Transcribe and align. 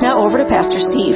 Now 0.00 0.26
over 0.26 0.38
to 0.38 0.44
Pastor 0.44 0.78
Steve. 0.78 1.14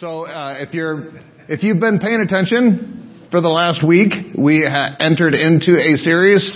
So, 0.00 0.26
uh, 0.26 0.56
if 0.58 0.74
you're 0.74 1.08
if 1.48 1.62
you've 1.62 1.80
been 1.80 1.98
paying 2.00 2.20
attention 2.20 3.28
for 3.30 3.40
the 3.40 3.48
last 3.48 3.86
week, 3.86 4.12
we 4.36 4.64
ha- 4.68 4.96
entered 4.98 5.34
into 5.34 5.78
a 5.78 5.96
series 5.96 6.48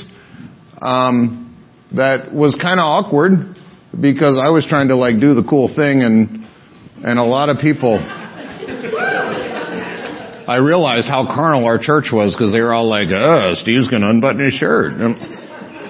um, 0.80 1.64
that 1.94 2.32
was 2.32 2.58
kind 2.60 2.80
of 2.80 2.84
awkward 2.84 3.56
because 3.92 4.36
I 4.42 4.50
was 4.50 4.66
trying 4.68 4.88
to 4.88 4.96
like 4.96 5.20
do 5.20 5.34
the 5.34 5.44
cool 5.48 5.68
thing 5.68 6.02
and 6.02 6.46
and 7.04 7.18
a 7.18 7.24
lot 7.24 7.50
of 7.50 7.58
people, 7.58 7.98
I 10.48 10.56
realized 10.56 11.06
how 11.06 11.26
carnal 11.26 11.66
our 11.66 11.78
church 11.78 12.06
was 12.12 12.34
because 12.34 12.52
they 12.52 12.60
were 12.60 12.72
all 12.72 12.88
like, 12.88 13.08
uh, 13.12 13.54
Steve's 13.56 13.86
going 13.88 14.02
to 14.02 14.08
unbutton 14.08 14.44
his 14.44 14.54
shirt. 14.54 14.92
And, 14.94 15.45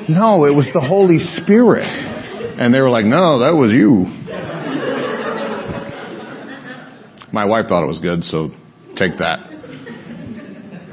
no, 0.08 0.44
it 0.44 0.54
was 0.54 0.70
the 0.72 0.80
Holy 0.80 1.18
Spirit. 1.18 1.84
And 1.84 2.72
they 2.72 2.80
were 2.80 2.90
like, 2.90 3.04
no, 3.04 3.40
that 3.40 3.54
was 3.54 3.70
you. 3.72 4.06
My 7.32 7.44
wife 7.44 7.66
thought 7.68 7.82
it 7.82 7.86
was 7.86 7.98
good, 7.98 8.24
so 8.24 8.48
take 8.96 9.18
that. 9.18 9.40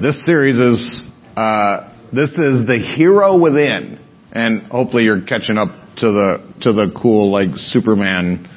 This 0.02 0.26
series 0.26 0.58
is, 0.58 1.02
uh, 1.38 1.94
this 2.12 2.32
is 2.32 2.68
the 2.68 2.80
hero 2.96 3.38
within. 3.38 4.00
And 4.34 4.64
hopefully 4.64 5.04
you're 5.04 5.22
catching 5.22 5.58
up 5.58 5.70
to 5.98 6.08
the, 6.08 6.54
to 6.62 6.74
the 6.74 6.92
cool, 7.02 7.32
like, 7.32 7.56
Superman, 7.56 8.50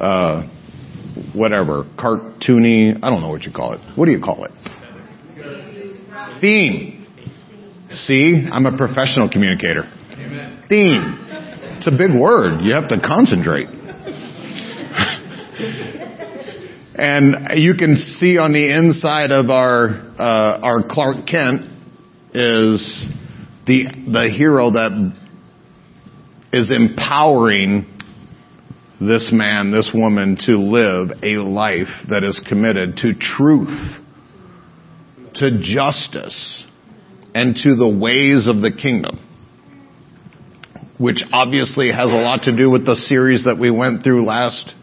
uh, 0.00 0.42
whatever, 1.34 1.84
cartoony, 1.98 2.96
I 3.02 3.10
don't 3.10 3.22
know 3.22 3.30
what 3.30 3.42
you 3.42 3.52
call 3.52 3.72
it. 3.72 3.80
What 3.96 4.04
do 4.04 4.12
you 4.12 4.20
call 4.20 4.44
it? 4.44 4.52
Theme. 6.40 6.99
See, 7.92 8.46
I'm 8.50 8.66
a 8.66 8.76
professional 8.76 9.28
communicator. 9.28 9.82
Theme. 10.68 11.18
It's 11.76 11.88
a 11.88 11.90
big 11.90 12.12
word. 12.12 12.60
You 12.60 12.74
have 12.74 12.88
to 12.90 13.00
concentrate. 13.00 13.66
and 16.94 17.60
you 17.60 17.74
can 17.74 17.96
see 18.20 18.38
on 18.38 18.52
the 18.52 18.70
inside 18.72 19.32
of 19.32 19.50
our 19.50 19.88
uh, 20.18 20.60
our 20.62 20.84
Clark 20.88 21.26
Kent 21.26 21.62
is 22.32 23.06
the 23.66 23.86
the 24.06 24.30
hero 24.36 24.70
that 24.70 24.92
is 26.52 26.70
empowering 26.70 27.86
this 29.00 29.30
man, 29.32 29.72
this 29.72 29.90
woman 29.92 30.36
to 30.46 30.58
live 30.58 31.10
a 31.24 31.40
life 31.40 31.88
that 32.08 32.22
is 32.22 32.38
committed 32.48 32.98
to 32.98 33.14
truth, 33.14 33.96
to 35.34 35.58
justice, 35.60 36.64
and 37.34 37.54
to 37.56 37.74
the 37.74 37.88
ways 37.88 38.48
of 38.48 38.62
the 38.62 38.70
kingdom. 38.70 39.18
Which 40.98 41.22
obviously 41.32 41.90
has 41.90 42.08
a 42.08 42.16
lot 42.16 42.42
to 42.42 42.56
do 42.56 42.70
with 42.70 42.84
the 42.84 42.96
series 43.08 43.44
that 43.44 43.58
we 43.58 43.70
went 43.70 44.04
through 44.04 44.26
last 44.26 44.74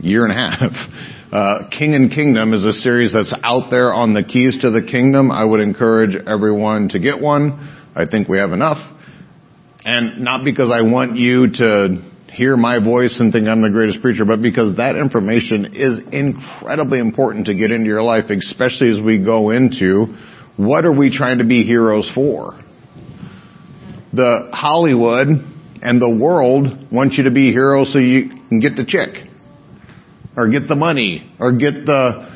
year 0.00 0.26
and 0.26 0.32
a 0.32 0.36
half. 0.36 0.70
Uh, 1.34 1.68
King 1.76 1.96
and 1.96 2.12
Kingdom 2.12 2.54
is 2.54 2.62
a 2.62 2.72
series 2.72 3.12
that's 3.12 3.34
out 3.42 3.68
there 3.68 3.92
on 3.92 4.14
the 4.14 4.22
keys 4.22 4.56
to 4.60 4.70
the 4.70 4.86
kingdom. 4.88 5.32
I 5.32 5.44
would 5.44 5.58
encourage 5.58 6.14
everyone 6.14 6.90
to 6.90 7.00
get 7.00 7.18
one. 7.18 7.76
I 7.96 8.06
think 8.06 8.28
we 8.28 8.38
have 8.38 8.52
enough. 8.52 8.78
And 9.84 10.22
not 10.22 10.44
because 10.44 10.70
I 10.72 10.82
want 10.82 11.16
you 11.16 11.50
to 11.54 12.02
hear 12.34 12.56
my 12.56 12.78
voice 12.78 13.16
and 13.18 13.32
think 13.32 13.48
I'm 13.48 13.62
the 13.62 13.70
greatest 13.70 14.00
preacher, 14.00 14.24
but 14.24 14.42
because 14.42 14.76
that 14.76 14.94
information 14.94 15.74
is 15.74 16.00
incredibly 16.12 17.00
important 17.00 17.46
to 17.46 17.54
get 17.54 17.72
into 17.72 17.86
your 17.86 18.02
life, 18.02 18.30
especially 18.30 18.92
as 18.92 19.04
we 19.04 19.18
go 19.18 19.50
into 19.50 20.06
what 20.56 20.84
are 20.84 20.96
we 20.96 21.16
trying 21.16 21.38
to 21.38 21.44
be 21.44 21.62
heroes 21.62 22.10
for? 22.14 22.60
The 24.12 24.50
Hollywood 24.52 25.28
and 25.82 26.00
the 26.00 26.08
world 26.08 26.92
want 26.92 27.14
you 27.14 27.24
to 27.24 27.30
be 27.30 27.50
heroes 27.50 27.92
so 27.92 27.98
you 27.98 28.28
can 28.48 28.60
get 28.60 28.76
the 28.76 28.84
chick 28.84 29.28
or 30.36 30.48
get 30.50 30.68
the 30.68 30.76
money 30.76 31.32
or 31.40 31.52
get 31.52 31.86
the 31.86 32.32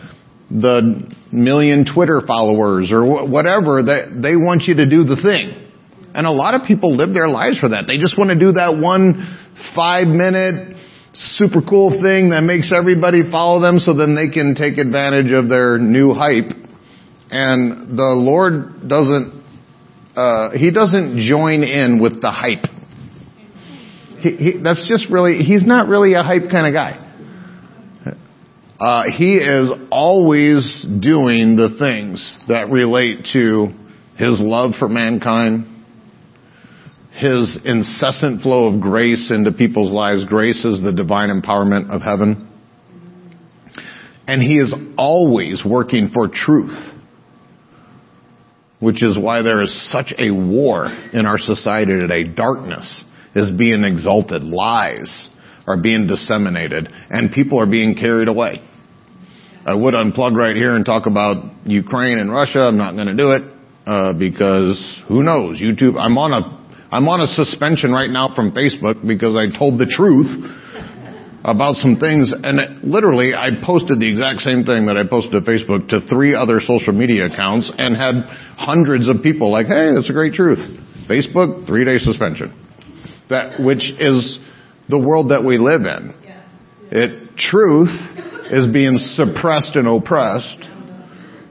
the 0.50 1.14
million 1.30 1.84
Twitter 1.84 2.22
followers 2.26 2.90
or 2.90 3.26
whatever 3.28 3.82
that 3.82 4.20
they 4.22 4.34
want 4.34 4.62
you 4.64 4.76
to 4.76 4.88
do 4.88 5.04
the 5.04 5.16
thing. 5.16 5.66
And 6.14 6.26
a 6.26 6.30
lot 6.30 6.54
of 6.54 6.66
people 6.66 6.96
live 6.96 7.12
their 7.12 7.28
lives 7.28 7.58
for 7.58 7.68
that. 7.70 7.86
They 7.86 7.98
just 7.98 8.16
want 8.16 8.30
to 8.30 8.38
do 8.38 8.52
that 8.52 8.80
one 8.80 9.38
five 9.74 10.06
minute 10.08 10.76
super 11.14 11.60
cool 11.62 11.90
thing 12.02 12.30
that 12.30 12.42
makes 12.42 12.72
everybody 12.72 13.28
follow 13.30 13.60
them 13.60 13.78
so 13.78 13.92
then 13.92 14.14
they 14.14 14.32
can 14.32 14.54
take 14.54 14.78
advantage 14.78 15.32
of 15.32 15.48
their 15.48 15.78
new 15.78 16.14
hype. 16.14 16.67
And 17.30 17.96
the 17.98 18.14
Lord 18.16 18.88
doesn't, 18.88 19.42
uh, 20.16 20.50
He 20.52 20.70
doesn't 20.70 21.18
join 21.18 21.62
in 21.62 22.00
with 22.00 22.20
the 22.22 22.30
hype. 22.30 22.64
He, 24.20 24.30
he, 24.30 24.62
that's 24.62 24.86
just 24.88 25.10
really, 25.10 25.38
He's 25.38 25.66
not 25.66 25.88
really 25.88 26.14
a 26.14 26.22
hype 26.22 26.50
kind 26.50 26.66
of 26.66 26.72
guy. 26.72 27.04
Uh, 28.80 29.02
he 29.16 29.34
is 29.38 29.70
always 29.90 30.86
doing 31.00 31.56
the 31.56 31.74
things 31.80 32.36
that 32.46 32.70
relate 32.70 33.26
to 33.32 33.66
His 34.16 34.40
love 34.40 34.74
for 34.78 34.88
mankind, 34.88 35.78
his 37.18 37.58
incessant 37.64 38.42
flow 38.42 38.72
of 38.72 38.80
grace 38.80 39.32
into 39.34 39.50
people's 39.50 39.90
lives. 39.90 40.24
Grace 40.24 40.64
is 40.64 40.80
the 40.80 40.92
divine 40.92 41.30
empowerment 41.30 41.90
of 41.90 42.00
heaven. 42.00 42.48
And 44.28 44.40
he 44.40 44.54
is 44.58 44.72
always 44.96 45.64
working 45.66 46.10
for 46.14 46.28
truth. 46.28 46.76
Which 48.80 49.02
is 49.02 49.18
why 49.18 49.42
there 49.42 49.62
is 49.62 49.90
such 49.90 50.14
a 50.18 50.30
war 50.30 50.86
in 51.12 51.26
our 51.26 51.38
society 51.38 51.92
today. 51.92 52.24
Darkness 52.24 53.04
is 53.34 53.50
being 53.58 53.84
exalted. 53.84 54.42
Lies 54.42 55.28
are 55.66 55.76
being 55.76 56.06
disseminated. 56.06 56.88
And 57.10 57.32
people 57.32 57.60
are 57.60 57.66
being 57.66 57.94
carried 57.94 58.28
away. 58.28 58.62
I 59.66 59.74
would 59.74 59.94
unplug 59.94 60.36
right 60.36 60.56
here 60.56 60.76
and 60.76 60.84
talk 60.84 61.06
about 61.06 61.66
Ukraine 61.66 62.18
and 62.18 62.32
Russia. 62.32 62.60
I'm 62.60 62.78
not 62.78 62.94
going 62.94 63.08
to 63.08 63.16
do 63.16 63.32
it. 63.32 63.42
Uh, 63.86 64.12
because 64.12 64.76
who 65.08 65.22
knows? 65.22 65.58
YouTube, 65.58 65.98
I'm 65.98 66.18
on 66.18 66.32
a 66.32 66.58
I'm 66.90 67.08
on 67.08 67.20
a 67.20 67.26
suspension 67.26 67.92
right 67.92 68.10
now 68.10 68.34
from 68.34 68.52
Facebook 68.52 69.06
because 69.06 69.36
I 69.36 69.56
told 69.58 69.78
the 69.78 69.84
truth 69.84 70.28
about 71.44 71.76
some 71.76 71.96
things 71.96 72.32
and 72.32 72.58
it, 72.58 72.84
literally 72.84 73.34
I 73.34 73.50
posted 73.64 74.00
the 74.00 74.10
exact 74.10 74.40
same 74.40 74.64
thing 74.64 74.86
that 74.86 74.96
I 74.96 75.06
posted 75.08 75.32
to 75.32 75.40
Facebook 75.40 75.88
to 75.88 76.00
three 76.08 76.34
other 76.34 76.60
social 76.60 76.92
media 76.92 77.26
accounts 77.26 77.70
and 77.78 77.96
had 77.96 78.24
hundreds 78.56 79.08
of 79.08 79.22
people 79.22 79.50
like, 79.50 79.66
hey, 79.66 79.92
that's 79.94 80.10
a 80.10 80.12
great 80.12 80.34
truth. 80.34 80.58
Facebook, 81.08 81.66
three 81.66 81.84
day 81.84 81.98
suspension. 81.98 82.52
That, 83.30 83.60
which 83.60 83.84
is 83.98 84.38
the 84.88 84.98
world 84.98 85.30
that 85.30 85.44
we 85.44 85.58
live 85.58 85.82
in. 85.82 86.14
It, 86.90 87.36
truth 87.36 87.92
is 88.50 88.72
being 88.72 88.98
suppressed 89.14 89.76
and 89.76 89.86
oppressed. 89.86 90.64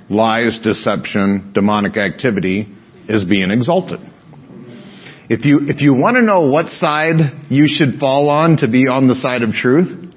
Lies, 0.09 0.59
deception, 0.63 1.51
demonic 1.53 1.97
activity 1.97 2.75
is 3.07 3.23
being 3.23 3.51
exalted. 3.51 3.99
If 5.29 5.43
you, 5.43 5.59
if 5.67 5.81
you 5.81 5.93
want 5.93 6.15
to 6.15 6.21
know 6.21 6.47
what 6.49 6.67
side 6.67 7.15
you 7.49 7.67
should 7.67 7.99
fall 7.99 8.29
on 8.29 8.57
to 8.57 8.67
be 8.67 8.87
on 8.87 9.07
the 9.07 9.15
side 9.15 9.43
of 9.43 9.51
truth, 9.51 10.15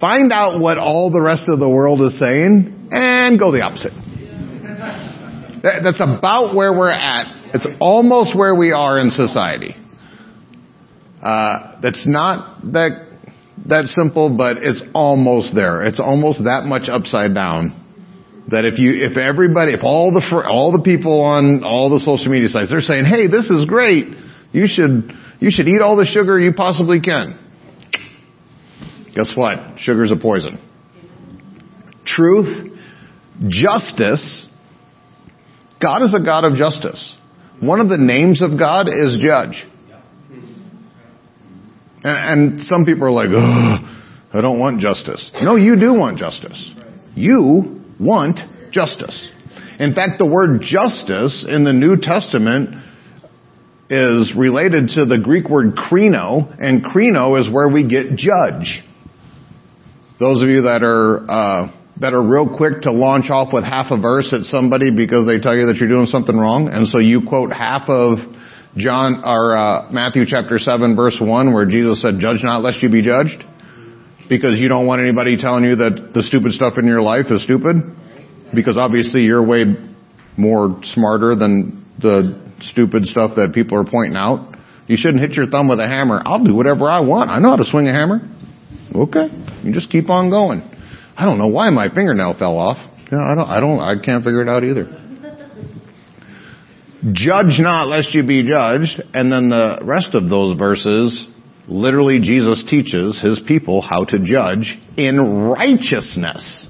find 0.00 0.32
out 0.32 0.60
what 0.60 0.78
all 0.78 1.10
the 1.12 1.20
rest 1.20 1.44
of 1.48 1.58
the 1.58 1.68
world 1.68 2.00
is 2.00 2.18
saying 2.18 2.88
and 2.90 3.38
go 3.38 3.52
the 3.52 3.60
opposite. 3.60 3.92
That's 5.62 6.00
about 6.00 6.54
where 6.54 6.72
we're 6.72 6.90
at. 6.90 7.52
It's 7.54 7.66
almost 7.80 8.34
where 8.34 8.54
we 8.54 8.72
are 8.72 8.98
in 8.98 9.10
society. 9.10 9.74
Uh, 11.22 11.80
that's 11.82 12.02
not 12.06 12.62
that 12.72 13.08
that 13.66 13.86
simple, 13.86 14.34
but 14.34 14.58
it's 14.58 14.82
almost 14.94 15.54
there. 15.54 15.82
It's 15.82 15.98
almost 15.98 16.44
that 16.44 16.62
much 16.64 16.88
upside 16.88 17.34
down 17.34 17.87
that 18.48 18.64
if 18.64 18.78
you, 18.78 19.04
if 19.04 19.16
everybody, 19.16 19.72
if 19.72 19.80
all 19.82 20.12
the, 20.12 20.22
all 20.48 20.72
the 20.72 20.82
people 20.82 21.20
on 21.20 21.62
all 21.64 21.90
the 21.90 22.00
social 22.00 22.32
media 22.32 22.48
sites, 22.48 22.70
they're 22.70 22.80
saying, 22.80 23.04
hey, 23.04 23.28
this 23.28 23.50
is 23.50 23.66
great. 23.66 24.06
You 24.52 24.66
should, 24.66 25.12
you 25.38 25.50
should 25.50 25.68
eat 25.68 25.82
all 25.82 25.96
the 25.96 26.06
sugar 26.06 26.40
you 26.40 26.54
possibly 26.54 27.00
can. 27.00 27.38
Guess 29.14 29.32
what? 29.34 29.58
Sugar's 29.78 30.10
a 30.10 30.16
poison. 30.16 30.58
Truth, 32.06 32.72
justice, 33.48 34.46
God 35.82 36.02
is 36.04 36.14
a 36.18 36.24
God 36.24 36.44
of 36.44 36.56
justice. 36.56 37.16
One 37.60 37.80
of 37.80 37.88
the 37.88 37.98
names 37.98 38.42
of 38.42 38.58
God 38.58 38.88
is 38.88 39.18
judge. 39.20 39.62
And, 42.02 42.52
and 42.52 42.62
some 42.62 42.86
people 42.86 43.04
are 43.04 43.10
like, 43.10 43.28
I 43.28 44.40
don't 44.40 44.58
want 44.58 44.80
justice. 44.80 45.30
No, 45.42 45.56
you 45.56 45.78
do 45.78 45.92
want 45.92 46.18
justice. 46.18 46.70
You 47.14 47.77
want 48.00 48.40
justice. 48.70 49.28
In 49.78 49.94
fact, 49.94 50.18
the 50.18 50.26
word 50.26 50.60
justice 50.60 51.46
in 51.48 51.64
the 51.64 51.72
New 51.72 51.96
Testament 51.96 52.84
is 53.90 54.34
related 54.36 54.90
to 54.90 55.06
the 55.06 55.18
Greek 55.18 55.48
word 55.48 55.74
krino, 55.76 56.54
and 56.60 56.84
krino 56.84 57.40
is 57.40 57.50
where 57.50 57.68
we 57.68 57.88
get 57.88 58.16
judge. 58.16 58.82
Those 60.20 60.42
of 60.42 60.48
you 60.48 60.62
that 60.62 60.82
are 60.82 61.30
uh, 61.30 61.72
that 62.00 62.12
are 62.12 62.22
real 62.22 62.56
quick 62.56 62.82
to 62.82 62.92
launch 62.92 63.30
off 63.30 63.52
with 63.52 63.64
half 63.64 63.86
a 63.90 64.00
verse 64.00 64.32
at 64.32 64.42
somebody 64.42 64.90
because 64.94 65.26
they 65.26 65.38
tell 65.40 65.56
you 65.56 65.66
that 65.66 65.76
you're 65.76 65.88
doing 65.88 66.06
something 66.06 66.36
wrong, 66.36 66.68
and 66.68 66.86
so 66.86 66.98
you 66.98 67.22
quote 67.26 67.52
half 67.52 67.88
of 67.88 68.18
John 68.76 69.22
or 69.24 69.56
uh, 69.56 69.90
Matthew 69.90 70.24
chapter 70.26 70.58
seven 70.58 70.94
verse 70.94 71.16
one, 71.20 71.54
where 71.54 71.66
Jesus 71.66 72.02
said, 72.02 72.18
"Judge 72.18 72.38
not, 72.42 72.62
lest 72.62 72.82
you 72.82 72.90
be 72.90 73.02
judged," 73.02 73.44
because 74.28 74.58
you 74.58 74.68
don't 74.68 74.86
want 74.86 75.00
anybody 75.00 75.36
telling 75.36 75.64
you 75.64 75.76
that 75.76 76.12
the 76.14 76.22
stupid 76.22 76.52
stuff 76.52 76.74
in 76.78 76.86
your 76.86 77.02
life 77.02 77.26
is 77.30 77.42
stupid, 77.42 77.76
because 78.54 78.76
obviously 78.78 79.22
you're 79.22 79.44
way 79.44 79.64
more 80.36 80.80
smarter 80.84 81.34
than 81.34 81.84
the 81.98 82.48
stupid 82.60 83.04
stuff 83.04 83.32
that 83.36 83.52
people 83.54 83.78
are 83.78 83.84
pointing 83.84 84.16
out. 84.16 84.56
You 84.86 84.96
shouldn't 84.96 85.20
hit 85.20 85.32
your 85.32 85.46
thumb 85.46 85.68
with 85.68 85.80
a 85.80 85.86
hammer. 85.86 86.22
I'll 86.24 86.42
do 86.42 86.54
whatever 86.54 86.88
I 86.88 87.00
want. 87.00 87.30
I 87.30 87.40
know 87.40 87.50
how 87.50 87.56
to 87.56 87.64
swing 87.64 87.88
a 87.88 87.92
hammer. 87.92 88.20
Okay. 88.94 89.28
You 89.62 89.72
just 89.72 89.90
keep 89.90 90.08
on 90.08 90.30
going. 90.30 90.62
I 91.16 91.24
don't 91.24 91.38
know 91.38 91.48
why 91.48 91.68
my 91.70 91.88
fingernail 91.88 92.36
fell 92.38 92.56
off. 92.56 92.78
Yeah, 93.10 93.18
I 93.20 93.34
don't, 93.34 93.48
I 93.48 93.60
don't, 93.60 93.80
I 93.80 93.94
can't 94.02 94.24
figure 94.24 94.42
it 94.42 94.48
out 94.48 94.64
either. 94.64 94.86
Judge 97.12 97.58
not 97.58 97.86
lest 97.86 98.14
you 98.14 98.26
be 98.26 98.42
judged. 98.42 99.02
And 99.12 99.30
then 99.30 99.50
the 99.50 99.80
rest 99.82 100.14
of 100.14 100.28
those 100.30 100.56
verses, 100.58 101.26
literally 101.68 102.20
Jesus 102.20 102.64
teaches 102.68 103.20
his 103.20 103.40
people 103.46 103.82
how 103.82 104.04
to 104.04 104.18
judge 104.18 104.78
in 104.96 105.18
righteousness 105.18 106.66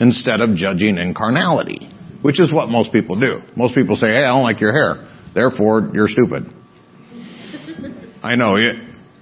instead 0.00 0.40
of 0.40 0.56
judging 0.56 0.98
in 0.98 1.14
carnality, 1.14 1.90
which 2.22 2.40
is 2.40 2.52
what 2.52 2.68
most 2.68 2.92
people 2.92 3.18
do. 3.18 3.40
Most 3.56 3.74
people 3.74 3.96
say, 3.96 4.08
hey, 4.08 4.24
I 4.24 4.28
don't 4.28 4.42
like 4.42 4.60
your 4.60 4.72
hair. 4.72 5.08
Therefore, 5.34 5.90
you're 5.92 6.08
stupid. 6.08 6.46
I 8.22 8.36
know, 8.36 8.56
you 8.56 8.72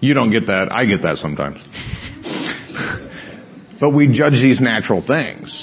you 0.01 0.13
don't 0.13 0.31
get 0.31 0.47
that. 0.47 0.69
I 0.71 0.85
get 0.85 1.03
that 1.03 1.17
sometimes. 1.17 1.57
but 3.81 3.95
we 3.95 4.17
judge 4.17 4.35
these 4.35 4.61
natural 4.61 5.03
things. 5.07 5.63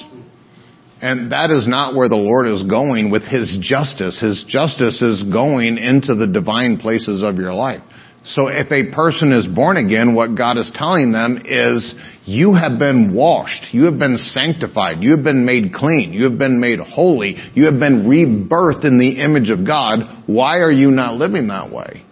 And 1.02 1.31
that 1.31 1.52
is 1.52 1.68
not 1.68 1.96
where 1.96 2.10
the 2.10 2.16
Lord 2.16 2.48
is 2.48 2.64
going 2.64 3.12
with 3.12 3.24
His 3.24 3.57
justice. 3.62 4.19
His 4.19 4.44
justice 4.48 5.02
is 5.02 5.24
going 5.24 5.78
into 5.78 6.16
the 6.16 6.28
divine 6.28 6.78
places 6.78 7.24
of 7.24 7.38
your 7.38 7.54
life. 7.54 7.81
So 8.23 8.47
if 8.47 8.71
a 8.71 8.94
person 8.94 9.31
is 9.31 9.47
born 9.47 9.77
again, 9.77 10.13
what 10.13 10.35
God 10.35 10.57
is 10.57 10.71
telling 10.75 11.12
them 11.12 11.41
is, 11.44 11.95
you 12.23 12.53
have 12.53 12.77
been 12.77 13.15
washed. 13.15 13.73
You 13.73 13.85
have 13.85 13.97
been 13.97 14.18
sanctified. 14.18 15.01
You 15.01 15.15
have 15.15 15.23
been 15.23 15.44
made 15.44 15.73
clean. 15.73 16.13
You 16.13 16.25
have 16.25 16.38
been 16.38 16.59
made 16.59 16.79
holy. 16.79 17.35
You 17.56 17.65
have 17.65 17.79
been 17.79 18.06
rebirthed 18.06 18.85
in 18.85 19.00
the 19.00 19.21
image 19.23 19.50
of 19.50 19.65
God. 19.65 20.00
Why 20.27 20.59
are 20.59 20.71
you 20.71 20.91
not 20.91 21.15
living 21.15 21.47
that 21.47 21.71
way? 21.71 22.06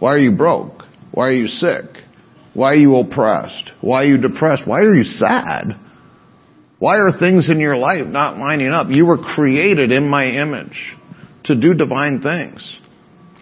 Why 0.00 0.14
are 0.14 0.18
you 0.18 0.36
broke? 0.36 0.82
Why 1.12 1.28
are 1.28 1.32
you 1.32 1.46
sick? 1.46 1.84
Why 2.52 2.72
are 2.72 2.76
you 2.76 2.96
oppressed? 2.96 3.72
Why 3.80 4.02
are 4.02 4.06
you 4.06 4.18
depressed? 4.18 4.62
Why 4.66 4.80
are 4.80 4.94
you 4.94 5.04
sad? 5.04 5.78
Why 6.80 6.96
are 6.96 7.16
things 7.18 7.48
in 7.48 7.60
your 7.60 7.76
life 7.76 8.06
not 8.06 8.38
lining 8.38 8.72
up? 8.72 8.88
You 8.90 9.06
were 9.06 9.18
created 9.18 9.92
in 9.92 10.08
my 10.08 10.24
image 10.24 10.76
to 11.44 11.54
do 11.54 11.74
divine 11.74 12.20
things. 12.20 12.76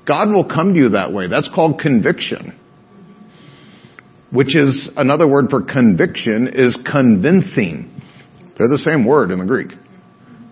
God 0.07 0.31
will 0.31 0.49
come 0.49 0.75
to 0.75 0.79
you 0.79 0.89
that 0.91 1.13
way. 1.13 1.29
That's 1.29 1.49
called 1.55 1.81
conviction 1.81 2.59
which 4.33 4.57
is 4.57 4.91
another 4.97 5.29
word 5.29 5.51
for 5.51 5.63
conviction, 5.63 6.51
is 6.55 6.77
convincing. 6.91 7.91
They're 8.57 8.69
the 8.69 8.83
same 8.89 9.05
word 9.05 9.31
in 9.31 9.39
the 9.39 9.45
Greek. 9.45 9.69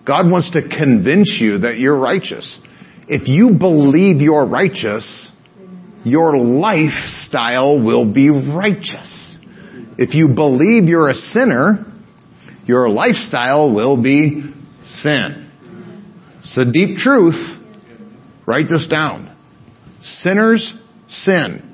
God 0.07 0.31
wants 0.31 0.51
to 0.53 0.61
convince 0.61 1.39
you 1.41 1.59
that 1.59 1.79
you're 1.79 1.99
righteous. 1.99 2.59
If 3.09 3.27
you 3.27 3.57
believe 3.59 4.21
you're 4.21 4.47
righteous, 4.47 5.31
your 6.05 6.37
lifestyle 6.39 7.83
will 7.83 8.13
be 8.13 8.29
righteous. 8.29 9.37
If 9.97 10.15
you 10.15 10.29
believe 10.35 10.85
you're 10.85 11.09
a 11.09 11.15
sinner, 11.15 11.87
your 12.67 12.91
lifestyle 12.91 13.75
will 13.75 14.01
be 14.01 14.43
sin. 14.89 15.51
It's 16.41 16.59
a 16.59 16.71
deep 16.71 16.99
truth. 16.99 17.59
Write 18.47 18.67
this 18.69 18.87
down. 18.89 19.30
Sinners 20.03 20.75
sin. 21.09 21.67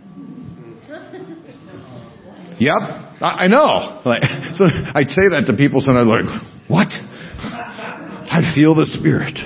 Yep, 2.59 2.73
I, 3.21 3.49
know. 3.49 4.03
Like, 4.05 4.23
so 4.55 4.65
I 4.65 5.05
say 5.05 5.29
that 5.31 5.45
to 5.47 5.57
people 5.57 5.81
sometimes 5.81 6.09
like, 6.09 6.69
what? 6.69 6.89
I 6.89 8.53
feel 8.55 8.75
the 8.75 8.87
spirit. 8.87 9.39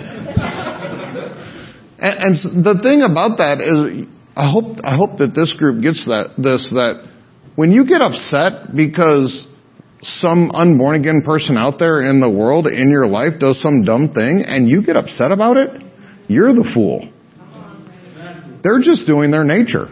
And, 1.98 2.36
and 2.44 2.64
the 2.64 2.80
thing 2.82 3.02
about 3.02 3.38
that 3.38 3.60
is, 3.60 4.06
I 4.36 4.50
hope 4.50 4.78
I 4.84 4.96
hope 4.96 5.18
that 5.18 5.34
this 5.34 5.52
group 5.58 5.82
gets 5.82 6.04
that 6.06 6.32
this 6.38 6.66
that 6.70 7.06
when 7.56 7.72
you 7.72 7.84
get 7.84 8.00
upset 8.00 8.74
because 8.74 9.44
some 10.02 10.50
unborn 10.52 10.96
again 11.00 11.20
person 11.22 11.58
out 11.58 11.78
there 11.78 12.00
in 12.00 12.20
the 12.20 12.30
world 12.30 12.66
in 12.66 12.88
your 12.88 13.06
life 13.06 13.38
does 13.38 13.60
some 13.60 13.84
dumb 13.84 14.12
thing 14.14 14.44
and 14.46 14.70
you 14.70 14.82
get 14.82 14.96
upset 14.96 15.30
about 15.30 15.58
it, 15.58 15.82
you're 16.28 16.54
the 16.54 16.70
fool. 16.72 17.12
They're 18.62 18.80
just 18.80 19.06
doing 19.06 19.30
their 19.30 19.44
nature. 19.44 19.88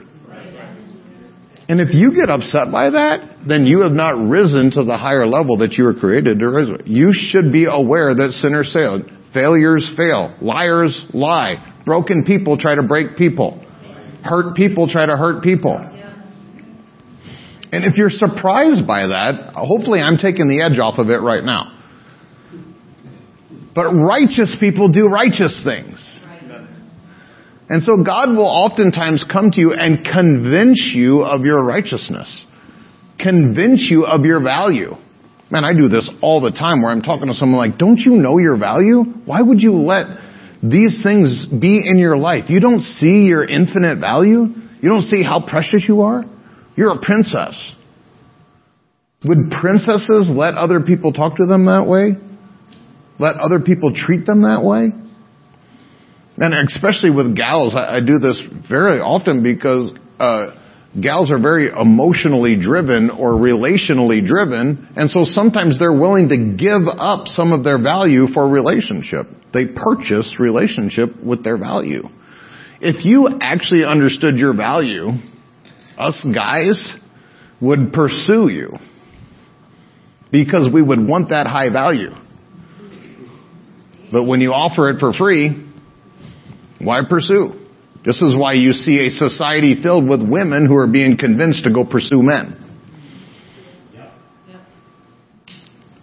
And 1.69 1.81
if 1.81 1.93
you 1.93 2.15
get 2.15 2.31
upset 2.31 2.73
by 2.73 2.91
that, 2.91 3.45
then 3.47 3.67
you 3.67 3.83
have 3.83 3.93
not 3.93 4.17
risen 4.17 4.71
to 4.73 4.85
the 4.85 4.97
higher 4.97 5.27
level 5.27 5.59
that 5.59 5.75
you 5.75 5.85
were 5.85 5.93
created 5.93 6.39
to 6.39 6.49
rise. 6.49 6.81
You 6.87 7.13
should 7.13 7.53
be 7.53 7.67
aware 7.67 8.15
that 8.15 8.33
sinners 8.41 8.73
fail. 8.73 9.03
Failures 9.35 9.91
fail. 9.95 10.35
Liars 10.41 11.05
lie. 11.13 11.57
Broken 11.85 12.25
people 12.25 12.57
try 12.57 12.75
to 12.75 12.83
break 12.83 13.19
people. 13.19 13.63
Hurt 14.25 14.57
people 14.57 14.89
try 14.89 15.05
to 15.05 15.17
hurt 15.17 15.43
people. 15.43 15.77
And 17.71 17.85
if 17.85 17.99
you're 17.99 18.09
surprised 18.09 18.87
by 18.87 19.09
that, 19.09 19.53
hopefully 19.55 20.01
I'm 20.01 20.17
taking 20.17 20.49
the 20.49 20.63
edge 20.65 20.79
off 20.79 20.99
of 20.99 21.11
it 21.11 21.21
right 21.21 21.45
now. 21.45 21.75
But 23.75 23.93
righteous 23.93 24.57
people 24.59 24.89
do 24.89 25.05
righteous 25.05 25.61
things. 25.63 26.01
And 27.69 27.83
so 27.83 28.03
God 28.03 28.31
will 28.31 28.47
oftentimes 28.47 29.25
come 29.31 29.51
to 29.51 29.61
you 29.61 29.75
and 29.75 30.05
convince 30.05 30.93
you 30.95 31.23
of 31.23 31.43
your 31.43 31.63
righteousness. 31.63 32.45
Convince 33.19 33.89
you 33.91 34.07
of 34.07 34.25
your 34.25 34.43
value. 34.43 34.93
Man, 35.51 35.65
I 35.65 35.73
do 35.73 35.89
this 35.89 36.09
all 36.23 36.41
the 36.41 36.51
time 36.51 36.83
where 36.83 36.91
I'm 36.91 37.03
talking 37.03 37.29
to 37.29 37.35
someone 37.35 37.71
like, 37.71 37.79
don't 37.79 37.99
you 37.99 38.13
know 38.13 38.39
your 38.39 38.59
value? 38.59 39.03
Why 39.25 39.43
would 39.43 39.61
you 39.61 39.73
let 39.83 40.07
these 40.63 41.01
things 41.03 41.47
be 41.47 41.81
in 41.85 41.99
your 41.99 42.17
life? 42.17 42.45
You 42.49 42.61
don't 42.61 42.81
see 42.81 43.27
your 43.27 43.49
infinite 43.49 43.99
value? 43.99 44.47
You 44.81 44.89
don't 44.89 45.03
see 45.03 45.23
how 45.23 45.45
precious 45.47 45.85
you 45.87 46.03
are? 46.03 46.25
You're 46.77 46.93
a 46.93 47.01
princess. 47.01 47.61
Would 49.25 49.51
princesses 49.61 50.31
let 50.31 50.55
other 50.55 50.81
people 50.81 51.13
talk 51.13 51.37
to 51.37 51.47
them 51.47 51.67
that 51.67 51.87
way? 51.87 52.13
Let 53.19 53.37
other 53.37 53.61
people 53.61 53.93
treat 53.95 54.25
them 54.25 54.43
that 54.43 54.63
way? 54.63 54.91
And 56.41 56.55
especially 56.69 57.11
with 57.11 57.37
gals, 57.37 57.75
I, 57.75 57.97
I 57.97 58.01
do 58.01 58.19
this 58.19 58.41
very 58.69 59.01
often 59.01 59.43
because 59.43 59.93
uh, 60.21 60.55
gals 61.01 61.31
are 61.31 61.41
very 61.41 61.69
emotionally 61.69 62.57
driven 62.61 63.11
or 63.11 63.33
relationally 63.33 64.25
driven, 64.25 64.89
and 64.97 65.11
so 65.11 65.25
sometimes 65.25 65.79
they're 65.79 65.93
willing 65.93 66.29
to 66.29 66.57
give 66.57 66.87
up 66.87 67.27
some 67.29 67.53
of 67.53 67.65
their 67.65 67.83
value 67.83 68.29
for 68.33 68.49
relationship. 68.49 69.27
They 69.53 69.67
purchase 69.67 70.35
relationship 70.39 71.21
with 71.23 71.43
their 71.43 71.59
value. 71.59 72.03
If 72.81 73.05
you 73.05 73.39
actually 73.41 73.85
understood 73.85 74.37
your 74.37 74.55
value, 74.55 75.09
us 75.99 76.17
guys 76.33 76.95
would 77.61 77.93
pursue 77.93 78.49
you 78.49 78.77
because 80.31 80.69
we 80.73 80.83
would 80.83 81.05
want 81.05 81.31
that 81.31 81.49
high 81.49 81.71
value. 81.73 82.11
But 84.13 84.25
when 84.25 84.41
you 84.41 84.53
offer 84.53 84.91
it 84.91 85.01
for 85.01 85.13
free, 85.13 85.68
why 86.81 87.01
pursue? 87.09 87.67
This 88.05 88.17
is 88.17 88.37
why 88.37 88.53
you 88.55 88.73
see 88.73 89.07
a 89.07 89.11
society 89.11 89.77
filled 89.83 90.09
with 90.09 90.21
women 90.27 90.67
who 90.67 90.77
are 90.77 90.87
being 90.87 91.17
convinced 91.17 91.65
to 91.65 91.73
go 91.73 91.85
pursue 91.85 92.23
men. 92.23 92.65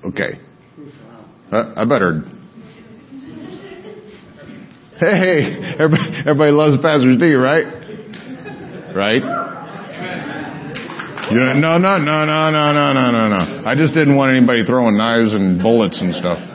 Okay. 0.03 0.39
Uh, 1.51 1.73
I 1.75 1.85
better. 1.85 2.23
Hey, 4.99 5.75
everybody, 5.79 6.19
everybody 6.19 6.51
loves 6.51 6.77
Pastor 6.81 7.17
D, 7.17 7.33
right? 7.33 7.65
Right? 8.95 9.21
no, 11.31 11.53
no, 11.53 11.77
no, 11.77 11.97
no, 11.97 12.25
no, 12.25 12.71
no, 12.71 12.93
no, 12.93 13.11
no, 13.11 13.27
no. 13.27 13.63
I 13.65 13.75
just 13.75 13.93
didn't 13.93 14.15
want 14.15 14.35
anybody 14.35 14.63
throwing 14.63 14.95
knives 14.95 15.33
and 15.33 15.61
bullets 15.61 15.99
and 15.99 16.13
stuff. 16.15 16.54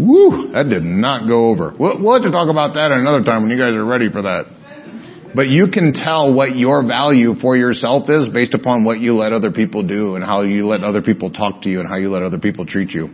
Woo! 0.00 0.52
That 0.52 0.70
did 0.70 0.82
not 0.82 1.28
go 1.28 1.50
over. 1.50 1.74
We'll, 1.78 2.02
we'll 2.02 2.14
have 2.14 2.22
to 2.22 2.30
talk 2.30 2.48
about 2.48 2.72
that 2.74 2.90
another 2.90 3.22
time 3.22 3.42
when 3.42 3.50
you 3.50 3.58
guys 3.58 3.74
are 3.74 3.84
ready 3.84 4.10
for 4.10 4.22
that. 4.22 4.44
But 5.34 5.48
you 5.48 5.68
can 5.72 5.92
tell 5.92 6.34
what 6.34 6.56
your 6.56 6.86
value 6.86 7.34
for 7.40 7.54
yourself 7.54 8.08
is 8.08 8.28
based 8.32 8.54
upon 8.54 8.84
what 8.84 8.98
you 8.98 9.14
let 9.14 9.32
other 9.32 9.52
people 9.52 9.86
do 9.86 10.16
and 10.16 10.24
how 10.24 10.42
you 10.42 10.66
let 10.66 10.82
other 10.82 11.02
people 11.02 11.30
talk 11.30 11.62
to 11.62 11.68
you 11.68 11.80
and 11.80 11.88
how 11.88 11.96
you 11.96 12.10
let 12.10 12.22
other 12.22 12.38
people 12.38 12.64
treat 12.66 12.90
you. 12.90 13.10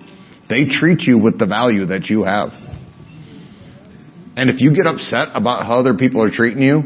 They 0.49 0.67
treat 0.71 1.01
you 1.03 1.19
with 1.19 1.39
the 1.39 1.47
value 1.47 1.87
that 1.87 2.07
you 2.07 2.23
have. 2.23 2.51
And 4.37 4.49
if 4.49 4.61
you 4.61 4.73
get 4.75 4.87
upset 4.87 5.29
about 5.35 5.67
how 5.67 5.81
other 5.81 5.95
people 5.95 6.23
are 6.23 6.31
treating 6.31 6.63
you, 6.63 6.85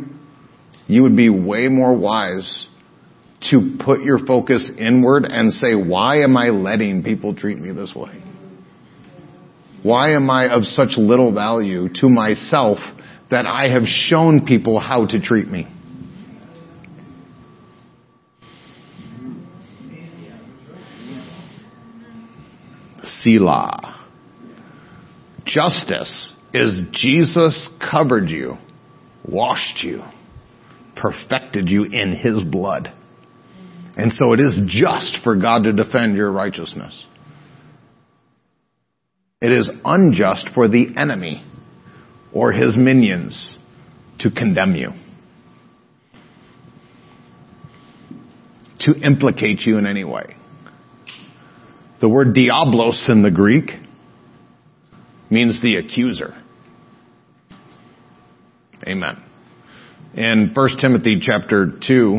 you 0.87 1.03
would 1.03 1.17
be 1.17 1.29
way 1.29 1.69
more 1.69 1.95
wise 1.95 2.67
to 3.51 3.77
put 3.85 4.03
your 4.03 4.19
focus 4.27 4.71
inward 4.79 5.25
and 5.25 5.53
say, 5.53 5.75
why 5.75 6.23
am 6.23 6.37
I 6.37 6.49
letting 6.49 7.03
people 7.05 7.35
treat 7.35 7.59
me 7.59 7.73
this 7.73 7.93
way? 7.95 8.23
Why 9.83 10.13
am 10.15 10.29
I 10.29 10.49
of 10.53 10.65
such 10.65 10.99
little 10.99 11.35
value 11.35 11.89
to 11.97 12.09
myself 12.09 12.79
that 13.31 13.47
I 13.47 13.69
have 13.69 13.85
shown 13.85 14.45
people 14.45 14.79
how 14.79 15.07
to 15.07 15.21
treat 15.21 15.49
me? 15.49 15.67
Selah. 23.03 24.07
Justice 25.47 26.33
is 26.53 26.81
Jesus 26.93 27.69
covered 27.91 28.29
you, 28.29 28.57
washed 29.27 29.83
you, 29.83 30.03
perfected 30.97 31.71
you 31.71 31.85
in 31.85 32.13
His 32.13 32.43
blood. 32.45 32.93
And 33.97 34.13
so 34.13 34.33
it 34.33 34.41
is 34.41 34.59
just 34.67 35.19
for 35.25 35.37
God 35.37 35.65
to 35.65 35.73
defend 35.73 36.17
your 36.17 36.31
righteousness. 36.31 37.05
It 39.41 39.53
is 39.53 39.71
unjust 39.85 40.51
for 40.55 40.69
the 40.69 40.89
enemy 40.99 41.45
or 42.33 42.53
his 42.53 42.77
minions 42.77 43.57
to 44.19 44.31
condemn 44.31 44.75
you, 44.75 44.91
to 48.81 48.93
implicate 49.01 49.61
you 49.63 49.79
in 49.79 49.87
any 49.87 50.05
way. 50.05 50.37
The 52.01 52.09
word 52.09 52.35
diablos 52.35 53.07
in 53.09 53.23
the 53.23 53.31
Greek 53.31 53.71
means 55.31 55.61
the 55.63 55.77
accuser. 55.77 56.35
Amen. 58.87 59.23
In 60.15 60.53
1 60.55 60.69
Timothy 60.81 61.19
chapter 61.21 61.79
2, 61.87 62.19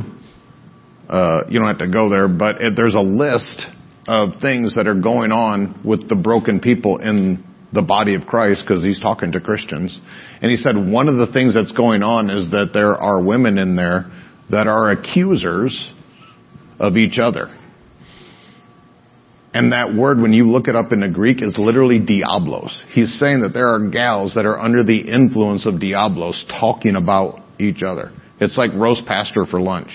uh, 1.09 1.41
you 1.49 1.59
don't 1.59 1.67
have 1.67 1.79
to 1.79 1.91
go 1.91 2.09
there, 2.09 2.27
but 2.27 2.61
it, 2.61 2.73
there's 2.75 2.93
a 2.93 3.01
list 3.01 3.65
of 4.07 4.41
things 4.41 4.75
that 4.75 4.87
are 4.87 4.99
going 4.99 5.31
on 5.31 5.81
with 5.83 6.09
the 6.09 6.15
broken 6.15 6.59
people 6.59 6.97
in 6.97 7.43
the 7.73 7.81
body 7.81 8.15
of 8.15 8.25
Christ 8.25 8.63
because 8.67 8.83
he's 8.83 8.99
talking 8.99 9.31
to 9.33 9.39
Christians. 9.39 9.97
And 10.41 10.51
he 10.51 10.57
said 10.57 10.75
one 10.75 11.07
of 11.07 11.17
the 11.17 11.31
things 11.31 11.53
that's 11.53 11.71
going 11.71 12.03
on 12.03 12.29
is 12.29 12.49
that 12.51 12.71
there 12.73 12.95
are 12.95 13.21
women 13.21 13.57
in 13.57 13.75
there 13.75 14.11
that 14.49 14.67
are 14.67 14.91
accusers 14.91 15.91
of 16.79 16.97
each 16.97 17.19
other. 17.21 17.55
And 19.53 19.73
that 19.73 19.93
word, 19.93 20.19
when 20.19 20.33
you 20.33 20.45
look 20.45 20.67
it 20.67 20.75
up 20.75 20.93
in 20.93 21.01
the 21.01 21.09
Greek, 21.09 21.41
is 21.41 21.55
literally 21.57 21.99
diablos. 21.99 22.77
He's 22.93 23.19
saying 23.19 23.41
that 23.41 23.53
there 23.53 23.73
are 23.73 23.89
gals 23.89 24.35
that 24.35 24.45
are 24.45 24.59
under 24.59 24.83
the 24.83 24.97
influence 24.97 25.65
of 25.65 25.79
diablos 25.79 26.45
talking 26.49 26.95
about 26.95 27.41
each 27.59 27.83
other. 27.83 28.11
It's 28.39 28.57
like 28.57 28.71
roast 28.73 29.05
pastor 29.05 29.45
for 29.45 29.59
lunch. 29.61 29.91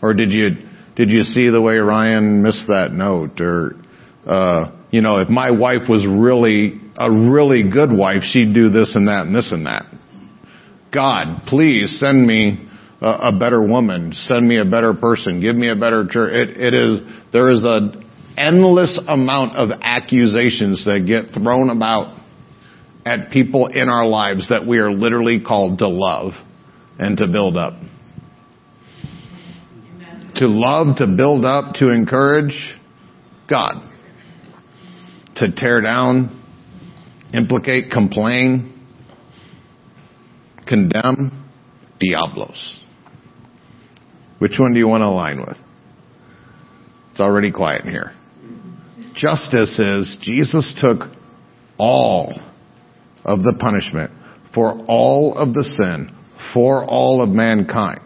Or 0.00 0.14
did 0.14 0.30
you, 0.30 0.67
did 0.98 1.10
you 1.10 1.20
see 1.20 1.48
the 1.48 1.62
way 1.62 1.76
Ryan 1.76 2.42
missed 2.42 2.66
that 2.66 2.90
note? 2.90 3.40
Or, 3.40 3.76
uh, 4.26 4.72
you 4.90 5.00
know, 5.00 5.20
if 5.20 5.28
my 5.28 5.52
wife 5.52 5.88
was 5.88 6.04
really 6.04 6.80
a 6.96 7.08
really 7.08 7.70
good 7.70 7.96
wife, 7.96 8.22
she'd 8.24 8.52
do 8.52 8.68
this 8.68 8.96
and 8.96 9.06
that 9.06 9.26
and 9.26 9.34
this 9.34 9.52
and 9.52 9.64
that. 9.66 9.86
God, 10.92 11.42
please 11.46 12.00
send 12.00 12.26
me 12.26 12.68
a, 13.00 13.28
a 13.28 13.38
better 13.38 13.62
woman. 13.62 14.12
Send 14.12 14.48
me 14.48 14.58
a 14.58 14.64
better 14.64 14.92
person. 14.92 15.40
Give 15.40 15.54
me 15.54 15.70
a 15.70 15.76
better 15.76 16.04
church. 16.10 16.32
It, 16.34 16.60
it 16.60 16.74
is, 16.74 17.00
there 17.32 17.52
is 17.52 17.62
an 17.64 18.04
endless 18.36 19.00
amount 19.06 19.56
of 19.56 19.70
accusations 19.80 20.84
that 20.84 21.04
get 21.06 21.32
thrown 21.32 21.70
about 21.70 22.18
at 23.06 23.30
people 23.30 23.68
in 23.68 23.88
our 23.88 24.06
lives 24.06 24.48
that 24.48 24.66
we 24.66 24.78
are 24.78 24.90
literally 24.90 25.40
called 25.40 25.78
to 25.78 25.88
love 25.88 26.32
and 26.98 27.16
to 27.18 27.28
build 27.28 27.56
up. 27.56 27.74
To 30.38 30.46
love, 30.46 30.96
to 30.96 31.06
build 31.06 31.44
up, 31.44 31.74
to 31.74 31.90
encourage 31.90 32.54
God. 33.48 33.74
To 35.36 35.52
tear 35.52 35.80
down, 35.80 36.42
implicate, 37.32 37.90
complain, 37.90 38.74
condemn, 40.66 41.48
diablos. 42.00 42.78
Which 44.38 44.54
one 44.58 44.72
do 44.72 44.78
you 44.78 44.88
want 44.88 45.02
to 45.02 45.06
align 45.06 45.40
with? 45.40 45.56
It's 47.10 47.20
already 47.20 47.50
quiet 47.50 47.84
in 47.84 47.90
here. 47.90 48.12
Justice 49.14 49.78
is 49.78 50.16
Jesus 50.22 50.72
took 50.80 51.10
all 51.78 52.32
of 53.24 53.40
the 53.40 53.56
punishment 53.58 54.12
for 54.54 54.78
all 54.86 55.34
of 55.36 55.54
the 55.54 55.64
sin 55.64 56.14
for 56.54 56.84
all 56.84 57.22
of 57.22 57.28
mankind. 57.28 58.00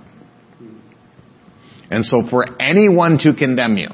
And 1.93 2.07
so 2.07 2.23
for 2.31 2.47
anyone 2.59 3.19
to 3.19 3.35
condemn 3.35 3.77
you, 3.77 3.91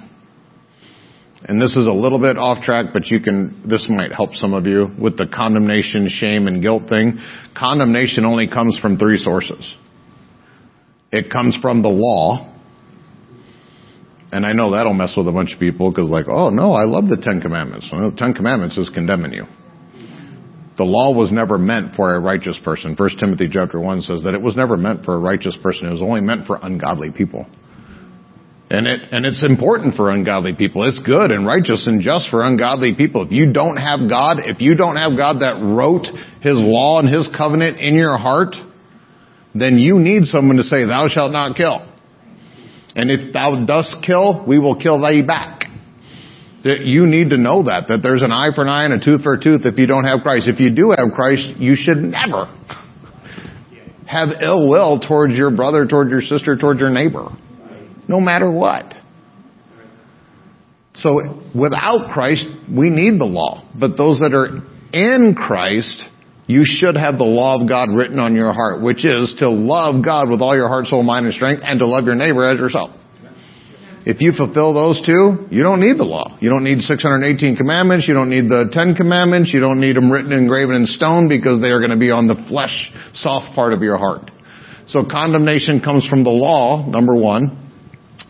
and 1.43 1.61
this 1.61 1.75
is 1.75 1.89
a 1.89 1.93
little 1.93 2.21
bit 2.21 2.39
off 2.39 2.63
track, 2.63 2.87
but 2.93 3.11
you 3.11 3.19
can, 3.19 3.65
this 3.69 3.85
might 3.89 4.13
help 4.13 4.37
some 4.37 4.55
of 4.55 4.67
you 4.67 4.87
with 5.01 5.17
the 5.17 5.27
condemnation, 5.27 6.09
shame, 6.09 6.47
and 6.47 6.63
guilt 6.63 6.85
thing. 6.89 7.19
Condemnation 7.57 8.25
only 8.25 8.47
comes 8.47 8.79
from 8.79 8.99
three 8.99 9.19
sources. 9.19 9.69
It 11.11 11.29
comes 11.29 11.59
from 11.61 11.83
the 11.83 11.89
law. 11.89 12.55
And 14.31 14.47
I 14.47 14.53
know 14.53 14.71
that'll 14.71 14.95
mess 14.95 15.15
with 15.17 15.27
a 15.27 15.33
bunch 15.33 15.53
of 15.53 15.59
people 15.59 15.91
because 15.91 16.09
like, 16.09 16.27
oh 16.31 16.51
no, 16.51 16.75
I 16.75 16.85
love 16.85 17.09
the 17.09 17.17
Ten 17.21 17.41
Commandments. 17.41 17.89
Well, 17.91 18.13
the 18.13 18.17
Ten 18.17 18.33
Commandments 18.33 18.79
is 18.79 18.91
condemning 18.91 19.33
you. 19.33 19.47
The 20.77 20.85
law 20.85 21.13
was 21.13 21.33
never 21.33 21.59
meant 21.59 21.97
for 21.97 22.15
a 22.15 22.21
righteous 22.21 22.59
person. 22.63 22.95
First 22.95 23.19
Timothy 23.19 23.49
chapter 23.53 23.81
1 23.81 24.03
says 24.03 24.23
that 24.23 24.35
it 24.35 24.41
was 24.41 24.55
never 24.55 24.77
meant 24.77 25.05
for 25.05 25.15
a 25.15 25.19
righteous 25.19 25.57
person. 25.61 25.89
It 25.89 25.91
was 25.91 26.03
only 26.03 26.21
meant 26.21 26.47
for 26.47 26.61
ungodly 26.63 27.11
people. 27.11 27.47
And 28.71 28.87
it, 28.87 29.01
and 29.13 29.25
it's 29.25 29.43
important 29.43 29.95
for 29.95 30.11
ungodly 30.11 30.53
people. 30.53 30.87
It's 30.87 30.99
good 30.99 31.31
and 31.31 31.47
righteous 31.47 31.87
and 31.87 32.03
just 32.03 32.29
for 32.29 32.43
ungodly 32.43 32.95
people. 32.95 33.25
If 33.25 33.33
you 33.33 33.51
don't 33.51 33.79
have 33.79 34.01
God, 34.11 34.41
if 34.45 34.61
you 34.61 34.75
don't 34.75 34.97
have 34.97 35.17
God 35.17 35.41
that 35.41 35.57
wrote 35.63 36.05
His 36.43 36.59
law 36.59 37.01
and 37.01 37.09
His 37.09 37.27
covenant 37.35 37.81
in 37.81 37.95
your 37.95 38.19
heart, 38.19 38.55
then 39.55 39.79
you 39.79 39.99
need 39.99 40.25
someone 40.25 40.59
to 40.59 40.65
say, 40.65 40.85
thou 40.85 41.09
shalt 41.09 41.33
not 41.33 41.57
kill. 41.57 41.81
And 42.95 43.11
if 43.11 43.33
thou 43.33 43.65
dost 43.65 44.05
kill, 44.05 44.45
we 44.47 44.59
will 44.59 44.77
kill 44.77 45.01
thee 45.01 45.23
back. 45.27 45.65
You 46.63 47.07
need 47.07 47.31
to 47.31 47.39
know 47.39 47.63
that, 47.63 47.87
that 47.89 48.01
there's 48.03 48.23
an 48.23 48.33
eye 48.33 48.51
for 48.55 48.63
an 48.63 48.69
eye 48.69 48.85
and 48.85 48.93
a 48.93 49.03
tooth 49.03 49.23
for 49.23 49.35
a 49.35 49.43
tooth 49.43 49.63
if 49.65 49.79
you 49.79 49.87
don't 49.87 50.05
have 50.05 50.21
Christ. 50.21 50.47
If 50.47 50.61
you 50.61 50.75
do 50.75 50.91
have 50.91 51.15
Christ, 51.15 51.47
you 51.57 51.75
should 51.75 51.99
never 51.99 52.47
have 54.07 54.29
ill 54.43 54.69
will 54.69 55.01
towards 55.01 55.33
your 55.35 55.51
brother, 55.51 55.87
towards 55.87 56.11
your 56.11 56.21
sister, 56.21 56.59
towards 56.59 56.81
your 56.81 56.91
neighbor 56.91 57.31
no 58.09 58.21
matter 58.21 58.51
what. 58.51 58.95
So 60.95 61.43
without 61.55 62.11
Christ, 62.13 62.45
we 62.69 62.91
need 62.91 63.21
the 63.21 63.29
law. 63.29 63.63
But 63.79 63.97
those 63.97 64.19
that 64.19 64.35
are 64.35 64.65
in 64.93 65.35
Christ, 65.35 66.05
you 66.49 66.65
should 66.65 66.97
have 66.97 67.19
the 67.19 67.25
law 67.25 67.61
of 67.61 67.69
God 67.69 67.91
written 67.95 68.19
on 68.19 68.35
your 68.35 68.53
heart, 68.53 68.83
which 68.83 69.05
is 69.05 69.33
to 69.39 69.49
love 69.49 70.05
God 70.05 70.31
with 70.31 70.41
all 70.41 70.57
your 70.57 70.67
heart, 70.67 70.87
soul, 70.87 71.05
mind, 71.05 71.27
and 71.27 71.35
strength, 71.35 71.63
and 71.65 71.79
to 71.79 71.87
love 71.87 72.05
your 72.05 72.17
neighbor 72.17 72.49
as 72.49 72.59
yourself. 72.59 72.91
If 74.07 74.23
you 74.23 74.33
fulfill 74.33 74.73
those 74.73 75.05
two, 75.05 75.47
you 75.51 75.63
don't 75.63 75.81
need 75.81 75.99
the 75.99 76.09
law. 76.09 76.39
You 76.41 76.49
don't 76.49 76.65
need 76.65 76.81
618 76.81 77.57
commandments. 77.57 78.09
You 78.09 78.15
don't 78.15 78.31
need 78.31 78.49
the 78.49 78.71
10 78.73 78.95
commandments. 78.95 79.53
You 79.53 79.61
don't 79.61 79.81
need 79.81 79.97
them 79.97 80.11
written, 80.11 80.33
engraven 80.33 80.75
in 80.77 80.87
stone 80.87 81.29
because 81.29 81.61
they 81.61 81.69
are 81.69 81.79
going 81.79 81.91
to 81.91 82.01
be 82.01 82.11
on 82.11 82.27
the 82.27 82.37
flesh, 82.49 82.91
soft 83.13 83.55
part 83.55 83.75
of 83.75 83.83
your 83.83 83.99
heart. 83.99 84.31
So 84.89 85.05
condemnation 85.05 85.81
comes 85.81 86.07
from 86.07 86.25
the 86.25 86.31
law, 86.31 86.87
number 86.89 87.15
one. 87.15 87.68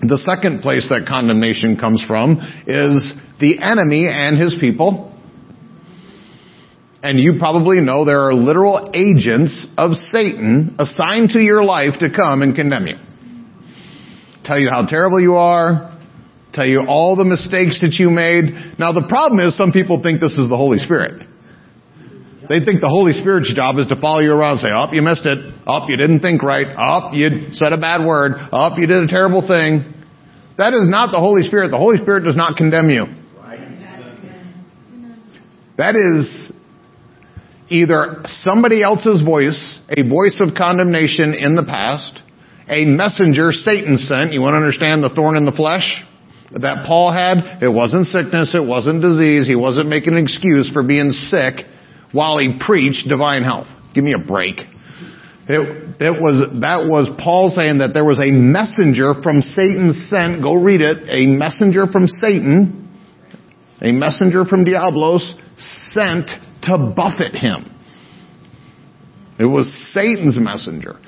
The 0.01 0.19
second 0.29 0.63
place 0.63 0.87
that 0.91 1.07
condemnation 1.09 1.77
comes 1.77 2.03
from 2.07 2.39
is 2.67 3.13
the 3.41 3.59
enemy 3.61 4.07
and 4.09 4.39
his 4.39 4.55
people. 4.61 5.13
And 7.03 7.19
you 7.19 7.35
probably 7.39 7.81
know 7.81 8.05
there 8.05 8.23
are 8.23 8.35
literal 8.35 8.91
agents 8.95 9.67
of 9.77 9.93
Satan 10.13 10.77
assigned 10.79 11.31
to 11.31 11.41
your 11.41 11.65
life 11.65 11.99
to 12.01 12.11
come 12.15 12.43
and 12.43 12.55
condemn 12.55 12.87
you. 12.87 12.97
Tell 14.45 14.59
you 14.59 14.69
how 14.71 14.87
terrible 14.87 15.21
you 15.21 15.35
are, 15.35 15.99
tell 16.55 16.67
you 16.67 16.85
all 16.87 17.17
the 17.17 17.25
mistakes 17.25 17.81
that 17.83 17.95
you 17.99 18.11
made. 18.11 18.79
Now 18.79 18.93
the 18.93 19.07
problem 19.09 19.41
is 19.41 19.57
some 19.57 19.73
people 19.73 20.03
think 20.03 20.21
this 20.21 20.33
is 20.33 20.49
the 20.49 20.57
Holy 20.57 20.79
Spirit. 20.79 21.28
They 22.49 22.65
think 22.65 22.81
the 22.81 22.89
Holy 22.89 23.13
Spirit's 23.13 23.53
job 23.55 23.77
is 23.77 23.87
to 23.89 23.97
follow 24.01 24.21
you 24.21 24.33
around 24.33 24.59
and 24.59 24.61
say, 24.61 24.73
oh, 24.73 24.89
you 24.91 25.03
missed 25.03 25.27
it. 25.27 25.55
Oh, 25.67 25.85
you 25.87 25.99
didn't 25.99 26.21
think 26.21 26.43
right. 26.43 26.67
Oh, 26.67 27.13
you 27.13 27.53
said 27.53 27.75
a 27.75 27.79
bad 27.79 28.07
word. 28.07 28.33
Oh, 28.51 28.73
you 28.79 28.87
did 28.87 29.05
a 29.05 29.07
terrible 29.07 29.47
thing. 29.47 29.93
That 30.57 30.73
is 30.73 30.89
not 30.89 31.13
the 31.13 31.21
Holy 31.21 31.43
Spirit. 31.43 31.71
The 31.71 31.79
Holy 31.79 31.99
Spirit 31.99 32.25
does 32.25 32.37
not 32.37 32.57
condemn 32.57 32.89
you. 32.89 33.05
That 35.77 35.95
is, 35.95 36.53
either 37.69 38.25
somebody 38.43 38.83
else's 38.83 39.23
voice, 39.23 39.79
a 39.89 40.03
voice 40.09 40.41
of 40.41 40.57
condemnation 40.57 41.35
in 41.35 41.55
the 41.55 41.63
past, 41.63 42.19
a 42.69 42.85
messenger 42.85 43.53
Satan 43.53 43.97
sent. 43.99 44.33
You 44.33 44.41
want 44.41 44.55
to 44.55 44.57
understand 44.57 45.05
the 45.05 45.11
thorn 45.11 45.37
in 45.37 45.45
the 45.45 45.53
flesh 45.53 45.87
that 46.51 46.85
Paul 46.85 47.13
had? 47.13 47.63
It 47.63 47.69
wasn't 47.69 48.07
sickness, 48.07 48.53
it 48.55 48.65
wasn't 48.65 49.03
disease, 49.03 49.47
he 49.47 49.55
wasn't 49.55 49.89
making 49.89 50.15
an 50.15 50.25
excuse 50.25 50.69
for 50.73 50.83
being 50.83 51.13
sick 51.13 51.65
while 52.13 52.39
he 52.39 52.59
preached 52.59 53.09
divine 53.09 53.43
health. 53.43 53.67
Give 53.95 54.05
me 54.05 54.15
a 54.15 54.19
break. 54.19 54.61
It, 55.49 55.97
it 56.01 56.21
was, 56.21 56.61
that 56.61 56.85
was 56.85 57.09
Paul 57.23 57.49
saying 57.49 57.79
that 57.79 57.95
there 57.95 58.05
was 58.05 58.21
a 58.21 58.31
messenger 58.31 59.15
from 59.23 59.41
Satan 59.41 59.93
sent, 59.93 60.43
go 60.43 60.55
read 60.55 60.83
it, 60.83 61.09
a 61.09 61.25
messenger 61.25 61.87
from 61.87 62.07
Satan, 62.07 62.85
a 63.81 63.93
messenger 63.93 64.45
from 64.45 64.65
Diablos 64.65 65.37
sent 65.91 66.29
to 66.63 66.93
buffet 66.95 67.33
him. 67.33 67.75
It 69.39 69.47
was 69.47 69.73
Satan's 69.95 70.39
messenger 70.39 71.01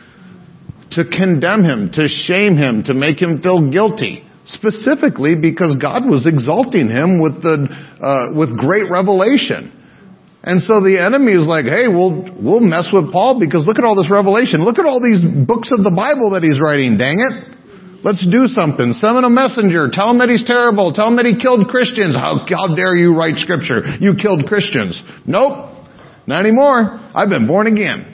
to 0.92 1.04
condemn 1.04 1.62
him, 1.62 1.90
to 1.92 2.08
shame 2.08 2.56
him, 2.56 2.82
to 2.84 2.94
make 2.94 3.20
him 3.20 3.42
feel 3.42 3.70
guilty. 3.70 4.24
Specifically 4.46 5.36
because 5.40 5.76
God 5.76 6.08
was 6.08 6.26
exalting 6.26 6.90
him 6.90 7.20
with 7.20 7.42
the, 7.42 7.68
uh, 8.02 8.34
with 8.34 8.56
great 8.56 8.90
revelation. 8.90 9.70
And 10.42 10.62
so 10.64 10.80
the 10.80 10.96
enemy 10.96 11.36
is 11.36 11.44
like, 11.44 11.68
hey, 11.68 11.84
we'll, 11.84 12.24
we'll 12.40 12.64
mess 12.64 12.88
with 12.88 13.12
Paul 13.12 13.36
because 13.38 13.68
look 13.68 13.76
at 13.76 13.84
all 13.84 13.94
this 13.94 14.08
revelation. 14.08 14.64
Look 14.64 14.80
at 14.80 14.88
all 14.88 14.96
these 14.96 15.20
books 15.20 15.68
of 15.68 15.84
the 15.84 15.92
Bible 15.92 16.32
that 16.32 16.40
he's 16.40 16.56
writing. 16.56 16.96
Dang 16.96 17.20
it. 17.20 17.34
Let's 18.00 18.24
do 18.24 18.48
something. 18.48 18.96
Summon 18.96 19.24
a 19.24 19.28
messenger. 19.28 19.92
Tell 19.92 20.08
him 20.08 20.24
that 20.24 20.32
he's 20.32 20.44
terrible. 20.48 20.96
Tell 20.96 21.08
him 21.12 21.20
that 21.20 21.28
he 21.28 21.36
killed 21.36 21.68
Christians. 21.68 22.16
How, 22.16 22.40
how 22.48 22.72
dare 22.74 22.96
you 22.96 23.12
write 23.12 23.36
scripture? 23.36 23.84
You 24.00 24.16
killed 24.16 24.48
Christians. 24.48 24.96
Nope. 25.28 25.76
Not 26.26 26.40
anymore. 26.40 26.96
I've 27.12 27.28
been 27.28 27.46
born 27.46 27.66
again. 27.68 28.08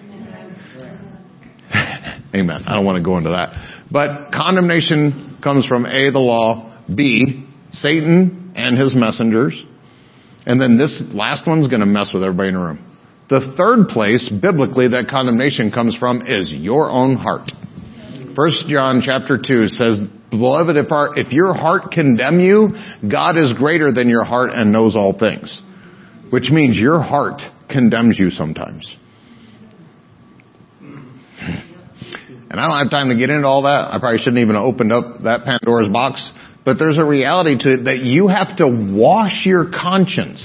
Amen. 2.35 2.65
I 2.67 2.75
don't 2.75 2.85
want 2.85 2.99
to 2.99 3.05
go 3.07 3.19
into 3.19 3.31
that. 3.31 3.87
But 3.91 4.33
condemnation 4.33 5.39
comes 5.43 5.67
from 5.67 5.87
A, 5.87 6.11
the 6.11 6.19
law, 6.19 6.83
B, 6.93 7.47
Satan 7.73 8.53
and 8.57 8.77
his 8.79 8.95
messengers, 8.95 9.55
and 10.47 10.61
then 10.61 10.79
this 10.79 11.03
last 11.13 11.47
one's 11.47 11.69
going 11.69 11.81
to 11.81 11.87
mess 11.87 12.11
with 12.15 12.23
everybody 12.23 12.51
in 12.51 12.55
the 12.55 12.61
room. 12.61 12.79
The 13.29 13.55
third 13.57 13.89
place, 13.89 14.31
biblically, 14.41 14.89
that 14.89 15.09
condemnation 15.11 15.73
comes 15.73 15.97
from 15.97 16.23
is 16.23 16.51
your 16.53 16.89
own 16.91 17.17
heart. 17.17 17.51
First 18.37 18.67
John 18.69 19.03
chapter 19.05 19.37
2 19.45 19.69
says, 19.69 19.99
Beloved, 20.31 20.77
if, 20.77 20.93
our, 20.93 21.19
if 21.19 21.33
your 21.33 21.55
heart 21.55 21.91
condemn 21.91 22.39
you, 22.39 22.69
God 23.11 23.37
is 23.37 23.53
greater 23.55 23.93
than 23.93 24.09
your 24.09 24.25
heart 24.25 24.51
and 24.55 24.73
knows 24.73 24.95
all 24.95 25.19
things. 25.19 25.53
Which 26.31 26.51
means 26.51 26.77
your 26.77 27.01
heart 27.01 27.41
condemns 27.69 28.17
you 28.19 28.31
sometimes. 28.31 28.89
And 32.49 32.61
I 32.61 32.69
don't 32.69 32.79
have 32.79 32.91
time 32.91 33.09
to 33.09 33.17
get 33.17 33.31
into 33.31 33.47
all 33.47 33.63
that. 33.63 33.93
I 33.93 33.99
probably 33.99 34.19
shouldn't 34.19 34.39
even 34.39 34.55
have 34.55 34.65
opened 34.65 34.93
up 34.93 35.23
that 35.25 35.45
Pandora's 35.45 35.91
box. 35.93 36.23
But 36.67 36.83
there's 36.83 36.99
a 36.99 37.07
reality 37.07 37.55
to 37.63 37.79
it 37.79 37.85
that 37.87 38.03
you 38.03 38.27
have 38.27 38.59
to 38.59 38.67
wash 38.67 39.47
your 39.47 39.71
conscience 39.71 40.43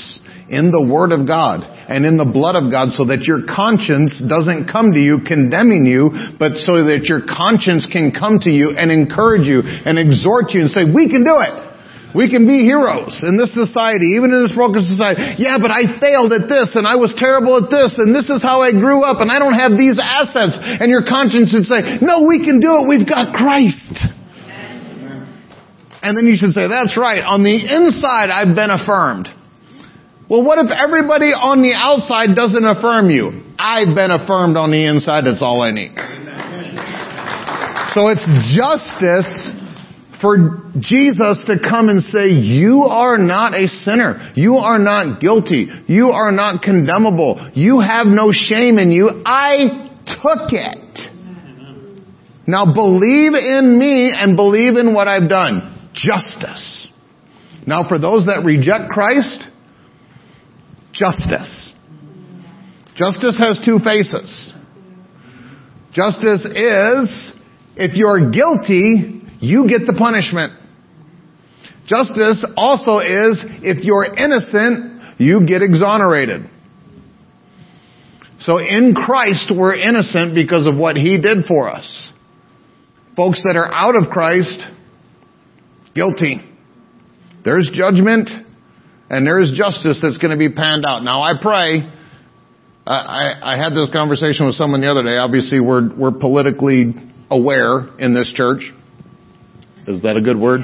in 0.53 0.69
the 0.69 0.77
Word 0.77 1.09
of 1.09 1.25
God 1.25 1.65
and 1.65 2.05
in 2.05 2.21
the 2.21 2.29
blood 2.29 2.53
of 2.53 2.69
God 2.69 2.93
so 2.93 3.09
that 3.09 3.25
your 3.25 3.41
conscience 3.49 4.21
doesn't 4.21 4.69
come 4.69 4.93
to 4.93 5.01
you 5.01 5.25
condemning 5.25 5.89
you, 5.89 6.37
but 6.37 6.61
so 6.61 6.93
that 6.93 7.09
your 7.09 7.25
conscience 7.25 7.89
can 7.89 8.13
come 8.13 8.37
to 8.45 8.53
you 8.53 8.77
and 8.77 8.93
encourage 8.93 9.49
you 9.49 9.65
and 9.65 9.97
exhort 9.97 10.53
you 10.53 10.61
and 10.61 10.69
say, 10.69 10.85
we 10.85 11.09
can 11.09 11.25
do 11.25 11.41
it. 11.41 11.57
We 12.13 12.29
can 12.29 12.45
be 12.45 12.69
heroes 12.69 13.25
in 13.25 13.39
this 13.41 13.55
society, 13.57 14.13
even 14.19 14.29
in 14.29 14.45
this 14.45 14.53
broken 14.53 14.85
society. 14.85 15.41
Yeah, 15.41 15.57
but 15.57 15.73
I 15.73 15.97
failed 15.97 16.35
at 16.37 16.45
this 16.45 16.69
and 16.77 16.85
I 16.85 17.01
was 17.01 17.17
terrible 17.17 17.57
at 17.57 17.73
this 17.73 17.97
and 17.97 18.13
this 18.13 18.29
is 18.29 18.45
how 18.45 18.61
I 18.61 18.77
grew 18.77 19.01
up 19.01 19.25
and 19.25 19.33
I 19.33 19.41
don't 19.41 19.57
have 19.57 19.73
these 19.73 19.97
assets. 19.97 20.53
And 20.61 20.93
your 20.93 21.01
conscience 21.01 21.49
would 21.49 21.65
say, 21.65 21.97
no, 21.97 22.29
we 22.29 22.45
can 22.45 22.61
do 22.61 22.83
it. 22.83 22.85
We've 22.85 23.09
got 23.09 23.33
Christ. 23.33 24.20
And 26.01 26.17
then 26.17 26.25
you 26.25 26.35
should 26.35 26.53
say, 26.53 26.67
that's 26.67 26.97
right. 26.97 27.21
On 27.21 27.43
the 27.43 27.53
inside, 27.53 28.33
I've 28.33 28.55
been 28.55 28.71
affirmed. 28.71 29.29
Well, 30.29 30.43
what 30.43 30.57
if 30.57 30.71
everybody 30.71 31.35
on 31.35 31.61
the 31.61 31.73
outside 31.75 32.33
doesn't 32.35 32.65
affirm 32.65 33.11
you? 33.11 33.43
I've 33.59 33.93
been 33.93 34.09
affirmed 34.09 34.57
on 34.57 34.71
the 34.71 34.87
inside. 34.87 35.25
That's 35.25 35.43
all 35.43 35.61
I 35.61 35.71
need. 35.71 35.93
So 37.93 38.07
it's 38.07 38.25
justice 38.55 39.51
for 40.21 40.71
Jesus 40.79 41.43
to 41.51 41.59
come 41.59 41.89
and 41.89 42.01
say, 42.01 42.29
you 42.29 42.83
are 42.87 43.17
not 43.17 43.53
a 43.53 43.67
sinner. 43.67 44.31
You 44.35 44.55
are 44.55 44.79
not 44.79 45.19
guilty. 45.19 45.67
You 45.87 46.09
are 46.09 46.31
not 46.31 46.61
condemnable. 46.63 47.51
You 47.53 47.81
have 47.81 48.07
no 48.07 48.31
shame 48.31 48.79
in 48.79 48.91
you. 48.91 49.21
I 49.25 49.91
took 50.07 50.49
it. 50.49 50.99
Now 52.47 52.73
believe 52.73 53.33
in 53.33 53.77
me 53.77 54.13
and 54.15 54.35
believe 54.35 54.77
in 54.77 54.93
what 54.93 55.07
I've 55.07 55.29
done. 55.29 55.70
Justice. 55.93 56.87
Now 57.67 57.87
for 57.87 57.99
those 57.99 58.25
that 58.25 58.43
reject 58.45 58.91
Christ, 58.91 59.47
justice. 60.93 61.71
Justice 62.95 63.37
has 63.39 63.61
two 63.63 63.79
faces. 63.79 64.53
Justice 65.93 66.45
is, 66.45 67.33
if 67.75 67.95
you're 67.95 68.31
guilty, 68.31 69.21
you 69.39 69.67
get 69.67 69.85
the 69.85 69.95
punishment. 69.97 70.53
Justice 71.85 72.43
also 72.55 72.99
is, 72.99 73.43
if 73.63 73.83
you're 73.83 74.05
innocent, 74.05 75.19
you 75.19 75.45
get 75.45 75.61
exonerated. 75.61 76.49
So 78.39 78.57
in 78.57 78.93
Christ, 78.95 79.51
we're 79.55 79.75
innocent 79.75 80.33
because 80.33 80.67
of 80.67 80.75
what 80.75 80.95
He 80.95 81.19
did 81.21 81.45
for 81.47 81.69
us. 81.69 81.87
Folks 83.15 83.41
that 83.43 83.55
are 83.55 83.71
out 83.71 83.95
of 84.01 84.09
Christ, 84.09 84.65
guilty. 85.93 86.41
There's 87.43 87.69
judgment 87.73 88.29
and 89.09 89.25
there's 89.25 89.51
justice 89.55 89.99
that's 90.01 90.17
going 90.17 90.31
to 90.31 90.37
be 90.37 90.53
panned 90.53 90.85
out. 90.85 91.03
Now 91.03 91.21
I 91.21 91.33
pray, 91.41 91.89
I, 92.85 92.93
I, 92.95 93.53
I 93.53 93.57
had 93.57 93.73
this 93.73 93.89
conversation 93.91 94.45
with 94.45 94.55
someone 94.55 94.81
the 94.81 94.87
other 94.87 95.03
day. 95.03 95.17
Obviously 95.17 95.59
we're, 95.59 95.93
we're 95.95 96.11
politically 96.11 96.93
aware 97.29 97.89
in 97.97 98.13
this 98.13 98.31
church. 98.35 98.61
Is 99.87 100.01
that 100.03 100.15
a 100.15 100.21
good 100.21 100.39
word? 100.39 100.61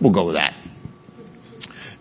We'll 0.00 0.12
go 0.12 0.26
with 0.26 0.36
that. 0.36 0.52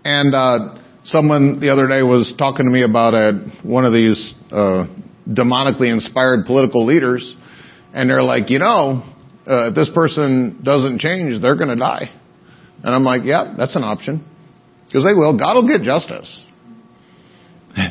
And 0.04 0.36
uh, 0.36 0.82
someone 1.06 1.60
the 1.60 1.70
other 1.70 1.88
day 1.88 2.02
was 2.02 2.34
talking 2.38 2.66
to 2.66 2.72
me 2.72 2.84
about 2.84 3.14
a, 3.14 3.52
one 3.64 3.86
of 3.86 3.94
these 3.94 4.34
uh, 4.52 4.86
demonically 5.28 5.92
inspired 5.92 6.46
political 6.46 6.86
leaders, 6.86 7.36
and 7.94 8.10
they're 8.10 8.24
like, 8.24 8.50
you 8.50 8.60
know, 8.60 9.04
uh, 9.48 9.70
if 9.70 9.76
this 9.76 9.90
person 9.94 10.62
doesn't 10.64 11.00
change, 11.00 11.42
they're 11.42 11.56
going 11.56 11.70
to 11.70 11.76
die. 11.76 12.12
And 12.84 12.94
I'm 12.94 13.04
like, 13.04 13.22
yeah, 13.24 13.54
that's 13.58 13.76
an 13.76 13.84
option. 13.84 14.26
Because 14.88 15.04
they 15.04 15.14
will. 15.14 15.38
God 15.38 15.56
will 15.56 15.68
get 15.68 15.82
justice. 15.82 16.28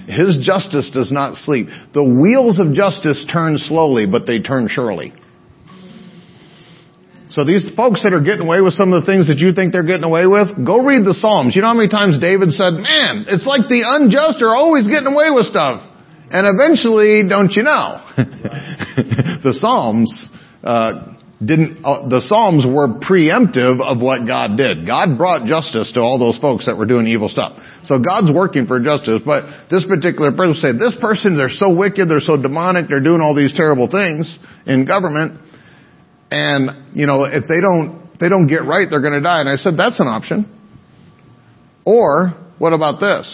His 0.09 0.39
justice 0.43 0.91
does 0.95 1.13
not 1.13 1.37
sleep. 1.37 1.67
The 1.93 2.03
wheels 2.03 2.59
of 2.59 2.73
justice 2.73 3.27
turn 3.31 3.59
slowly, 3.59 4.07
but 4.07 4.27
they 4.27 4.39
turn 4.39 4.69
surely. 4.71 5.13
So 7.31 7.45
these 7.45 7.67
folks 7.77 8.03
that 8.05 8.13
are 8.15 8.23
getting 8.23 8.47
away 8.47 8.61
with 8.61 8.75
some 8.75 8.93
of 8.93 9.03
the 9.03 9.07
things 9.07 9.27
that 9.27 9.39
you 9.39 9.53
think 9.53 9.73
they're 9.73 9.85
getting 9.85 10.05
away 10.07 10.27
with, 10.27 10.55
go 10.65 10.79
read 10.79 11.05
the 11.05 11.19
Psalms. 11.19 11.57
You 11.57 11.63
know 11.63 11.69
how 11.69 11.75
many 11.75 11.91
times 11.91 12.17
David 12.21 12.55
said, 12.55 12.79
man, 12.79 13.27
it's 13.27 13.45
like 13.45 13.67
the 13.67 13.83
unjust 13.83 14.41
are 14.41 14.55
always 14.55 14.87
getting 14.87 15.11
away 15.11 15.35
with 15.35 15.47
stuff. 15.47 15.83
And 16.31 16.47
eventually, 16.47 17.27
don't 17.29 17.51
you 17.53 17.65
know, 17.65 18.01
the 19.43 19.53
Psalms, 19.59 20.09
uh, 20.63 21.14
didn't, 21.39 21.85
uh, 21.85 22.09
the 22.09 22.21
Psalms 22.29 22.65
were 22.67 23.01
preemptive 23.01 23.83
of 23.83 24.01
what 24.01 24.27
God 24.27 24.57
did. 24.57 24.87
God 24.87 25.19
brought 25.19 25.47
justice 25.47 25.91
to 25.95 26.01
all 26.01 26.19
those 26.19 26.39
folks 26.39 26.67
that 26.67 26.77
were 26.77 26.87
doing 26.87 27.07
evil 27.07 27.29
stuff. 27.29 27.59
So 27.85 27.99
God's 27.99 28.31
working 28.33 28.67
for 28.67 28.79
justice, 28.81 29.21
but 29.25 29.69
this 29.71 29.85
particular 29.85 30.33
person 30.33 30.55
said, 30.63 30.75
this 30.79 30.97
person, 31.01 31.37
they're 31.37 31.53
so 31.53 31.75
wicked, 31.75 32.09
they're 32.09 32.23
so 32.23 32.37
demonic, 32.37 32.87
they're 32.89 33.03
doing 33.03 33.21
all 33.21 33.35
these 33.35 33.53
terrible 33.55 33.91
things 33.91 34.31
in 34.67 34.87
government, 34.87 35.41
and, 36.31 36.95
you 36.97 37.07
know, 37.07 37.25
if 37.25 37.47
they 37.49 37.61
don't, 37.61 38.11
if 38.15 38.21
they 38.21 38.29
don't 38.29 38.47
get 38.47 38.65
right, 38.65 38.87
they're 38.89 39.03
going 39.03 39.15
to 39.15 39.21
die. 39.21 39.41
And 39.41 39.49
I 39.49 39.57
said, 39.57 39.75
that's 39.77 39.99
an 39.99 40.07
option. 40.07 40.51
Or, 41.85 42.35
what 42.59 42.73
about 42.73 43.01
this? 43.01 43.31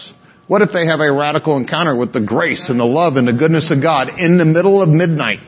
What 0.47 0.61
if 0.61 0.69
they 0.73 0.85
have 0.85 0.99
a 0.99 1.11
radical 1.11 1.55
encounter 1.55 1.95
with 1.95 2.13
the 2.13 2.19
grace 2.19 2.61
and 2.67 2.79
the 2.79 2.85
love 2.85 3.15
and 3.15 3.27
the 3.27 3.33
goodness 3.33 3.71
of 3.71 3.81
God 3.81 4.09
in 4.19 4.37
the 4.37 4.45
middle 4.45 4.81
of 4.81 4.89
midnight? 4.89 5.39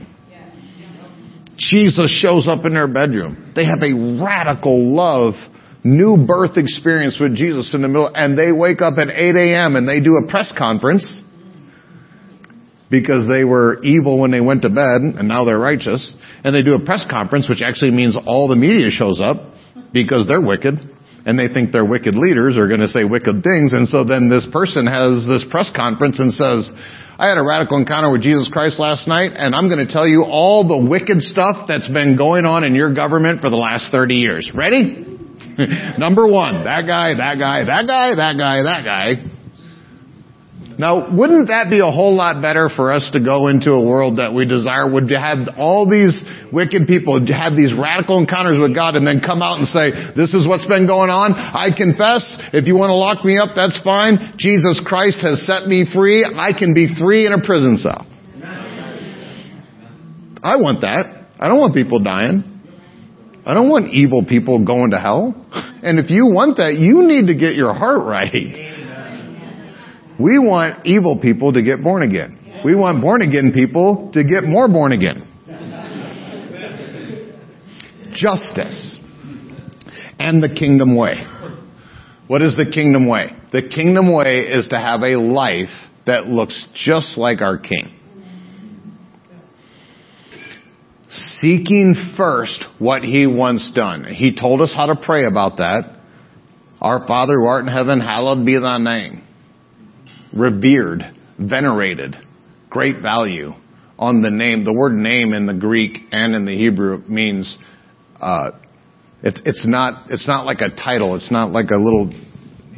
Jesus 1.57 2.11
shows 2.21 2.47
up 2.47 2.65
in 2.65 2.73
their 2.73 2.87
bedroom. 2.87 3.53
They 3.55 3.65
have 3.65 3.81
a 3.81 3.93
radical 4.23 4.93
love, 4.95 5.35
new 5.83 6.25
birth 6.25 6.57
experience 6.57 7.17
with 7.19 7.35
Jesus 7.35 7.71
in 7.73 7.81
the 7.81 7.87
middle, 7.87 8.11
and 8.13 8.37
they 8.37 8.51
wake 8.51 8.81
up 8.81 8.97
at 8.97 9.09
8 9.09 9.35
a.m. 9.35 9.75
and 9.75 9.87
they 9.87 9.99
do 10.01 10.15
a 10.15 10.29
press 10.29 10.51
conference 10.57 11.05
because 12.89 13.25
they 13.27 13.43
were 13.43 13.81
evil 13.83 14.19
when 14.19 14.29
they 14.29 14.41
went 14.41 14.61
to 14.61 14.69
bed 14.69 15.01
and 15.01 15.27
now 15.27 15.45
they're 15.45 15.59
righteous. 15.59 16.13
And 16.43 16.53
they 16.53 16.61
do 16.61 16.75
a 16.75 16.85
press 16.85 17.05
conference, 17.09 17.49
which 17.49 17.61
actually 17.65 17.91
means 17.91 18.17
all 18.25 18.47
the 18.47 18.55
media 18.55 18.91
shows 18.91 19.19
up 19.19 19.37
because 19.93 20.25
they're 20.27 20.45
wicked 20.45 20.75
and 21.25 21.39
they 21.39 21.51
think 21.53 21.71
their 21.71 21.85
wicked 21.85 22.15
leaders 22.15 22.57
are 22.57 22.67
going 22.67 22.81
to 22.81 22.87
say 22.87 23.03
wicked 23.03 23.43
things. 23.43 23.73
And 23.73 23.87
so 23.87 24.03
then 24.03 24.29
this 24.29 24.45
person 24.51 24.85
has 24.85 25.25
this 25.25 25.45
press 25.49 25.71
conference 25.75 26.19
and 26.19 26.33
says, 26.33 26.69
I 27.23 27.29
had 27.29 27.37
a 27.37 27.41
radical 27.41 27.77
encounter 27.77 28.11
with 28.11 28.21
Jesus 28.21 28.49
Christ 28.51 28.81
last 28.81 29.07
night, 29.07 29.31
and 29.33 29.55
I'm 29.55 29.69
going 29.69 29.79
to 29.79 29.87
tell 29.87 30.05
you 30.05 30.25
all 30.27 30.67
the 30.67 30.75
wicked 30.75 31.21
stuff 31.21 31.69
that's 31.69 31.87
been 31.87 32.17
going 32.17 32.43
on 32.43 32.65
in 32.65 32.75
your 32.75 32.93
government 32.93 33.39
for 33.39 33.49
the 33.49 33.55
last 33.55 33.93
30 33.93 34.15
years. 34.15 34.51
Ready? 34.53 35.07
Number 35.97 36.27
one, 36.27 36.65
that 36.65 36.83
guy, 36.85 37.15
that 37.15 37.39
guy, 37.39 37.63
that 37.63 37.87
guy, 37.87 38.09
that 38.11 38.35
guy, 38.37 38.63
that 38.63 38.83
guy. 38.83 39.42
Now, 40.79 41.05
wouldn't 41.13 41.49
that 41.49 41.69
be 41.69 41.79
a 41.79 41.91
whole 41.91 42.15
lot 42.15 42.41
better 42.41 42.69
for 42.69 42.91
us 42.91 43.05
to 43.13 43.21
go 43.21 43.47
into 43.47 43.71
a 43.71 43.81
world 43.81 44.17
that 44.17 44.33
we 44.33 44.45
desire 44.45 44.89
would 44.89 45.05
have 45.11 45.53
all 45.57 45.85
these 45.85 46.17
wicked 46.51 46.87
people 46.87 47.21
have 47.29 47.53
these 47.53 47.73
radical 47.77 48.17
encounters 48.17 48.57
with 48.57 48.73
God 48.73 48.95
and 48.95 49.05
then 49.05 49.21
come 49.21 49.41
out 49.41 49.61
and 49.61 49.67
say, 49.69 49.93
this 50.17 50.33
is 50.33 50.47
what's 50.47 50.65
been 50.65 50.87
going 50.87 51.13
on. 51.13 51.33
I 51.33 51.69
confess. 51.77 52.25
If 52.57 52.65
you 52.65 52.73
want 52.73 52.89
to 52.89 52.97
lock 52.97 53.23
me 53.23 53.37
up, 53.37 53.53
that's 53.55 53.77
fine. 53.85 54.33
Jesus 54.37 54.81
Christ 54.81 55.21
has 55.21 55.45
set 55.45 55.69
me 55.69 55.85
free. 55.85 56.25
I 56.25 56.57
can 56.57 56.73
be 56.73 56.89
free 56.97 57.29
in 57.29 57.33
a 57.33 57.41
prison 57.45 57.77
cell. 57.77 58.09
I 60.43 60.57
want 60.57 60.81
that. 60.81 61.05
I 61.39 61.47
don't 61.47 61.59
want 61.59 61.73
people 61.73 62.01
dying. 62.01 62.49
I 63.45 63.53
don't 63.53 63.69
want 63.69 63.93
evil 63.93 64.25
people 64.25 64.65
going 64.65 64.91
to 64.91 64.97
hell. 64.97 65.35
And 65.83 65.99
if 65.99 66.09
you 66.09 66.27
want 66.27 66.57
that, 66.57 66.79
you 66.79 67.03
need 67.03 67.27
to 67.27 67.37
get 67.37 67.55
your 67.55 67.73
heart 67.73 68.01
right. 68.01 68.72
We 70.19 70.37
want 70.37 70.85
evil 70.85 71.19
people 71.19 71.53
to 71.53 71.61
get 71.61 71.83
born 71.83 72.03
again. 72.03 72.61
We 72.63 72.75
want 72.75 73.01
born 73.01 73.21
again 73.21 73.51
people 73.53 74.11
to 74.13 74.23
get 74.23 74.43
more 74.43 74.67
born 74.67 74.91
again. 74.91 75.29
Justice 78.13 78.99
and 80.19 80.41
the 80.41 80.49
kingdom 80.49 80.95
way. 80.95 81.15
What 82.27 82.41
is 82.41 82.55
the 82.55 82.69
kingdom 82.71 83.07
way? 83.07 83.35
The 83.51 83.63
kingdom 83.63 84.13
way 84.13 84.41
is 84.41 84.67
to 84.67 84.77
have 84.77 85.01
a 85.01 85.17
life 85.17 85.73
that 86.05 86.27
looks 86.27 86.67
just 86.75 87.17
like 87.17 87.41
our 87.41 87.57
king. 87.57 87.99
Seeking 91.09 92.13
first 92.15 92.63
what 92.79 93.01
he 93.01 93.27
wants 93.27 93.71
done. 93.75 94.05
He 94.05 94.35
told 94.39 94.61
us 94.61 94.71
how 94.75 94.87
to 94.87 94.95
pray 94.95 95.25
about 95.25 95.57
that. 95.57 95.99
Our 96.79 97.07
Father 97.07 97.33
who 97.33 97.45
art 97.45 97.65
in 97.65 97.71
heaven, 97.71 97.99
hallowed 97.99 98.45
be 98.45 98.59
thy 98.59 98.77
name 98.77 99.23
revered, 100.33 101.01
venerated, 101.39 102.15
great 102.69 103.01
value 103.01 103.53
on 103.97 104.21
the 104.21 104.31
name. 104.31 104.65
The 104.65 104.73
word 104.73 104.93
name 104.93 105.33
in 105.33 105.45
the 105.45 105.53
Greek 105.53 105.97
and 106.11 106.35
in 106.35 106.45
the 106.45 106.57
Hebrew 106.57 107.03
means 107.07 107.55
uh, 108.19 108.51
it, 109.21 109.39
it's 109.45 109.61
not 109.65 110.11
it's 110.11 110.27
not 110.27 110.45
like 110.45 110.61
a 110.61 110.69
title. 110.69 111.15
It's 111.15 111.31
not 111.31 111.51
like 111.51 111.69
a 111.71 111.77
little 111.77 112.11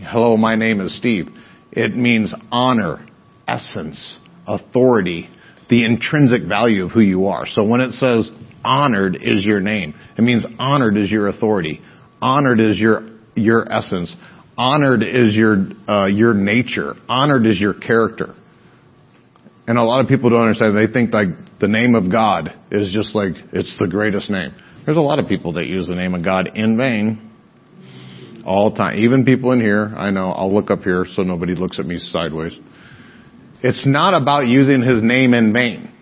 hello, 0.03 0.37
my 0.37 0.55
name 0.55 0.81
is 0.81 0.95
Steve. 0.97 1.27
It 1.71 1.95
means 1.95 2.33
honor, 2.51 3.05
essence, 3.47 4.19
authority, 4.47 5.29
the 5.69 5.83
intrinsic 5.83 6.47
value 6.47 6.85
of 6.85 6.91
who 6.91 7.01
you 7.01 7.27
are. 7.27 7.45
So 7.47 7.63
when 7.63 7.81
it 7.81 7.91
says 7.93 8.29
honored 8.63 9.15
is 9.15 9.43
your 9.43 9.59
name, 9.59 9.93
it 10.17 10.21
means 10.21 10.45
honored 10.59 10.97
is 10.97 11.11
your 11.11 11.27
authority. 11.27 11.81
Honored 12.21 12.59
is 12.59 12.77
your 12.79 13.09
your 13.35 13.71
essence. 13.71 14.15
Honored 14.57 15.03
is 15.03 15.35
your, 15.35 15.67
uh, 15.87 16.07
your 16.07 16.33
nature. 16.33 16.95
Honored 17.09 17.45
is 17.45 17.59
your 17.59 17.73
character. 17.73 18.35
And 19.67 19.77
a 19.77 19.83
lot 19.83 20.01
of 20.01 20.07
people 20.07 20.29
don't 20.29 20.41
understand. 20.41 20.77
They 20.77 20.91
think 20.91 21.13
like 21.13 21.27
the 21.59 21.67
name 21.67 21.95
of 21.95 22.11
God 22.11 22.53
is 22.71 22.91
just 22.91 23.15
like, 23.15 23.33
it's 23.51 23.73
the 23.79 23.87
greatest 23.87 24.29
name. 24.29 24.53
There's 24.85 24.97
a 24.97 25.01
lot 25.01 25.19
of 25.19 25.27
people 25.27 25.53
that 25.53 25.65
use 25.65 25.87
the 25.87 25.95
name 25.95 26.13
of 26.13 26.23
God 26.23 26.51
in 26.55 26.77
vain. 26.77 27.31
All 28.45 28.69
the 28.69 28.77
time. 28.77 28.99
Even 28.99 29.25
people 29.25 29.51
in 29.53 29.59
here, 29.59 29.91
I 29.97 30.11
know, 30.11 30.29
I'll 30.29 30.53
look 30.53 30.69
up 30.69 30.83
here 30.83 31.05
so 31.15 31.23
nobody 31.23 31.55
looks 31.55 31.79
at 31.79 31.85
me 31.87 31.97
sideways. 31.97 32.53
It's 33.63 33.87
not 33.87 34.13
about 34.13 34.45
using 34.45 34.83
His 34.83 35.01
name 35.01 35.33
in 35.33 35.51
vain 35.51 35.94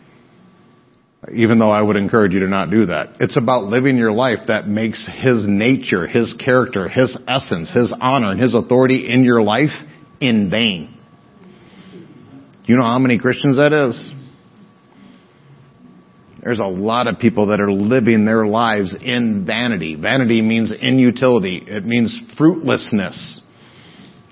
even 1.32 1.60
though 1.60 1.70
I 1.70 1.82
would 1.82 1.96
encourage 1.96 2.34
you 2.34 2.42
to 2.42 2.48
not 2.48 2.70
do 2.70 2.88
that. 2.88 3.18
It's 3.20 3.38
about 3.38 3.66
living 3.66 3.98
your 3.98 4.12
life 4.12 4.40
that 4.48 4.68
makes 4.68 5.08
His 5.08 5.46
nature, 5.48 6.08
His 6.08 6.36
character, 6.44 6.90
His 6.90 7.18
essence, 7.28 7.72
His 7.74 7.94
honor, 8.02 8.32
and 8.32 8.42
His 8.42 8.54
authority 8.54 9.06
in 9.08 9.24
your 9.24 9.42
life 9.42 9.72
in 10.20 10.50
vain. 10.50 10.98
You 12.66 12.78
know 12.78 12.84
how 12.84 13.00
many 13.00 13.20
Christians 13.20 13.58
that 13.58 13.74
is? 13.74 14.12
There's 16.42 16.60
a 16.60 16.66
lot 16.66 17.08
of 17.08 17.20
people 17.20 17.48
that 17.48 17.62
are 17.62 17.72
living 17.72 18.26
their 18.26 18.46
lives 18.46 18.94
in 18.94 19.46
vanity. 19.46 19.96
Vanity 19.96 20.42
means 20.42 20.74
inutility. 20.74 21.64
It 21.66 21.86
means 21.86 22.18
fruitlessness. 22.38 23.42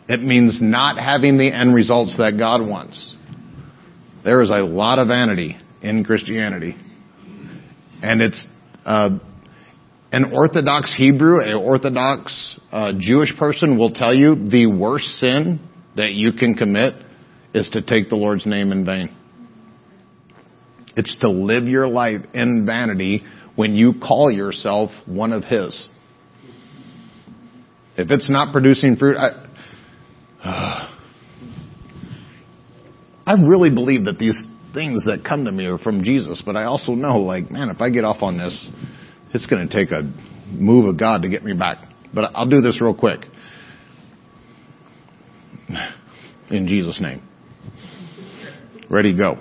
It 0.09 0.21
means 0.21 0.59
not 0.61 0.97
having 0.97 1.37
the 1.37 1.53
end 1.53 1.73
results 1.73 2.13
that 2.17 2.37
God 2.37 2.67
wants. 2.67 3.15
There 4.25 4.41
is 4.41 4.49
a 4.49 4.59
lot 4.59 4.99
of 4.99 5.07
vanity 5.07 5.57
in 5.81 6.03
Christianity. 6.03 6.75
And 8.01 8.21
it's 8.21 8.47
uh, 8.85 9.09
an 10.11 10.25
Orthodox 10.33 10.93
Hebrew, 10.97 11.41
an 11.41 11.53
Orthodox 11.53 12.55
uh, 12.71 12.91
Jewish 12.97 13.35
person 13.37 13.77
will 13.77 13.91
tell 13.91 14.13
you 14.13 14.35
the 14.49 14.65
worst 14.65 15.05
sin 15.19 15.59
that 15.95 16.11
you 16.11 16.33
can 16.33 16.55
commit 16.55 16.95
is 17.53 17.69
to 17.73 17.81
take 17.81 18.09
the 18.09 18.15
Lord's 18.15 18.45
name 18.45 18.71
in 18.71 18.85
vain. 18.85 19.15
It's 20.95 21.15
to 21.21 21.29
live 21.29 21.65
your 21.65 21.87
life 21.87 22.21
in 22.33 22.65
vanity 22.65 23.23
when 23.55 23.75
you 23.75 23.93
call 24.05 24.31
yourself 24.31 24.91
one 25.05 25.31
of 25.31 25.43
His. 25.43 25.87
If 27.97 28.09
it's 28.09 28.29
not 28.29 28.51
producing 28.51 28.95
fruit, 28.97 29.17
I, 29.17 29.29
uh, 30.43 30.87
I 33.25 33.33
really 33.47 33.73
believe 33.73 34.05
that 34.05 34.17
these 34.17 34.37
things 34.73 35.05
that 35.05 35.23
come 35.27 35.45
to 35.45 35.51
me 35.51 35.65
are 35.65 35.77
from 35.77 36.03
Jesus, 36.03 36.41
but 36.45 36.55
I 36.55 36.65
also 36.65 36.93
know, 36.93 37.19
like, 37.19 37.51
man, 37.51 37.69
if 37.69 37.81
I 37.81 37.89
get 37.89 38.03
off 38.03 38.21
on 38.21 38.37
this, 38.37 38.67
it's 39.33 39.45
going 39.45 39.67
to 39.67 39.73
take 39.73 39.91
a 39.91 40.01
move 40.51 40.87
of 40.87 40.97
God 40.97 41.21
to 41.23 41.29
get 41.29 41.43
me 41.43 41.53
back. 41.53 41.77
But 42.13 42.31
I'll 42.35 42.49
do 42.49 42.61
this 42.61 42.81
real 42.81 42.93
quick. 42.93 43.25
In 46.49 46.67
Jesus' 46.67 46.99
name. 46.99 47.21
Ready, 48.89 49.13
go. 49.15 49.37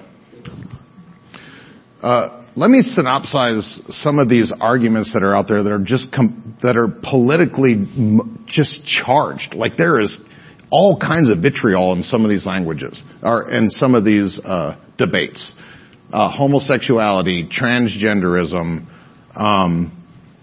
Uh, 2.02 2.44
let 2.56 2.70
me 2.70 2.82
synopsize 2.96 3.92
some 4.02 4.18
of 4.18 4.28
these 4.28 4.52
arguments 4.60 5.12
that 5.12 5.22
are 5.22 5.34
out 5.34 5.48
there 5.48 5.62
that 5.62 5.72
are 5.72 5.78
just 5.78 6.12
com- 6.14 6.56
that 6.62 6.76
are 6.76 6.88
politically 6.88 7.72
m- 7.72 8.44
just 8.46 8.84
charged. 8.84 9.54
Like 9.54 9.76
there 9.76 10.00
is 10.00 10.18
all 10.70 10.98
kinds 11.00 11.30
of 11.30 11.42
vitriol 11.42 11.92
in 11.92 12.02
some 12.02 12.24
of 12.24 12.30
these 12.30 12.46
languages, 12.46 13.00
or 13.22 13.50
in 13.50 13.70
some 13.70 13.94
of 13.94 14.04
these 14.04 14.38
uh, 14.44 14.76
debates. 14.96 15.52
Uh, 16.12 16.28
homosexuality, 16.28 17.48
transgenderism, 17.48 18.84
um, 19.36 19.96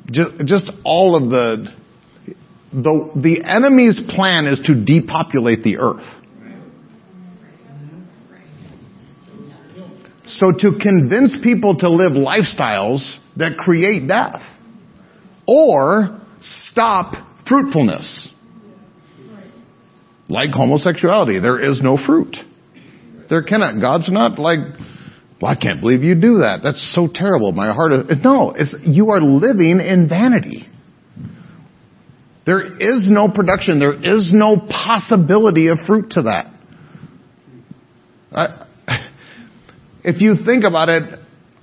just, 0.09 0.45
just 0.45 0.65
all 0.85 1.15
of 1.21 1.29
the, 1.29 1.67
the 2.71 3.11
the 3.15 3.43
enemy's 3.43 3.99
plan 4.15 4.45
is 4.45 4.61
to 4.65 4.73
depopulate 4.85 5.63
the 5.63 5.77
earth. 5.77 6.05
So 10.25 10.51
to 10.51 10.77
convince 10.79 11.37
people 11.41 11.77
to 11.77 11.89
live 11.89 12.11
lifestyles 12.11 13.15
that 13.37 13.57
create 13.57 14.07
death 14.07 14.41
or 15.47 16.21
stop 16.41 17.13
fruitfulness. 17.47 18.27
Like 20.29 20.49
homosexuality, 20.51 21.39
there 21.39 21.63
is 21.63 21.81
no 21.81 21.97
fruit. 22.05 22.35
There 23.29 23.43
cannot, 23.43 23.79
God's 23.79 24.11
not 24.11 24.39
like, 24.39 24.59
well, 25.41 25.51
I 25.51 25.55
can't 25.55 25.81
believe 25.81 26.03
you 26.03 26.15
do 26.15 26.39
that. 26.39 26.59
That's 26.63 26.93
so 26.93 27.07
terrible. 27.13 27.51
My 27.51 27.73
heart 27.73 27.93
is, 27.93 28.17
no, 28.23 28.53
it's, 28.55 28.73
you 28.83 29.11
are 29.11 29.21
living 29.21 29.79
in 29.79 30.07
vanity. 30.09 30.67
There 32.45 32.61
is 32.61 33.05
no 33.07 33.27
production. 33.29 33.79
There 33.79 33.93
is 33.93 34.31
no 34.33 34.57
possibility 34.57 35.67
of 35.67 35.79
fruit 35.85 36.11
to 36.11 36.23
that. 36.23 36.53
I, 38.31 38.67
if 40.03 40.21
you 40.21 40.35
think 40.45 40.63
about 40.63 40.89
it, 40.89 41.19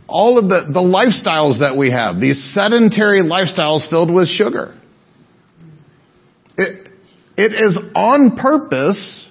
all 0.07 0.39
of 0.39 0.45
the, 0.45 0.71
the 0.73 0.81
lifestyles 0.81 1.61
that 1.61 1.77
we 1.77 1.91
have, 1.91 2.21
these 2.21 2.53
sedentary 2.55 3.23
lifestyles 3.23 3.89
filled 3.89 4.13
with 4.13 4.29
sugar, 4.29 4.79
it, 7.37 7.53
is 7.53 7.79
on 7.95 8.37
purpose 8.37 9.29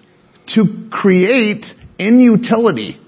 to 0.55 0.89
create 0.91 1.65
inutility 1.97 2.99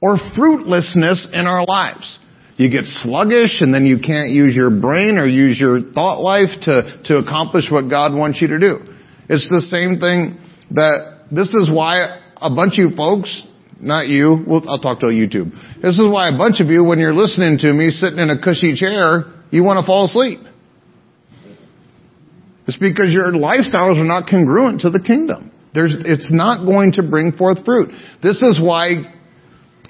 or 0.00 0.16
fruitlessness 0.36 1.28
in 1.32 1.46
our 1.46 1.64
lives. 1.66 2.18
You 2.56 2.70
get 2.70 2.84
sluggish 2.86 3.58
and 3.60 3.72
then 3.72 3.84
you 3.84 3.98
can't 3.98 4.30
use 4.30 4.54
your 4.54 4.70
brain 4.70 5.18
or 5.18 5.26
use 5.26 5.58
your 5.58 5.92
thought 5.92 6.20
life 6.20 6.50
to, 6.62 7.02
to 7.04 7.18
accomplish 7.18 7.64
what 7.70 7.90
God 7.90 8.14
wants 8.14 8.40
you 8.40 8.48
to 8.48 8.58
do. 8.58 8.78
It's 9.28 9.46
the 9.50 9.60
same 9.60 10.00
thing 10.00 10.38
that 10.70 11.26
this 11.30 11.48
is 11.48 11.68
why 11.70 12.20
a 12.36 12.48
bunch 12.48 12.74
of 12.74 12.90
you 12.90 12.96
folks, 12.96 13.42
not 13.78 14.08
you, 14.08 14.42
well, 14.46 14.62
I'll 14.68 14.78
talk 14.78 15.00
to 15.00 15.06
YouTube. 15.06 15.52
This 15.82 15.94
is 15.94 16.00
why 16.00 16.28
a 16.28 16.38
bunch 16.38 16.60
of 16.60 16.68
you, 16.68 16.82
when 16.82 16.98
you're 16.98 17.14
listening 17.14 17.58
to 17.58 17.72
me 17.72 17.90
sitting 17.90 18.18
in 18.18 18.30
a 18.30 18.40
cushy 18.40 18.74
chair, 18.74 19.24
you 19.50 19.62
want 19.62 19.80
to 19.80 19.86
fall 19.86 20.06
asleep. 20.06 20.40
It's 22.66 22.78
because 22.78 23.12
your 23.12 23.32
lifestyles 23.32 24.00
are 24.00 24.04
not 24.04 24.28
congruent 24.28 24.80
to 24.80 24.90
the 24.90 25.00
kingdom. 25.00 25.52
There's, 25.72 25.94
it's 26.04 26.32
not 26.32 26.64
going 26.64 26.92
to 26.92 27.02
bring 27.02 27.32
forth 27.32 27.64
fruit. 27.64 27.90
This 28.22 28.42
is 28.42 28.58
why 28.60 29.12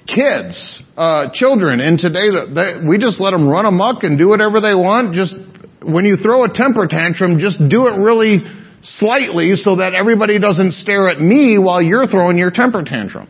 kids, 0.05 0.83
uh, 0.95 1.29
children 1.33 1.79
in 1.79 1.97
today, 1.97 2.29
they, 2.53 2.87
we 2.87 2.97
just 2.97 3.19
let 3.19 3.31
them 3.31 3.47
run 3.47 3.65
amok 3.65 4.03
and 4.03 4.17
do 4.17 4.27
whatever 4.29 4.61
they 4.61 4.75
want. 4.75 5.15
Just 5.15 5.33
when 5.81 6.05
you 6.05 6.17
throw 6.17 6.43
a 6.43 6.53
temper 6.53 6.87
tantrum, 6.87 7.39
just 7.39 7.57
do 7.57 7.87
it 7.87 7.97
really 7.97 8.43
slightly 8.83 9.55
so 9.55 9.77
that 9.77 9.93
everybody 9.95 10.39
doesn't 10.39 10.73
stare 10.73 11.09
at 11.09 11.19
me 11.19 11.57
while 11.57 11.81
you're 11.81 12.07
throwing 12.07 12.37
your 12.37 12.51
temper 12.51 12.83
tantrum. 12.83 13.29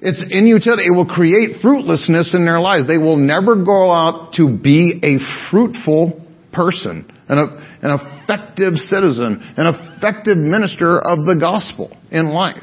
It's 0.00 0.20
inutility. 0.20 0.82
It 0.82 0.96
will 0.96 1.06
create 1.06 1.60
fruitlessness 1.62 2.34
in 2.34 2.44
their 2.44 2.60
lives. 2.60 2.88
They 2.88 2.98
will 2.98 3.16
never 3.16 3.54
go 3.64 3.92
out 3.92 4.32
to 4.34 4.58
be 4.58 5.00
a 5.02 5.18
fruitful 5.50 6.26
person, 6.52 7.10
an, 7.32 7.64
an 7.82 7.98
effective 8.00 8.74
citizen, 8.76 9.42
an 9.56 9.66
effective 9.66 10.36
minister 10.36 10.98
of 10.98 11.24
the 11.26 11.36
gospel 11.38 11.96
in 12.10 12.30
life. 12.30 12.62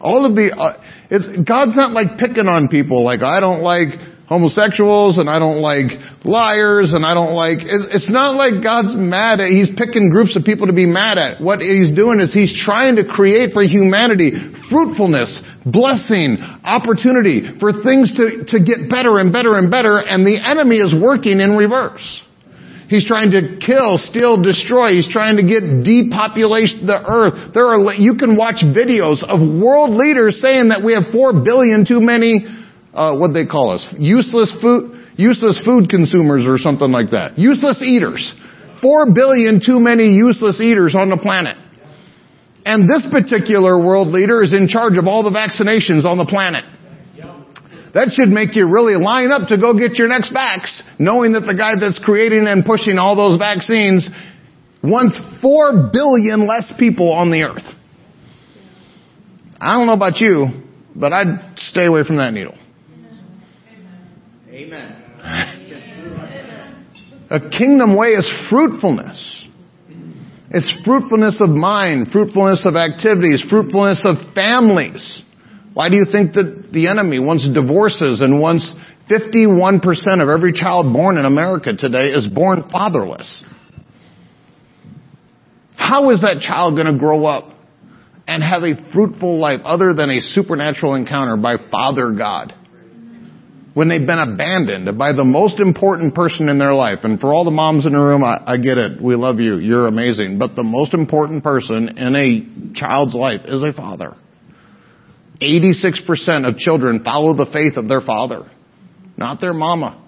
All 0.00 0.26
of 0.26 0.34
the, 0.34 0.50
uh, 0.50 0.82
it's, 1.10 1.26
God's 1.48 1.76
not 1.76 1.92
like 1.92 2.18
picking 2.18 2.48
on 2.48 2.68
people 2.68 3.04
like 3.04 3.22
I 3.22 3.38
don't 3.38 3.62
like 3.62 3.94
homosexuals 4.32 5.18
and 5.18 5.28
I 5.28 5.38
don't 5.38 5.60
like 5.60 5.92
liars 6.24 6.90
and 6.96 7.04
I 7.04 7.12
don't 7.12 7.34
like, 7.36 7.58
it's 7.60 8.10
not 8.10 8.34
like 8.34 8.64
God's 8.64 8.96
mad 8.96 9.40
at, 9.40 9.52
He's 9.52 9.68
picking 9.76 10.08
groups 10.08 10.34
of 10.36 10.42
people 10.42 10.66
to 10.66 10.72
be 10.72 10.86
mad 10.86 11.18
at. 11.18 11.40
What 11.40 11.60
He's 11.60 11.92
doing 11.94 12.18
is 12.18 12.32
He's 12.32 12.50
trying 12.64 12.96
to 12.96 13.04
create 13.04 13.52
for 13.52 13.62
humanity 13.62 14.32
fruitfulness, 14.72 15.30
blessing, 15.66 16.40
opportunity 16.64 17.60
for 17.60 17.84
things 17.84 18.10
to, 18.16 18.48
to 18.48 18.58
get 18.58 18.88
better 18.88 19.18
and 19.18 19.32
better 19.32 19.58
and 19.58 19.70
better 19.70 19.98
and 20.00 20.24
the 20.24 20.40
enemy 20.40 20.76
is 20.80 20.96
working 20.96 21.38
in 21.38 21.52
reverse. 21.52 22.22
He's 22.92 23.08
trying 23.08 23.32
to 23.32 23.56
kill, 23.56 23.96
steal, 23.96 24.36
destroy. 24.36 24.92
He's 24.92 25.08
trying 25.08 25.40
to 25.40 25.46
get 25.48 25.64
depopulation 25.80 26.84
the 26.84 27.00
earth. 27.00 27.56
There 27.56 27.64
are, 27.64 27.80
you 27.96 28.20
can 28.20 28.36
watch 28.36 28.60
videos 28.60 29.24
of 29.24 29.40
world 29.40 29.96
leaders 29.96 30.36
saying 30.44 30.68
that 30.68 30.84
we 30.84 30.92
have 30.92 31.08
four 31.08 31.32
billion 31.32 31.88
too 31.88 32.04
many, 32.04 32.44
uh, 32.92 33.16
what 33.16 33.32
they 33.32 33.48
call 33.48 33.72
us, 33.72 33.80
useless 33.96 34.52
food, 34.60 35.08
useless 35.16 35.56
food 35.64 35.88
consumers 35.88 36.44
or 36.44 36.60
something 36.60 36.92
like 36.92 37.16
that. 37.16 37.40
Useless 37.40 37.80
eaters. 37.80 38.20
Four 38.84 39.14
billion 39.16 39.64
too 39.64 39.80
many 39.80 40.12
useless 40.12 40.60
eaters 40.60 40.92
on 40.92 41.08
the 41.08 41.16
planet. 41.16 41.56
And 42.68 42.84
this 42.84 43.08
particular 43.08 43.80
world 43.80 44.08
leader 44.08 44.44
is 44.44 44.52
in 44.52 44.68
charge 44.68 45.00
of 45.00 45.08
all 45.08 45.24
the 45.24 45.32
vaccinations 45.32 46.04
on 46.04 46.20
the 46.20 46.28
planet. 46.28 46.68
That 47.94 48.10
should 48.16 48.28
make 48.28 48.56
you 48.56 48.66
really 48.66 48.96
line 48.96 49.30
up 49.32 49.48
to 49.48 49.58
go 49.58 49.78
get 49.78 49.98
your 49.98 50.08
next 50.08 50.32
vax, 50.32 50.80
knowing 50.98 51.32
that 51.32 51.40
the 51.40 51.54
guy 51.54 51.74
that's 51.78 51.98
creating 52.02 52.46
and 52.46 52.64
pushing 52.64 52.96
all 52.98 53.16
those 53.16 53.38
vaccines 53.38 54.08
wants 54.82 55.20
four 55.42 55.90
billion 55.92 56.48
less 56.48 56.72
people 56.78 57.12
on 57.12 57.30
the 57.30 57.42
earth. 57.42 57.64
I 59.60 59.76
don't 59.76 59.86
know 59.86 59.92
about 59.92 60.20
you, 60.20 60.48
but 60.96 61.12
I'd 61.12 61.54
stay 61.56 61.86
away 61.86 62.02
from 62.04 62.16
that 62.16 62.32
needle. 62.32 62.56
Amen. 64.50 64.98
A 67.30 67.40
kingdom 67.48 67.96
way 67.96 68.08
is 68.08 68.30
fruitfulness. 68.50 69.46
It's 70.50 70.70
fruitfulness 70.84 71.40
of 71.40 71.48
mind, 71.48 72.08
fruitfulness 72.12 72.62
of 72.66 72.76
activities, 72.76 73.42
fruitfulness 73.48 74.02
of 74.04 74.34
families. 74.34 75.22
Why 75.74 75.88
do 75.88 75.96
you 75.96 76.06
think 76.10 76.34
that 76.34 76.68
the 76.72 76.88
enemy 76.88 77.18
wants 77.18 77.48
divorces 77.52 78.20
and 78.20 78.40
wants 78.40 78.70
51% 79.10 79.80
of 80.22 80.28
every 80.28 80.52
child 80.52 80.92
born 80.92 81.16
in 81.16 81.24
America 81.24 81.74
today 81.76 82.12
is 82.12 82.26
born 82.26 82.68
fatherless? 82.70 83.30
How 85.76 86.10
is 86.10 86.20
that 86.20 86.42
child 86.46 86.74
going 86.74 86.92
to 86.92 86.98
grow 86.98 87.24
up 87.24 87.52
and 88.28 88.42
have 88.42 88.62
a 88.62 88.92
fruitful 88.92 89.38
life 89.38 89.60
other 89.64 89.94
than 89.94 90.10
a 90.10 90.20
supernatural 90.20 90.94
encounter 90.94 91.36
by 91.36 91.56
Father 91.70 92.12
God? 92.12 92.54
When 93.74 93.88
they've 93.88 94.06
been 94.06 94.18
abandoned 94.18 94.98
by 94.98 95.14
the 95.14 95.24
most 95.24 95.58
important 95.58 96.14
person 96.14 96.50
in 96.50 96.58
their 96.58 96.74
life. 96.74 96.98
And 97.04 97.18
for 97.18 97.32
all 97.32 97.46
the 97.46 97.50
moms 97.50 97.86
in 97.86 97.92
the 97.92 97.98
room, 97.98 98.22
I, 98.22 98.36
I 98.46 98.56
get 98.58 98.76
it. 98.76 99.00
We 99.00 99.16
love 99.16 99.40
you. 99.40 99.56
You're 99.56 99.86
amazing. 99.86 100.38
But 100.38 100.54
the 100.56 100.62
most 100.62 100.92
important 100.92 101.42
person 101.42 101.96
in 101.96 102.14
a 102.14 102.78
child's 102.78 103.14
life 103.14 103.40
is 103.46 103.62
a 103.62 103.72
father. 103.72 104.14
86% 105.42 106.48
of 106.48 106.56
children 106.56 107.02
follow 107.04 107.34
the 107.34 107.50
faith 107.52 107.76
of 107.76 107.88
their 107.88 108.00
father, 108.00 108.50
not 109.16 109.40
their 109.40 109.52
mama. 109.52 109.98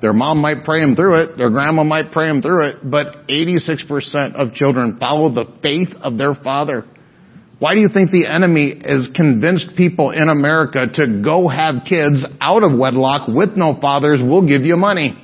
Their 0.00 0.12
mom 0.12 0.38
might 0.38 0.64
pray 0.64 0.80
them 0.80 0.96
through 0.96 1.22
it, 1.22 1.36
their 1.36 1.50
grandma 1.50 1.84
might 1.84 2.10
pray 2.10 2.26
them 2.26 2.42
through 2.42 2.70
it, 2.70 2.76
but 2.82 3.28
86% 3.28 4.34
of 4.34 4.54
children 4.54 4.98
follow 4.98 5.32
the 5.32 5.44
faith 5.62 5.94
of 6.02 6.18
their 6.18 6.34
father. 6.34 6.84
Why 7.60 7.74
do 7.74 7.80
you 7.80 7.88
think 7.94 8.10
the 8.10 8.26
enemy 8.26 8.82
has 8.84 9.08
convinced 9.14 9.76
people 9.76 10.10
in 10.10 10.28
America 10.28 10.80
to 10.94 11.22
go 11.22 11.46
have 11.46 11.86
kids 11.88 12.26
out 12.40 12.64
of 12.64 12.76
wedlock 12.76 13.28
with 13.28 13.50
no 13.56 13.78
fathers? 13.80 14.18
We'll 14.20 14.48
give 14.48 14.62
you 14.62 14.76
money. 14.76 15.16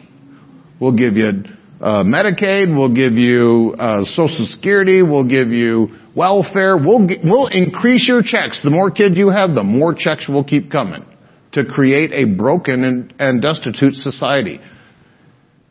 We'll 0.80 0.96
give 0.96 1.16
you 1.16 1.57
uh, 1.80 2.02
Medicaid. 2.04 2.76
We'll 2.76 2.94
give 2.94 3.14
you 3.14 3.74
uh, 3.78 4.04
Social 4.04 4.46
Security. 4.50 5.02
We'll 5.02 5.28
give 5.28 5.48
you 5.48 5.88
welfare. 6.14 6.76
We'll, 6.76 7.06
we'll 7.24 7.48
increase 7.48 8.04
your 8.08 8.22
checks. 8.22 8.60
The 8.62 8.70
more 8.70 8.90
kids 8.90 9.16
you 9.16 9.30
have, 9.30 9.54
the 9.54 9.62
more 9.62 9.94
checks 9.94 10.28
will 10.28 10.44
keep 10.44 10.70
coming 10.70 11.04
to 11.52 11.64
create 11.64 12.12
a 12.12 12.24
broken 12.36 12.84
and, 12.84 13.14
and 13.18 13.40
destitute 13.42 13.94
society. 13.94 14.60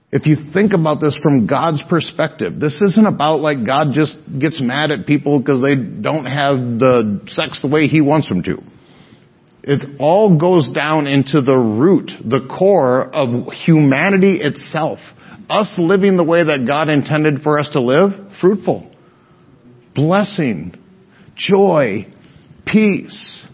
If 0.09 0.25
you 0.25 0.37
think 0.53 0.71
about 0.71 1.01
this 1.01 1.19
from 1.21 1.47
God's 1.47 1.83
perspective, 1.89 2.59
this 2.59 2.81
isn't 2.81 3.05
about 3.05 3.41
like 3.41 3.65
God 3.65 3.87
just 3.93 4.15
gets 4.39 4.59
mad 4.61 4.89
at 4.89 5.05
people 5.05 5.39
because 5.39 5.61
they 5.61 5.75
don't 5.75 6.25
have 6.25 6.57
the 6.79 7.21
sex 7.27 7.61
the 7.61 7.67
way 7.67 7.87
He 7.87 7.99
wants 7.99 8.29
them 8.29 8.41
to. 8.43 8.63
It 9.63 9.99
all 9.99 10.39
goes 10.39 10.71
down 10.71 11.07
into 11.07 11.41
the 11.41 11.57
root, 11.57 12.09
the 12.23 12.47
core 12.57 13.13
of 13.13 13.51
humanity 13.51 14.39
itself. 14.41 14.99
Us 15.49 15.73
living 15.77 16.17
the 16.17 16.23
way 16.23 16.43
that 16.43 16.65
God 16.67 16.89
intended 16.89 17.41
for 17.41 17.59
us 17.59 17.69
to 17.73 17.81
live, 17.81 18.11
fruitful 18.41 18.91
blessing, 19.97 20.75
joy, 21.35 22.05
peace, 22.65 23.45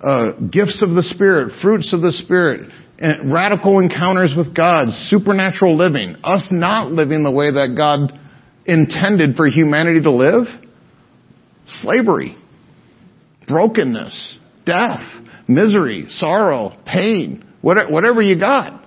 uh, 0.00 0.32
gifts 0.50 0.78
of 0.82 0.94
the 0.94 1.02
Spirit, 1.02 1.60
fruits 1.60 1.92
of 1.92 2.00
the 2.00 2.12
Spirit, 2.12 2.70
and 2.98 3.32
radical 3.32 3.80
encounters 3.80 4.32
with 4.36 4.54
God, 4.54 4.86
supernatural 5.08 5.76
living, 5.76 6.16
us 6.22 6.46
not 6.50 6.92
living 6.92 7.24
the 7.24 7.30
way 7.30 7.50
that 7.50 7.74
God 7.76 8.18
intended 8.64 9.36
for 9.36 9.48
humanity 9.48 10.00
to 10.02 10.12
live, 10.12 10.44
slavery, 11.66 12.36
brokenness, 13.48 14.36
death, 14.64 15.02
misery, 15.48 16.06
sorrow, 16.10 16.76
pain, 16.86 17.44
whatever 17.62 18.22
you 18.22 18.38
got. 18.38 18.84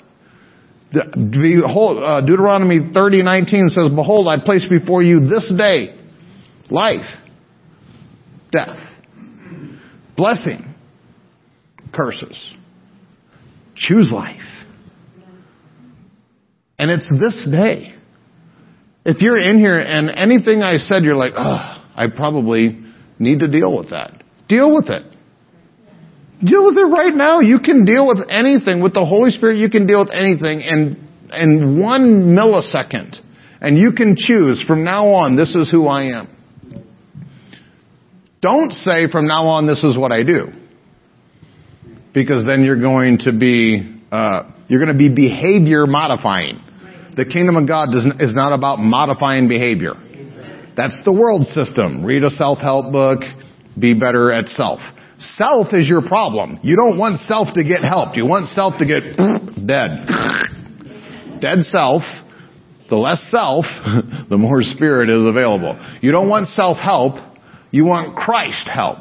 Behold, 0.93 2.03
uh, 2.03 2.21
Deuteronomy 2.21 2.91
30:19 2.93 3.69
says, 3.69 3.89
"Behold, 3.89 4.27
I 4.27 4.37
place 4.37 4.65
before 4.65 5.01
you 5.01 5.21
this 5.21 5.51
day 5.57 5.95
life, 6.69 7.05
death, 8.51 8.79
blessing, 10.15 10.73
curses. 11.93 12.53
Choose 13.75 14.11
life. 14.13 14.41
And 16.77 16.91
it's 16.91 17.07
this 17.09 17.47
day. 17.49 17.93
If 19.05 19.21
you're 19.21 19.37
in 19.37 19.59
here 19.59 19.79
and 19.79 20.09
anything 20.09 20.61
I 20.61 20.77
said, 20.77 21.03
you're 21.03 21.15
like, 21.15 21.33
oh, 21.37 21.83
I 21.95 22.07
probably 22.07 22.79
need 23.19 23.39
to 23.39 23.47
deal 23.47 23.77
with 23.77 23.91
that. 23.91 24.23
Deal 24.47 24.75
with 24.75 24.89
it. 24.89 25.03
Deal 26.45 26.65
with 26.65 26.77
it 26.77 26.91
right 26.91 27.13
now. 27.13 27.39
You 27.39 27.59
can 27.59 27.85
deal 27.85 28.05
with 28.05 28.19
anything. 28.29 28.81
With 28.81 28.93
the 28.93 29.05
Holy 29.05 29.31
Spirit, 29.31 29.57
you 29.57 29.69
can 29.69 29.87
deal 29.87 29.99
with 29.99 30.11
anything 30.11 30.61
in, 30.61 31.07
in 31.31 31.81
one 31.81 32.35
millisecond. 32.35 33.17
And 33.61 33.77
you 33.77 33.93
can 33.93 34.15
choose 34.17 34.63
from 34.67 34.83
now 34.83 35.05
on, 35.15 35.37
this 35.37 35.55
is 35.55 35.71
who 35.71 35.87
I 35.87 36.19
am. 36.19 36.27
Don't 38.41 38.71
say 38.71 39.09
from 39.09 39.25
now 39.25 39.47
on 39.47 39.67
this 39.67 39.81
is 39.83 39.97
what 39.97 40.11
I 40.11 40.23
do. 40.23 40.51
Because 42.13 42.43
then 42.45 42.63
you're 42.63 42.81
going 42.81 43.19
to 43.19 43.31
be, 43.31 44.01
uh, 44.11 44.51
you're 44.67 44.83
going 44.83 44.91
to 44.91 44.99
be 44.99 45.07
behavior 45.07 45.87
modifying. 45.87 46.59
The 47.15 47.25
kingdom 47.25 47.55
of 47.55 47.67
God 47.69 47.89
is 47.95 48.33
not 48.33 48.51
about 48.53 48.79
modifying 48.79 49.47
behavior. 49.47 49.93
That's 50.75 50.99
the 51.05 51.13
world 51.13 51.45
system. 51.45 52.03
Read 52.03 52.23
a 52.23 52.31
self-help 52.31 52.91
book, 52.91 53.19
be 53.79 53.93
better 53.93 54.31
at 54.31 54.49
self. 54.49 54.79
Self 55.23 55.67
is 55.71 55.87
your 55.87 56.01
problem. 56.01 56.59
You 56.63 56.75
don't 56.75 56.97
want 56.97 57.19
self 57.19 57.47
to 57.55 57.63
get 57.63 57.83
helped. 57.83 58.17
You 58.17 58.25
want 58.25 58.47
self 58.47 58.73
to 58.79 58.85
get 58.85 59.15
dead. 59.65 60.07
Dead 61.39 61.63
self. 61.63 62.03
The 62.89 62.97
less 62.97 63.23
self, 63.29 63.65
the 64.29 64.37
more 64.37 64.61
spirit 64.61 65.09
is 65.09 65.25
available. 65.25 65.79
You 66.01 66.11
don't 66.11 66.29
want 66.29 66.47
self-help. 66.49 67.15
You 67.71 67.85
want 67.85 68.15
Christ 68.15 68.67
help. 68.67 68.99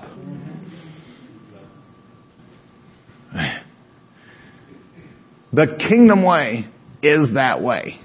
The 5.52 5.78
kingdom 5.88 6.24
way 6.24 6.66
is 7.02 7.30
that 7.34 7.62
way. 7.62 8.00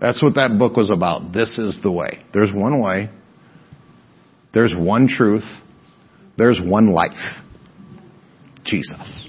That's 0.00 0.22
what 0.22 0.34
that 0.36 0.56
book 0.58 0.76
was 0.76 0.90
about. 0.90 1.32
This 1.32 1.58
is 1.58 1.80
the 1.82 1.90
way. 1.90 2.24
There's 2.32 2.52
one 2.54 2.80
way. 2.80 3.10
There's 4.52 4.74
one 4.76 5.08
truth. 5.08 5.44
There's 6.36 6.60
one 6.62 6.92
life. 6.92 7.10
Jesus. 8.64 9.28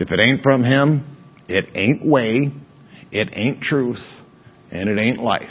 If 0.00 0.10
it 0.10 0.20
ain't 0.20 0.42
from 0.42 0.64
Him, 0.64 1.16
it 1.48 1.66
ain't 1.74 2.04
way, 2.04 2.52
it 3.12 3.28
ain't 3.32 3.60
truth, 3.60 4.02
and 4.70 4.88
it 4.88 5.00
ain't 5.00 5.20
life. 5.20 5.42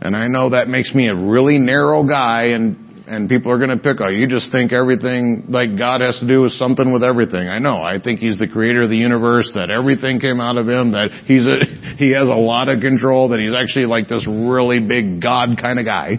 And 0.00 0.14
I 0.14 0.28
know 0.28 0.50
that 0.50 0.68
makes 0.68 0.94
me 0.94 1.08
a 1.08 1.14
really 1.14 1.58
narrow 1.58 2.06
guy 2.06 2.48
and 2.54 2.86
and 3.06 3.28
people 3.28 3.52
are 3.52 3.58
going 3.58 3.70
to 3.70 3.76
pick, 3.76 4.00
oh, 4.00 4.08
you 4.08 4.26
just 4.26 4.50
think 4.50 4.72
everything, 4.72 5.46
like 5.48 5.78
God 5.78 6.00
has 6.00 6.18
to 6.18 6.26
do 6.26 6.42
with 6.42 6.52
something 6.52 6.92
with 6.92 7.04
everything. 7.04 7.48
I 7.48 7.58
know. 7.58 7.80
I 7.80 8.00
think 8.02 8.18
He's 8.18 8.38
the 8.38 8.48
creator 8.48 8.82
of 8.82 8.90
the 8.90 8.96
universe, 8.96 9.50
that 9.54 9.70
everything 9.70 10.18
came 10.18 10.40
out 10.40 10.56
of 10.56 10.68
Him, 10.68 10.92
that 10.92 11.10
He's 11.24 11.46
a, 11.46 11.62
He 11.98 12.10
has 12.12 12.28
a 12.28 12.34
lot 12.34 12.68
of 12.68 12.80
control, 12.80 13.28
that 13.30 13.38
He's 13.38 13.54
actually 13.54 13.86
like 13.86 14.08
this 14.08 14.26
really 14.26 14.80
big 14.80 15.22
God 15.22 15.50
kind 15.60 15.78
of 15.78 15.86
guy. 15.86 16.18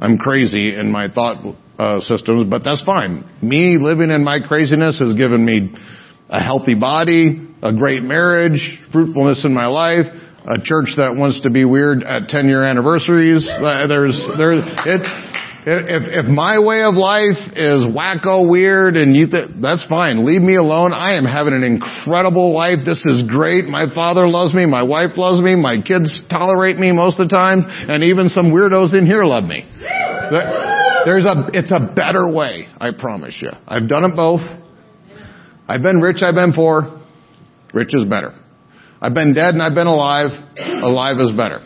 I'm 0.00 0.18
crazy 0.18 0.74
in 0.74 0.90
my 0.90 1.08
thought 1.08 1.54
uh, 1.80 2.00
systems, 2.00 2.44
but 2.50 2.62
that's 2.62 2.82
fine. 2.84 3.24
Me 3.40 3.76
living 3.80 4.10
in 4.10 4.22
my 4.22 4.38
craziness 4.46 4.98
has 5.00 5.14
given 5.14 5.42
me 5.42 5.72
a 6.28 6.38
healthy 6.38 6.74
body, 6.74 7.48
a 7.62 7.72
great 7.72 8.02
marriage, 8.02 8.60
fruitfulness 8.92 9.42
in 9.44 9.54
my 9.54 9.66
life, 9.66 10.04
a 10.44 10.60
church 10.62 10.92
that 10.96 11.16
wants 11.16 11.40
to 11.40 11.48
be 11.48 11.64
weird 11.64 12.02
at 12.02 12.28
10 12.28 12.48
year 12.48 12.64
anniversaries. 12.64 13.48
Uh, 13.48 13.86
there's, 13.86 14.12
there's, 14.36 14.60
it, 14.60 15.00
if, 15.64 16.24
if 16.24 16.26
my 16.26 16.58
way 16.58 16.82
of 16.84 16.94
life 16.94 17.36
is 17.56 17.84
wacko 17.92 18.48
weird 18.48 18.96
and 18.96 19.16
you 19.16 19.30
th- 19.30 19.60
that's 19.60 19.84
fine. 19.88 20.24
Leave 20.26 20.40
me 20.40 20.56
alone. 20.56 20.92
I 20.92 21.16
am 21.16 21.24
having 21.24 21.52
an 21.52 21.64
incredible 21.64 22.54
life. 22.54 22.78
This 22.84 23.00
is 23.04 23.28
great. 23.28 23.64
My 23.66 23.92
father 23.94 24.28
loves 24.28 24.54
me. 24.54 24.66
My 24.66 24.82
wife 24.82 25.16
loves 25.16 25.40
me. 25.40 25.56
My 25.56 25.80
kids 25.80 26.12
tolerate 26.28 26.76
me 26.76 26.92
most 26.92 27.20
of 27.20 27.28
the 27.28 27.34
time. 27.34 27.64
And 27.66 28.04
even 28.04 28.28
some 28.28 28.52
weirdos 28.52 28.92
in 28.92 29.06
here 29.06 29.24
love 29.24 29.44
me. 29.44 29.64
There's 31.04 31.24
a, 31.24 31.50
it's 31.52 31.70
a 31.70 31.92
better 31.94 32.28
way. 32.28 32.68
I 32.78 32.90
promise 32.92 33.36
you. 33.40 33.50
I've 33.66 33.88
done 33.88 34.04
it 34.04 34.16
both. 34.16 34.40
I've 35.68 35.82
been 35.82 36.00
rich. 36.00 36.18
I've 36.22 36.34
been 36.34 36.52
poor. 36.52 37.00
Rich 37.72 37.94
is 37.94 38.04
better. 38.04 38.34
I've 39.00 39.14
been 39.14 39.34
dead 39.34 39.54
and 39.54 39.62
I've 39.62 39.74
been 39.74 39.86
alive. 39.86 40.30
Alive 40.58 41.16
is 41.20 41.36
better. 41.36 41.60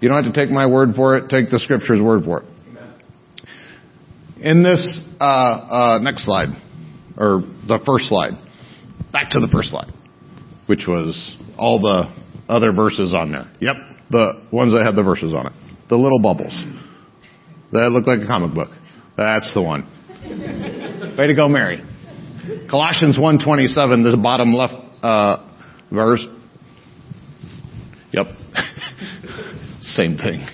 You 0.00 0.08
don't 0.08 0.24
have 0.24 0.32
to 0.32 0.38
take 0.38 0.50
my 0.50 0.66
word 0.66 0.94
for 0.94 1.16
it. 1.16 1.28
Take 1.28 1.50
the 1.50 1.58
scripture's 1.58 2.00
word 2.00 2.24
for 2.24 2.42
it. 2.42 2.48
In 4.40 4.62
this 4.62 5.02
uh, 5.20 5.24
uh, 5.24 5.98
next 6.00 6.24
slide, 6.24 6.50
or 7.16 7.40
the 7.66 7.80
first 7.84 8.08
slide, 8.08 8.38
back 9.12 9.30
to 9.30 9.40
the 9.40 9.48
first 9.50 9.70
slide, 9.70 9.92
which 10.66 10.84
was 10.86 11.36
all 11.58 11.80
the 11.80 12.14
other 12.48 12.70
verses 12.70 13.12
on 13.16 13.32
there. 13.32 13.50
Yep, 13.60 13.74
the 14.10 14.42
ones 14.52 14.72
that 14.72 14.84
had 14.84 14.94
the 14.94 15.02
verses 15.02 15.34
on 15.34 15.48
it. 15.48 15.52
The 15.88 15.96
little 15.96 16.20
bubbles. 16.20 16.54
That 17.72 17.90
look 17.92 18.06
like 18.06 18.20
a 18.20 18.26
comic 18.26 18.54
book. 18.54 18.68
That's 19.16 19.52
the 19.52 19.62
one. 19.62 19.82
Way 21.18 21.26
to 21.26 21.34
go, 21.34 21.48
Mary. 21.48 21.82
Colossians 22.70 23.18
1.27, 23.18 24.10
the 24.10 24.16
bottom 24.16 24.54
left 24.54 24.74
uh, 25.02 25.36
verse. 25.92 26.24
Yep. 28.12 28.26
Same 29.82 30.16
thing. 30.16 30.40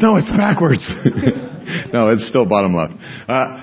no, 0.00 0.16
it's 0.16 0.30
backwards. 0.30 0.86
no, 1.92 2.08
it's 2.08 2.28
still 2.28 2.46
bottom 2.46 2.74
left. 2.74 2.94
Uh, 3.28 3.59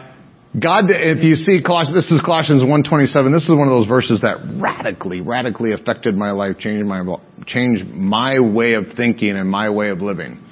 God, 0.57 0.85
if 0.87 1.23
you 1.23 1.35
see 1.35 1.61
Colossians, 1.61 1.95
this 1.95 2.09
is 2.09 2.19
Colossians 2.25 2.63
1.27, 2.63 3.31
this 3.31 3.43
is 3.43 3.49
one 3.49 3.67
of 3.67 3.77
those 3.77 3.87
verses 3.87 4.21
that 4.21 4.37
radically, 4.59 5.21
radically 5.21 5.73
affected 5.73 6.15
my 6.15 6.31
life, 6.31 6.57
changed 6.57 6.87
my, 6.87 7.03
changed 7.45 7.93
my 7.93 8.39
way 8.39 8.73
of 8.73 8.85
thinking 8.95 9.37
and 9.37 9.47
my 9.47 9.69
way 9.69 9.89
of 9.89 10.01
living. 10.01 10.43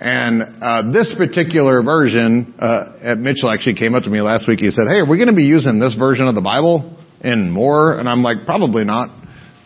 And 0.00 0.42
uh, 0.42 0.90
this 0.90 1.12
particular 1.16 1.82
version, 1.82 2.54
uh, 2.58 2.98
at 3.02 3.18
Mitchell 3.18 3.50
actually 3.50 3.74
came 3.74 3.94
up 3.94 4.02
to 4.04 4.10
me 4.10 4.20
last 4.22 4.48
week. 4.48 4.58
He 4.58 4.70
said, 4.70 4.84
"Hey, 4.90 4.98
are 5.00 5.08
we 5.08 5.18
going 5.18 5.28
to 5.28 5.36
be 5.36 5.44
using 5.44 5.78
this 5.78 5.94
version 5.94 6.26
of 6.26 6.34
the 6.34 6.40
Bible 6.40 6.96
in 7.20 7.50
more?" 7.50 7.98
And 7.98 8.08
I'm 8.08 8.22
like, 8.22 8.46
"Probably 8.46 8.84
not." 8.84 9.10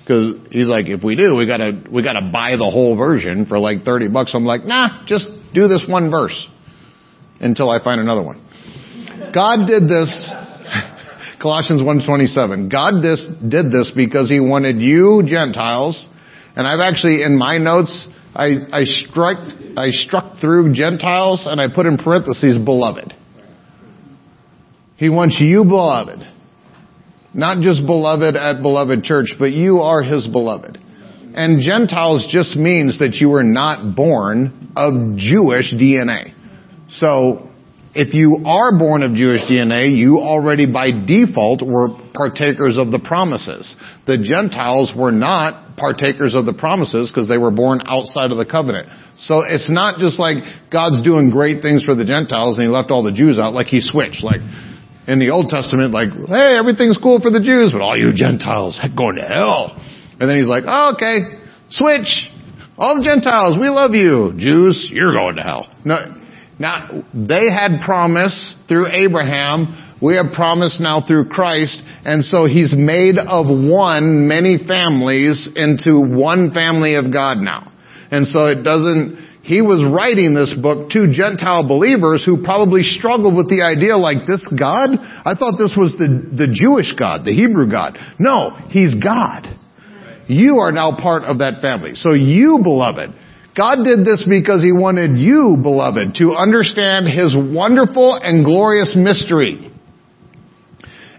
Because 0.00 0.34
he's 0.50 0.66
like, 0.66 0.88
if 0.88 1.04
we 1.04 1.14
do, 1.16 1.36
we 1.36 1.46
gotta, 1.46 1.84
we 1.88 2.02
gotta 2.02 2.28
buy 2.32 2.56
the 2.56 2.68
whole 2.68 2.96
version 2.96 3.46
for 3.46 3.58
like 3.60 3.84
30 3.84 4.08
bucks. 4.08 4.32
I'm 4.34 4.44
like, 4.44 4.64
nah, 4.64 5.06
just 5.06 5.26
do 5.54 5.68
this 5.68 5.82
one 5.86 6.10
verse 6.10 6.34
until 7.38 7.70
I 7.70 7.82
find 7.84 8.00
another 8.00 8.22
one. 8.22 8.41
God 9.34 9.66
did 9.66 9.84
this, 9.84 10.10
Colossians 11.40 11.82
1.27. 11.82 12.70
God 12.70 13.02
this, 13.02 13.22
did 13.40 13.72
this 13.72 13.92
because 13.94 14.28
he 14.28 14.40
wanted 14.40 14.80
you 14.80 15.22
Gentiles, 15.26 16.04
and 16.56 16.66
I've 16.66 16.80
actually, 16.80 17.22
in 17.22 17.36
my 17.36 17.58
notes, 17.58 18.06
I, 18.34 18.56
I 18.72 18.84
struck, 18.84 19.38
I 19.76 19.90
struck 19.90 20.40
through 20.40 20.74
Gentiles 20.74 21.46
and 21.46 21.60
I 21.60 21.66
put 21.74 21.86
in 21.86 21.98
parentheses 21.98 22.58
beloved. 22.58 23.14
He 24.96 25.08
wants 25.08 25.38
you 25.40 25.64
beloved. 25.64 26.28
Not 27.34 27.62
just 27.62 27.86
beloved 27.86 28.36
at 28.36 28.62
beloved 28.62 29.04
church, 29.04 29.34
but 29.38 29.52
you 29.52 29.80
are 29.80 30.02
his 30.02 30.26
beloved. 30.26 30.78
And 31.34 31.62
Gentiles 31.62 32.26
just 32.30 32.56
means 32.56 32.98
that 32.98 33.14
you 33.14 33.30
were 33.30 33.42
not 33.42 33.96
born 33.96 34.72
of 34.76 35.16
Jewish 35.16 35.72
DNA. 35.72 36.34
So, 36.90 37.50
if 37.94 38.14
you 38.14 38.42
are 38.46 38.76
born 38.78 39.02
of 39.02 39.12
Jewish 39.12 39.40
DNA, 39.42 39.94
you 39.96 40.18
already 40.18 40.64
by 40.64 40.90
default 40.90 41.60
were 41.60 41.88
partakers 42.14 42.78
of 42.78 42.90
the 42.90 42.98
promises. 42.98 43.76
The 44.06 44.16
Gentiles 44.16 44.90
were 44.96 45.12
not 45.12 45.76
partakers 45.76 46.34
of 46.34 46.46
the 46.46 46.54
promises 46.54 47.10
because 47.10 47.28
they 47.28 47.36
were 47.36 47.50
born 47.50 47.80
outside 47.84 48.30
of 48.30 48.38
the 48.38 48.46
covenant. 48.46 48.88
So 49.28 49.44
it's 49.46 49.68
not 49.68 50.00
just 50.00 50.18
like 50.18 50.42
God's 50.72 51.02
doing 51.04 51.30
great 51.30 51.60
things 51.60 51.84
for 51.84 51.94
the 51.94 52.04
Gentiles 52.04 52.56
and 52.58 52.66
he 52.66 52.72
left 52.72 52.90
all 52.90 53.02
the 53.02 53.12
Jews 53.12 53.38
out 53.38 53.52
like 53.52 53.66
he 53.66 53.80
switched. 53.80 54.24
Like, 54.24 54.40
in 55.06 55.18
the 55.18 55.30
Old 55.30 55.50
Testament, 55.50 55.92
like, 55.92 56.08
hey, 56.28 56.56
everything's 56.56 56.96
cool 57.02 57.20
for 57.20 57.30
the 57.30 57.42
Jews, 57.42 57.72
but 57.72 57.82
all 57.82 57.98
you 57.98 58.14
Gentiles 58.14 58.78
going 58.96 59.16
to 59.16 59.26
hell. 59.26 59.74
And 60.20 60.30
then 60.30 60.38
he's 60.38 60.46
like, 60.46 60.64
oh, 60.66 60.94
okay, 60.94 61.42
switch. 61.70 62.30
All 62.78 62.96
the 62.96 63.04
Gentiles, 63.04 63.58
we 63.60 63.68
love 63.68 63.92
you. 63.92 64.32
Jews, 64.38 64.88
you're 64.90 65.12
going 65.12 65.36
to 65.36 65.42
hell. 65.42 65.68
No, 65.84 66.21
now, 66.62 67.02
they 67.12 67.50
had 67.50 67.82
promise 67.84 68.54
through 68.68 68.86
Abraham. 68.94 69.98
We 70.00 70.14
have 70.14 70.32
promise 70.32 70.78
now 70.78 71.02
through 71.04 71.28
Christ. 71.28 71.76
And 72.04 72.24
so 72.24 72.46
he's 72.46 72.72
made 72.72 73.18
of 73.18 73.46
one 73.50 74.28
many 74.28 74.58
families 74.58 75.48
into 75.56 75.98
one 75.98 76.52
family 76.52 76.94
of 76.94 77.12
God 77.12 77.38
now. 77.38 77.72
And 78.12 78.28
so 78.28 78.46
it 78.46 78.62
doesn't, 78.62 79.42
he 79.42 79.60
was 79.60 79.82
writing 79.82 80.34
this 80.34 80.54
book 80.54 80.90
to 80.90 81.12
Gentile 81.12 81.66
believers 81.66 82.22
who 82.24 82.44
probably 82.44 82.84
struggled 82.84 83.34
with 83.34 83.50
the 83.50 83.62
idea 83.62 83.96
like 83.96 84.24
this 84.28 84.44
God? 84.46 84.94
I 85.26 85.34
thought 85.34 85.58
this 85.58 85.74
was 85.76 85.96
the, 85.98 86.30
the 86.30 86.46
Jewish 86.54 86.94
God, 86.96 87.24
the 87.24 87.34
Hebrew 87.34 87.68
God. 87.68 87.98
No, 88.20 88.54
He's 88.70 88.94
God. 88.94 89.50
You 90.28 90.58
are 90.58 90.70
now 90.70 90.94
part 90.94 91.24
of 91.24 91.38
that 91.38 91.60
family. 91.60 91.96
So 91.96 92.12
you, 92.12 92.60
beloved, 92.62 93.10
God 93.56 93.84
did 93.84 94.00
this 94.00 94.24
because 94.26 94.62
He 94.62 94.72
wanted 94.72 95.18
you, 95.18 95.58
beloved, 95.62 96.16
to 96.16 96.34
understand 96.34 97.06
His 97.06 97.36
wonderful 97.36 98.14
and 98.14 98.44
glorious 98.44 98.94
mystery. 98.96 99.70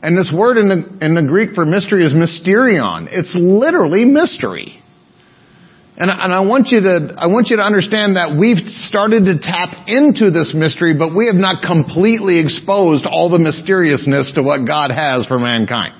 And 0.02 0.18
this 0.18 0.30
word 0.34 0.58
in 0.58 0.68
the, 0.68 1.06
in 1.06 1.16
the 1.16 1.24
Greek 1.24 1.56
for 1.56 1.66
mystery 1.66 2.06
is 2.06 2.12
mysterion. 2.12 3.08
It's 3.10 3.32
literally 3.34 4.04
mystery. 4.04 4.84
And, 5.96 6.10
and 6.10 6.34
I 6.34 6.42
want 6.42 6.70
you 6.70 6.82
to, 6.82 7.16
I 7.16 7.28
want 7.28 7.48
you 7.48 7.58
to 7.58 7.64
understand 7.64 8.18
that 8.18 8.36
we've 8.36 8.60
started 8.90 9.26
to 9.30 9.38
tap 9.40 9.88
into 9.88 10.32
this 10.32 10.52
mystery, 10.58 10.98
but 10.98 11.16
we 11.16 11.28
have 11.28 11.38
not 11.38 11.62
completely 11.62 12.42
exposed 12.42 13.06
all 13.06 13.30
the 13.30 13.38
mysteriousness 13.38 14.34
to 14.34 14.42
what 14.42 14.66
God 14.66 14.90
has 14.90 15.26
for 15.28 15.38
mankind. 15.38 15.94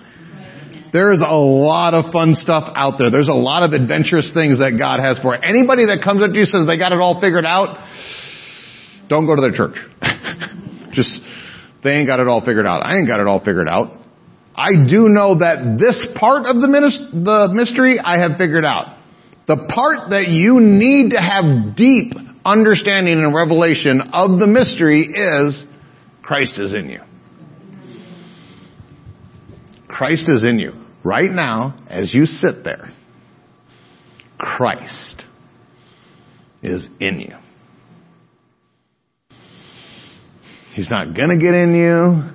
There's 0.94 1.22
a 1.26 1.36
lot 1.36 1.96
of 1.96 2.14
fun 2.14 2.36
stuff 2.36 2.72
out 2.76 3.02
there. 3.02 3.10
There's 3.10 3.28
a 3.28 3.34
lot 3.34 3.64
of 3.64 3.74
adventurous 3.74 4.30
things 4.32 4.60
that 4.60 4.78
God 4.78 5.02
has 5.02 5.18
for. 5.20 5.34
Anybody 5.34 5.88
that 5.88 6.06
comes 6.06 6.22
up 6.22 6.30
to 6.30 6.38
you 6.38 6.46
says 6.46 6.68
they 6.68 6.78
got 6.78 6.92
it 6.92 7.00
all 7.02 7.20
figured 7.20 7.46
out, 7.46 7.82
don't 9.10 9.26
go 9.26 9.36
to 9.36 9.42
their 9.42 9.58
church. 9.58 9.74
Just, 10.94 11.10
they 11.84 11.98
ain't 11.98 12.06
got 12.06 12.20
it 12.20 12.28
all 12.28 12.46
figured 12.46 12.68
out. 12.68 12.86
I 12.86 12.94
ain't 12.94 13.08
got 13.08 13.20
it 13.20 13.26
all 13.26 13.40
figured 13.40 13.68
out. 13.68 13.98
I 14.56 14.86
do 14.88 15.10
know 15.10 15.40
that 15.40 15.82
this 15.82 15.98
part 16.14 16.46
of 16.46 16.62
the, 16.62 16.70
the 16.70 17.50
mystery 17.54 17.98
I 17.98 18.22
have 18.22 18.38
figured 18.38 18.64
out. 18.64 18.96
The 19.48 19.66
part 19.74 20.12
that 20.12 20.30
you 20.30 20.62
need 20.62 21.10
to 21.12 21.20
have 21.20 21.76
deep 21.76 22.14
understanding 22.46 23.18
and 23.18 23.34
revelation 23.34 24.14
of 24.14 24.40
the 24.40 24.46
mystery 24.46 25.10
is 25.10 25.64
Christ 26.22 26.60
is 26.60 26.76
in 26.76 26.90
you. 26.90 27.02
Christ 29.88 30.30
is 30.30 30.44
in 30.44 30.60
you. 30.60 30.83
Right 31.04 31.32
now, 31.32 31.76
as 31.88 32.14
you 32.14 32.26
sit 32.26 32.64
there, 32.64 32.90
Christ 34.38 35.26
is 36.62 36.88
in 37.00 37.20
you. 37.20 37.36
He's 40.74 40.90
not 40.90 41.16
gonna 41.16 41.38
get 41.38 41.54
in 41.54 41.76
you. 41.76 42.32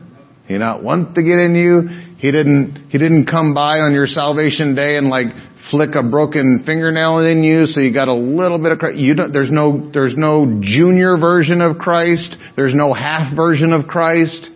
He 0.46 0.56
not 0.58 0.82
want 0.82 1.14
to 1.14 1.22
get 1.22 1.38
in 1.38 1.54
you. 1.54 1.82
He 2.18 2.32
didn't, 2.32 2.88
he 2.90 2.98
didn't 2.98 3.26
come 3.26 3.52
by 3.52 3.78
on 3.78 3.92
your 3.92 4.06
salvation 4.06 4.74
day 4.74 4.96
and 4.96 5.08
like 5.08 5.26
flick 5.70 5.90
a 5.94 6.02
broken 6.02 6.62
fingernail 6.64 7.18
in 7.18 7.42
you 7.42 7.66
so 7.66 7.80
you 7.80 7.92
got 7.92 8.08
a 8.08 8.14
little 8.14 8.58
bit 8.58 8.72
of 8.72 8.78
Christ. 8.78 8.98
You 8.98 9.14
don't, 9.14 9.32
there's 9.32 9.50
no, 9.50 9.90
there's 9.92 10.14
no 10.16 10.60
junior 10.62 11.18
version 11.18 11.60
of 11.60 11.76
Christ. 11.78 12.34
There's 12.56 12.74
no 12.74 12.94
half 12.94 13.36
version 13.36 13.72
of 13.72 13.86
Christ. 13.86 14.48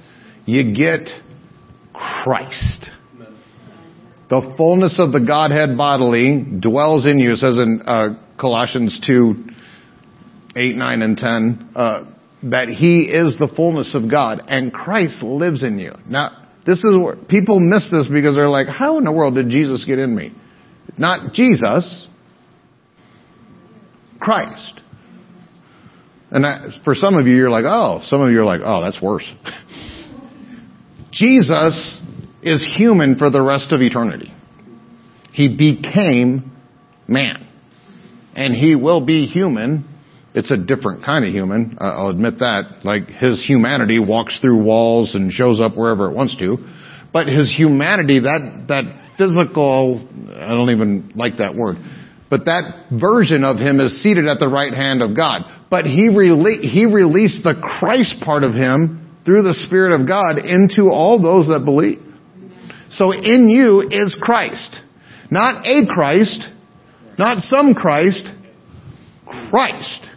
You 0.47 0.75
get 0.75 1.09
Christ. 1.93 2.89
The 4.33 4.55
fullness 4.57 4.95
of 4.99 5.12
the 5.12 5.20
Godhead 5.20 5.76
bodily 5.76 6.43
dwells 6.59 7.05
in 7.05 7.18
you, 7.18 7.33
it 7.35 7.37
says 7.37 7.59
in 7.59 7.83
uh, 7.87 8.14
Colossians 8.41 8.99
2, 9.07 9.45
8, 10.57 10.74
9, 10.74 11.03
and 11.03 11.18
10, 11.18 11.70
uh, 11.76 12.05
that 12.45 12.68
He 12.68 13.03
is 13.03 13.39
the 13.39 13.53
fullness 13.55 13.95
of 13.95 14.11
God, 14.11 14.41
and 14.49 14.72
Christ 14.72 15.22
lives 15.22 15.62
in 15.62 15.78
you. 15.78 15.93
Now, 16.09 16.49
this 16.64 16.78
is 16.78 16.99
where 16.99 17.16
people 17.16 17.61
miss 17.61 17.91
this 17.91 18.09
because 18.11 18.35
they're 18.35 18.49
like, 18.49 18.68
how 18.68 18.97
in 18.97 19.05
the 19.05 19.12
world 19.12 19.35
did 19.35 19.51
Jesus 19.51 19.85
get 19.85 19.99
in 19.99 20.16
me? 20.16 20.33
Not 20.97 21.35
Jesus, 21.35 22.09
Christ. 24.18 24.80
And 26.30 26.47
for 26.85 26.95
some 26.95 27.16
of 27.16 27.26
you, 27.26 27.37
you're 27.37 27.51
like, 27.51 27.66
oh, 27.66 28.01
some 28.07 28.22
of 28.22 28.30
you 28.30 28.41
are 28.41 28.47
like, 28.47 28.62
oh, 28.64 28.83
that's 28.83 29.03
worse. 29.03 29.30
Jesus 31.12 31.99
is 32.43 32.74
human 32.76 33.16
for 33.16 33.30
the 33.30 33.43
rest 33.43 33.72
of 33.72 33.80
eternity. 33.80 34.32
He 35.32 35.49
became 35.49 36.53
man. 37.07 37.47
And 38.34 38.55
he 38.55 38.74
will 38.74 39.05
be 39.05 39.26
human. 39.26 39.88
It's 40.34 40.51
a 40.51 40.57
different 40.57 41.05
kind 41.05 41.24
of 41.24 41.32
human. 41.32 41.76
I'll 41.80 42.09
admit 42.09 42.38
that. 42.38 42.84
Like 42.84 43.09
his 43.09 43.45
humanity 43.47 43.99
walks 43.99 44.38
through 44.40 44.62
walls 44.62 45.14
and 45.14 45.30
shows 45.30 45.61
up 45.61 45.76
wherever 45.76 46.11
it 46.11 46.14
wants 46.14 46.36
to. 46.36 46.57
But 47.12 47.26
his 47.26 47.55
humanity, 47.55 48.20
that, 48.20 48.64
that 48.68 49.14
physical, 49.18 50.09
I 50.34 50.49
don't 50.49 50.70
even 50.70 51.12
like 51.14 51.36
that 51.38 51.55
word, 51.55 51.76
but 52.30 52.47
that 52.47 52.88
version 52.90 53.45
of 53.45 53.59
him 53.59 53.80
is 53.80 54.03
seated 54.03 54.26
at 54.26 54.38
the 54.38 54.49
right 54.49 54.72
hand 54.72 55.03
of 55.03 55.14
God. 55.14 55.43
But 55.68 55.84
he, 55.84 56.09
rele- 56.09 56.61
he 56.61 56.86
released 56.86 57.45
the 57.45 57.55
Christ 57.78 58.14
part 58.24 58.45
of 58.45 58.55
him 58.55 59.20
through 59.26 59.43
the 59.43 59.55
Spirit 59.68 60.01
of 60.01 60.09
God 60.09 60.38
into 60.38 60.88
all 60.88 61.20
those 61.20 61.49
that 61.49 61.64
believe. 61.64 62.01
So 62.93 63.12
in 63.12 63.49
you 63.49 63.88
is 63.90 64.14
Christ. 64.20 64.76
Not 65.30 65.66
a 65.66 65.86
Christ, 65.86 66.49
not 67.18 67.43
some 67.45 67.74
Christ, 67.74 68.22
Christ. 69.51 70.09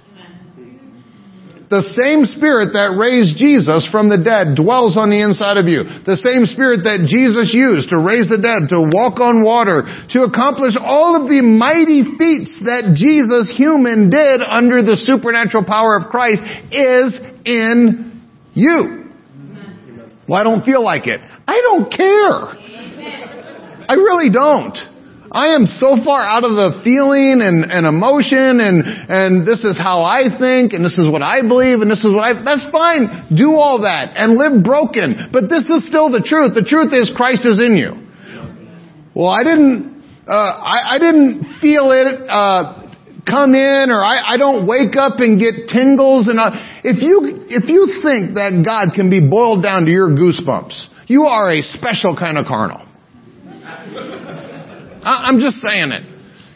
The 1.70 1.82
same 1.98 2.30
Spirit 2.30 2.78
that 2.78 2.94
raised 2.94 3.42
Jesus 3.42 3.90
from 3.90 4.08
the 4.08 4.22
dead 4.22 4.54
dwells 4.54 4.94
on 4.96 5.10
the 5.10 5.18
inside 5.18 5.58
of 5.58 5.66
you. 5.66 5.82
The 6.06 6.20
same 6.22 6.46
Spirit 6.46 6.86
that 6.86 7.10
Jesus 7.10 7.50
used 7.56 7.90
to 7.90 7.98
raise 7.98 8.30
the 8.30 8.38
dead, 8.38 8.70
to 8.70 8.86
walk 8.86 9.18
on 9.18 9.42
water, 9.42 9.82
to 10.14 10.30
accomplish 10.30 10.78
all 10.78 11.18
of 11.18 11.26
the 11.26 11.42
mighty 11.42 12.06
feats 12.06 12.54
that 12.70 12.94
Jesus 12.94 13.50
human 13.58 14.14
did 14.14 14.46
under 14.46 14.86
the 14.86 14.94
supernatural 15.10 15.66
power 15.66 15.98
of 15.98 16.14
Christ 16.14 16.46
is 16.70 17.18
in 17.50 18.22
you. 18.54 19.10
Well, 20.30 20.40
I 20.40 20.44
don't 20.44 20.64
feel 20.64 20.84
like 20.84 21.08
it. 21.08 21.20
I 21.48 21.62
don't 21.66 21.90
care. 21.90 22.65
I 23.88 23.94
really 23.94 24.32
don't. 24.32 24.78
I 25.32 25.52
am 25.52 25.66
so 25.66 25.98
far 26.00 26.22
out 26.22 26.46
of 26.46 26.56
the 26.56 26.80
feeling 26.84 27.44
and, 27.44 27.68
and 27.68 27.84
emotion 27.86 28.64
and, 28.64 28.80
and 28.86 29.44
this 29.44 29.66
is 29.66 29.76
how 29.76 30.00
I 30.08 30.32
think 30.40 30.72
and 30.72 30.80
this 30.80 30.96
is 30.96 31.12
what 31.12 31.20
I 31.22 31.42
believe 31.42 31.82
and 31.82 31.92
this 31.92 32.00
is 32.00 32.14
what 32.14 32.24
I, 32.24 32.32
that's 32.40 32.64
fine. 32.72 33.36
Do 33.36 33.60
all 33.60 33.84
that 33.84 34.16
and 34.16 34.40
live 34.40 34.64
broken. 34.64 35.36
But 35.36 35.52
this 35.52 35.68
is 35.68 35.84
still 35.92 36.08
the 36.08 36.24
truth. 36.24 36.56
The 36.56 36.64
truth 36.64 36.94
is 36.96 37.12
Christ 37.20 37.44
is 37.44 37.60
in 37.60 37.76
you. 37.76 38.00
Well, 39.12 39.28
I 39.28 39.44
didn't, 39.44 40.04
uh, 40.24 40.32
I, 40.32 40.96
I 40.96 40.98
didn't 41.00 41.60
feel 41.60 41.92
it, 41.92 42.08
uh, 42.30 42.88
come 43.28 43.56
in 43.56 43.92
or 43.92 44.00
I, 44.06 44.36
I 44.36 44.38
don't 44.38 44.68
wake 44.68 44.96
up 44.96 45.20
and 45.20 45.36
get 45.36 45.68
tingles 45.68 46.30
and 46.32 46.40
uh, 46.40 46.54
if 46.86 47.04
you, 47.04 47.44
if 47.50 47.68
you 47.68 47.92
think 48.00 48.40
that 48.40 48.64
God 48.64 48.96
can 48.96 49.10
be 49.10 49.20
boiled 49.20 49.64
down 49.64 49.84
to 49.84 49.92
your 49.92 50.16
goosebumps, 50.16 50.80
you 51.08 51.26
are 51.26 51.52
a 51.52 51.62
special 51.62 52.16
kind 52.16 52.38
of 52.38 52.46
carnal. 52.46 52.86
I'm 55.06 55.40
just 55.40 55.62
saying 55.62 55.92
it. 55.92 56.04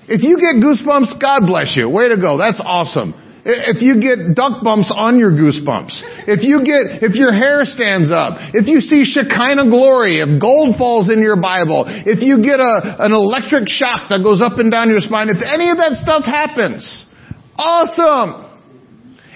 If 0.09 0.25
you 0.25 0.37
get 0.41 0.57
goosebumps, 0.57 1.21
God 1.21 1.45
bless 1.45 1.77
you. 1.77 1.87
Way 1.89 2.09
to 2.09 2.17
go. 2.17 2.37
That's 2.37 2.61
awesome. 2.63 3.13
If 3.45 3.81
you 3.81 4.01
get 4.01 4.35
duck 4.35 4.63
bumps 4.63 4.91
on 4.93 5.17
your 5.17 5.31
goosebumps, 5.31 6.27
if 6.27 6.43
you 6.43 6.65
get, 6.65 7.01
if 7.01 7.15
your 7.15 7.31
hair 7.31 7.63
stands 7.63 8.11
up, 8.11 8.35
if 8.53 8.67
you 8.67 8.81
see 8.81 9.05
Shekinah 9.05 9.69
glory, 9.69 10.19
if 10.19 10.41
gold 10.41 10.75
falls 10.77 11.09
in 11.09 11.21
your 11.23 11.39
Bible, 11.39 11.85
if 11.87 12.21
you 12.21 12.43
get 12.43 12.59
a, 12.59 13.05
an 13.05 13.13
electric 13.13 13.69
shock 13.69 14.09
that 14.09 14.21
goes 14.25 14.41
up 14.41 14.59
and 14.59 14.69
down 14.69 14.89
your 14.89 14.99
spine, 14.99 15.29
if 15.29 15.39
any 15.39 15.69
of 15.71 15.77
that 15.77 15.95
stuff 16.01 16.25
happens, 16.25 17.05
awesome. 17.55 18.49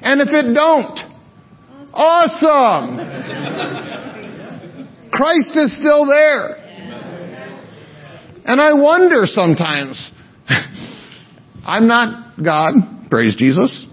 And 0.01 0.20
if 0.20 0.30
it 0.30 0.51
don't, 0.54 0.99
awesome. 1.93 2.97
Christ 5.14 5.56
is 5.56 5.78
still 5.80 6.06
there. 6.06 6.62
And 8.45 8.59
I 8.59 8.73
wonder 8.73 9.23
sometimes, 9.25 10.11
I'm 11.65 11.87
not 11.87 12.43
God, 12.43 12.73
praise 13.09 13.35
Jesus. 13.35 13.85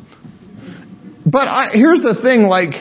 But 1.25 1.47
I, 1.49 1.63
here's 1.73 2.01
the 2.01 2.19
thing, 2.23 2.43
like, 2.43 2.75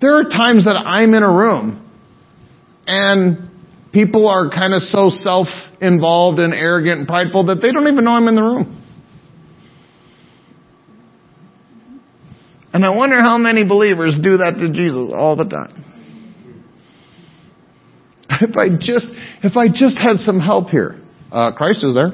there 0.00 0.16
are 0.16 0.24
times 0.24 0.64
that 0.64 0.76
I'm 0.76 1.14
in 1.14 1.22
a 1.22 1.30
room 1.30 1.84
and 2.86 3.50
people 3.92 4.28
are 4.28 4.50
kind 4.50 4.74
of 4.74 4.82
so 4.82 5.10
self-involved 5.10 6.38
and 6.38 6.54
arrogant 6.54 7.00
and 7.00 7.08
prideful 7.08 7.46
that 7.46 7.56
they 7.56 7.72
don't 7.72 7.88
even 7.88 8.04
know 8.04 8.12
I'm 8.12 8.28
in 8.28 8.36
the 8.36 8.42
room. 8.42 8.74
And 12.72 12.84
I 12.84 12.90
wonder 12.90 13.20
how 13.20 13.38
many 13.38 13.66
believers 13.66 14.16
do 14.22 14.36
that 14.38 14.56
to 14.60 14.72
Jesus 14.72 15.12
all 15.16 15.34
the 15.34 15.44
time. 15.44 15.84
If 18.30 18.56
I 18.56 18.68
just, 18.68 19.06
if 19.42 19.56
I 19.56 19.68
just 19.68 19.96
had 19.96 20.16
some 20.18 20.38
help 20.38 20.68
here. 20.68 21.00
Uh, 21.32 21.52
Christ 21.52 21.80
is 21.82 21.94
there. 21.94 22.12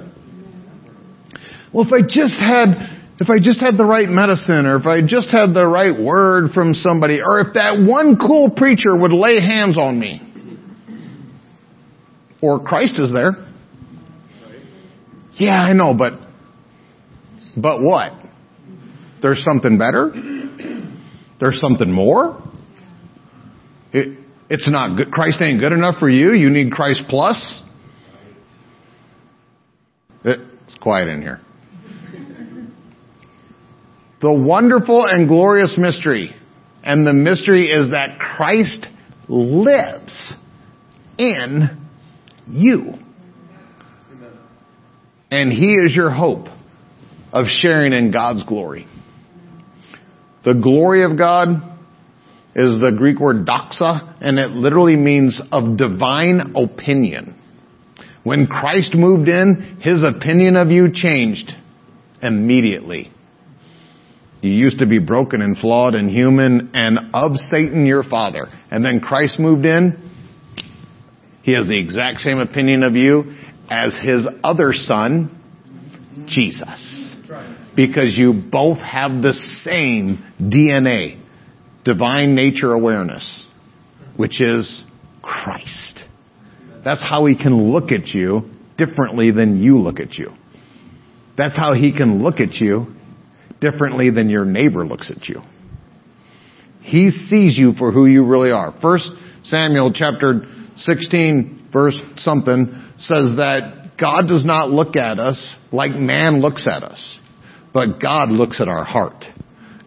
Well, 1.72 1.86
if 1.86 1.92
I 1.92 2.02
just 2.02 2.34
had, 2.38 2.94
if 3.18 3.28
I 3.28 3.38
just 3.42 3.60
had 3.60 3.76
the 3.76 3.84
right 3.84 4.08
medicine, 4.08 4.66
or 4.66 4.76
if 4.76 4.86
I 4.86 5.00
just 5.06 5.30
had 5.30 5.54
the 5.54 5.66
right 5.66 5.98
word 5.98 6.52
from 6.52 6.74
somebody, 6.74 7.20
or 7.20 7.40
if 7.40 7.54
that 7.54 7.82
one 7.84 8.16
cool 8.16 8.50
preacher 8.50 8.96
would 8.96 9.12
lay 9.12 9.40
hands 9.40 9.76
on 9.76 9.98
me. 9.98 10.20
Or 12.40 12.62
Christ 12.62 12.98
is 12.98 13.12
there. 13.12 13.48
Yeah, 15.32 15.56
I 15.56 15.72
know, 15.72 15.94
but, 15.94 16.12
but 17.56 17.80
what? 17.80 18.12
There's 19.20 19.42
something 19.42 19.78
better? 19.78 20.12
There's 21.40 21.58
something 21.60 21.90
more? 21.90 22.43
It, 24.48 24.54
it's 24.54 24.68
not 24.68 24.96
good. 24.96 25.10
Christ 25.10 25.38
ain't 25.40 25.60
good 25.60 25.72
enough 25.72 25.98
for 25.98 26.08
you. 26.08 26.32
You 26.32 26.50
need 26.50 26.72
Christ 26.72 27.02
plus. 27.08 27.62
It's 30.24 30.74
quiet 30.80 31.08
in 31.08 31.20
here. 31.20 31.40
The 34.20 34.32
wonderful 34.32 35.04
and 35.04 35.28
glorious 35.28 35.74
mystery, 35.76 36.34
and 36.82 37.06
the 37.06 37.12
mystery 37.12 37.66
is 37.66 37.90
that 37.90 38.18
Christ 38.18 38.86
lives 39.28 40.32
in 41.18 41.86
you. 42.46 42.94
And 45.30 45.52
He 45.52 45.74
is 45.74 45.94
your 45.94 46.10
hope 46.10 46.46
of 47.32 47.46
sharing 47.46 47.92
in 47.92 48.12
God's 48.12 48.44
glory. 48.44 48.86
The 50.44 50.54
glory 50.54 51.04
of 51.04 51.18
God 51.18 51.73
is 52.56 52.80
the 52.80 52.92
Greek 52.96 53.18
word 53.18 53.46
doxa, 53.46 54.16
and 54.20 54.38
it 54.38 54.50
literally 54.50 54.96
means 54.96 55.40
of 55.50 55.76
divine 55.76 56.54
opinion. 56.56 57.34
When 58.22 58.46
Christ 58.46 58.94
moved 58.94 59.28
in, 59.28 59.78
His 59.80 60.02
opinion 60.02 60.56
of 60.56 60.68
you 60.68 60.88
changed 60.92 61.52
immediately. 62.22 63.12
You 64.40 64.52
used 64.52 64.78
to 64.78 64.86
be 64.86 64.98
broken 64.98 65.42
and 65.42 65.56
flawed 65.56 65.94
and 65.94 66.08
human 66.10 66.70
and 66.74 66.98
of 67.14 67.36
Satan 67.36 67.86
your 67.86 68.04
father. 68.04 68.48
And 68.70 68.84
then 68.84 69.00
Christ 69.00 69.38
moved 69.38 69.64
in. 69.64 70.10
He 71.42 71.52
has 71.54 71.66
the 71.66 71.78
exact 71.78 72.20
same 72.20 72.38
opinion 72.38 72.82
of 72.82 72.94
you 72.94 73.34
as 73.70 73.94
His 74.02 74.26
other 74.42 74.72
son, 74.72 75.40
Jesus. 76.26 77.10
Because 77.74 78.16
you 78.16 78.32
both 78.50 78.78
have 78.78 79.10
the 79.22 79.32
same 79.64 80.22
DNA 80.40 81.23
divine 81.84 82.34
nature 82.34 82.72
awareness, 82.72 83.26
which 84.16 84.40
is 84.40 84.84
Christ. 85.22 86.02
That's 86.84 87.02
how 87.02 87.26
he 87.26 87.36
can 87.36 87.72
look 87.72 87.92
at 87.92 88.08
you 88.08 88.50
differently 88.76 89.30
than 89.30 89.62
you 89.62 89.78
look 89.78 90.00
at 90.00 90.14
you. 90.14 90.30
That's 91.36 91.56
how 91.56 91.74
he 91.74 91.92
can 91.92 92.22
look 92.22 92.40
at 92.40 92.54
you 92.54 92.94
differently 93.60 94.10
than 94.10 94.28
your 94.28 94.44
neighbor 94.44 94.86
looks 94.86 95.10
at 95.10 95.28
you. 95.28 95.40
He 96.80 97.10
sees 97.10 97.56
you 97.56 97.72
for 97.78 97.92
who 97.92 98.06
you 98.06 98.26
really 98.26 98.50
are. 98.50 98.74
First 98.82 99.10
Samuel 99.44 99.92
chapter 99.94 100.42
16 100.76 101.70
verse 101.72 101.98
something 102.16 102.82
says 102.98 103.36
that 103.36 103.92
God 103.98 104.28
does 104.28 104.44
not 104.44 104.70
look 104.70 104.96
at 104.96 105.18
us 105.18 105.54
like 105.72 105.92
man 105.92 106.40
looks 106.40 106.66
at 106.66 106.82
us, 106.82 107.02
but 107.72 108.00
God 108.00 108.30
looks 108.30 108.60
at 108.60 108.68
our 108.68 108.84
heart. 108.84 109.24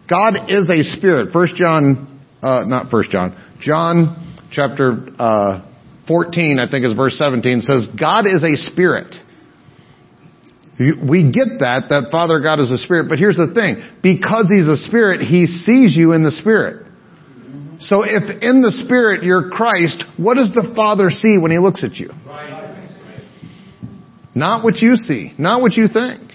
God 0.08 0.48
is 0.48 0.70
a 0.70 0.82
spirit. 0.96 1.32
First 1.32 1.56
John, 1.56 2.20
uh, 2.42 2.64
not 2.66 2.90
First 2.90 3.10
John, 3.10 3.36
John 3.60 4.38
chapter 4.50 5.08
uh, 5.18 5.70
14, 6.06 6.58
I 6.58 6.70
think 6.70 6.86
is 6.86 6.94
verse 6.94 7.16
17, 7.18 7.60
says 7.60 7.88
God 7.98 8.26
is 8.26 8.42
a 8.42 8.56
spirit. 8.70 9.14
We 10.78 11.32
get 11.34 11.58
that, 11.60 11.90
that 11.90 12.08
Father 12.12 12.40
God 12.40 12.60
is 12.60 12.70
a 12.70 12.78
spirit, 12.78 13.08
but 13.08 13.18
here's 13.18 13.36
the 13.36 13.52
thing. 13.52 13.82
Because 14.02 14.48
He's 14.48 14.68
a 14.68 14.76
spirit, 14.88 15.20
He 15.20 15.46
sees 15.46 15.96
you 15.96 16.12
in 16.12 16.24
the 16.24 16.30
spirit. 16.30 16.86
So 17.80 18.02
if 18.02 18.42
in 18.42 18.62
the 18.62 18.72
spirit 18.84 19.22
you're 19.22 19.50
Christ, 19.50 20.02
what 20.16 20.34
does 20.34 20.50
the 20.54 20.72
Father 20.74 21.10
see 21.10 21.36
when 21.36 21.50
He 21.50 21.58
looks 21.58 21.84
at 21.84 21.96
you? 21.96 22.10
Not 24.34 24.62
what 24.62 24.76
you 24.76 24.94
see, 24.94 25.32
not 25.36 25.60
what 25.60 25.74
you 25.74 25.88
think. 25.88 26.27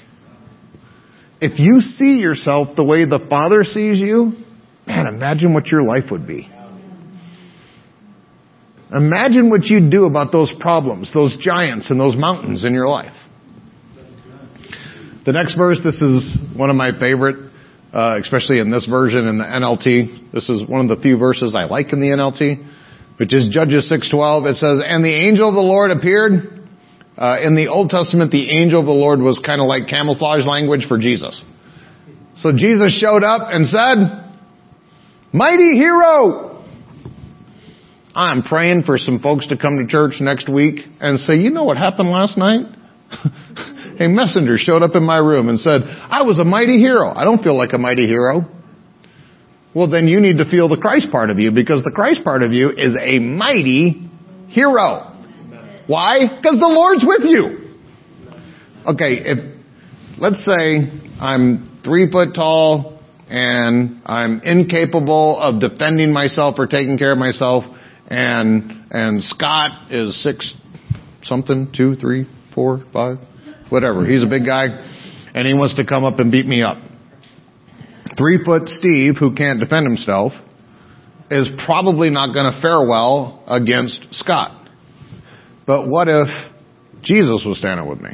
If 1.43 1.59
you 1.59 1.81
see 1.81 2.21
yourself 2.21 2.69
the 2.77 2.85
way 2.85 3.03
the 3.03 3.19
Father 3.29 3.63
sees 3.63 3.99
you, 3.99 4.31
man, 4.87 5.07
imagine 5.07 5.53
what 5.53 5.67
your 5.67 5.83
life 5.83 6.05
would 6.09 6.25
be. 6.25 6.49
Imagine 8.95 9.49
what 9.49 9.65
you'd 9.65 9.91
do 9.91 10.05
about 10.05 10.31
those 10.31 10.53
problems, 10.61 11.13
those 11.13 11.35
giants 11.41 11.91
and 11.91 11.99
those 11.99 12.15
mountains 12.15 12.63
in 12.63 12.73
your 12.73 12.87
life. 12.87 13.11
The 15.25 15.33
next 15.33 15.57
verse, 15.57 15.81
this 15.83 16.01
is 16.01 16.37
one 16.55 16.69
of 16.69 16.77
my 16.77 16.97
favorite, 16.97 17.51
uh, 17.91 18.19
especially 18.21 18.59
in 18.59 18.71
this 18.71 18.85
version 18.85 19.27
in 19.27 19.37
the 19.37 19.43
NLT. 19.43 20.31
This 20.31 20.47
is 20.47 20.65
one 20.69 20.89
of 20.89 20.95
the 20.95 21.03
few 21.03 21.17
verses 21.17 21.55
I 21.57 21.65
like 21.65 21.91
in 21.91 21.99
the 21.99 22.07
NLT, 22.07 23.17
which 23.17 23.33
is 23.33 23.49
Judges 23.49 23.89
6:12. 23.89 24.45
It 24.45 24.55
says, 24.55 24.81
"And 24.87 25.03
the 25.03 25.13
angel 25.13 25.49
of 25.49 25.55
the 25.55 25.61
Lord 25.61 25.91
appeared." 25.91 26.62
Uh, 27.17 27.37
in 27.43 27.55
the 27.55 27.67
Old 27.67 27.89
Testament, 27.89 28.31
the 28.31 28.49
angel 28.59 28.79
of 28.79 28.85
the 28.85 28.91
Lord 28.91 29.19
was 29.19 29.41
kind 29.45 29.61
of 29.61 29.67
like 29.67 29.87
camouflage 29.87 30.45
language 30.45 30.85
for 30.87 30.97
Jesus. 30.97 31.39
So 32.37 32.51
Jesus 32.51 32.97
showed 32.99 33.23
up 33.23 33.49
and 33.51 33.67
said, 33.67 34.33
"Mighty 35.31 35.77
hero." 35.77 36.49
I'm 38.15 38.43
praying 38.43 38.83
for 38.83 38.97
some 38.97 39.19
folks 39.19 39.47
to 39.47 39.57
come 39.57 39.77
to 39.77 39.87
church 39.87 40.21
next 40.21 40.49
week 40.49 40.79
and 40.99 41.19
say, 41.19 41.35
"You 41.35 41.51
know 41.51 41.63
what 41.63 41.77
happened 41.77 42.09
last 42.09 42.37
night?" 42.37 42.65
a 43.99 44.07
messenger 44.07 44.57
showed 44.57 44.83
up 44.83 44.95
in 44.95 45.03
my 45.03 45.17
room 45.17 45.49
and 45.49 45.59
said, 45.59 45.81
I 45.83 46.23
was 46.23 46.39
a 46.39 46.43
mighty 46.43 46.79
hero. 46.79 47.11
I 47.13 47.23
don't 47.23 47.43
feel 47.43 47.57
like 47.57 47.73
a 47.73 47.77
mighty 47.77 48.07
hero. 48.07 48.45
Well, 49.73 49.89
then 49.89 50.07
you 50.07 50.19
need 50.19 50.37
to 50.37 50.45
feel 50.45 50.69
the 50.69 50.77
Christ 50.77 51.07
part 51.11 51.29
of 51.29 51.39
you 51.39 51.51
because 51.51 51.83
the 51.83 51.91
Christ 51.93 52.23
part 52.23 52.43
of 52.43 52.53
you 52.53 52.69
is 52.69 52.93
a 52.99 53.19
mighty 53.19 54.09
hero. 54.49 55.12
Why? 55.93 56.21
Because 56.21 56.57
the 56.59 56.65
Lord's 56.65 57.05
with 57.05 57.21
you. 57.21 57.75
Okay, 58.87 59.13
if, 59.29 59.37
let's 60.17 60.43
say 60.43 60.89
I'm 61.19 61.81
three 61.83 62.09
foot 62.09 62.33
tall 62.33 62.99
and 63.29 64.01
I'm 64.03 64.41
incapable 64.41 65.39
of 65.39 65.61
defending 65.61 66.11
myself 66.11 66.55
or 66.57 66.65
taking 66.65 66.97
care 66.97 67.11
of 67.11 67.19
myself 67.19 67.63
and, 68.07 68.85
and 68.89 69.23
Scott 69.23 69.91
is 69.91 70.19
six 70.23 70.51
something, 71.25 71.71
two, 71.77 71.95
three, 71.97 72.27
four, 72.55 72.83
five, 72.91 73.17
whatever. 73.69 74.03
He's 74.03 74.23
a 74.23 74.27
big 74.27 74.47
guy, 74.47 74.65
and 75.35 75.47
he 75.47 75.53
wants 75.53 75.75
to 75.75 75.85
come 75.85 76.05
up 76.05 76.17
and 76.17 76.31
beat 76.31 76.47
me 76.47 76.63
up. 76.63 76.79
Three 78.17 78.43
foot 78.43 78.67
Steve, 78.67 79.13
who 79.19 79.35
can't 79.35 79.59
defend 79.59 79.85
himself, 79.85 80.33
is 81.29 81.47
probably 81.67 82.09
not 82.09 82.33
going 82.33 82.51
to 82.51 82.59
fare 82.61 82.81
well 82.81 83.43
against 83.45 84.07
Scott. 84.13 84.62
But 85.65 85.87
what 85.87 86.07
if 86.07 86.27
Jesus 87.03 87.43
was 87.45 87.59
standing 87.59 87.87
with 87.87 88.01
me? 88.01 88.11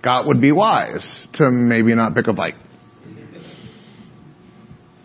Scott 0.00 0.26
would 0.26 0.40
be 0.40 0.52
wise 0.52 1.04
to 1.34 1.50
maybe 1.50 1.94
not 1.94 2.14
pick 2.14 2.26
a 2.26 2.34
fight. 2.34 2.54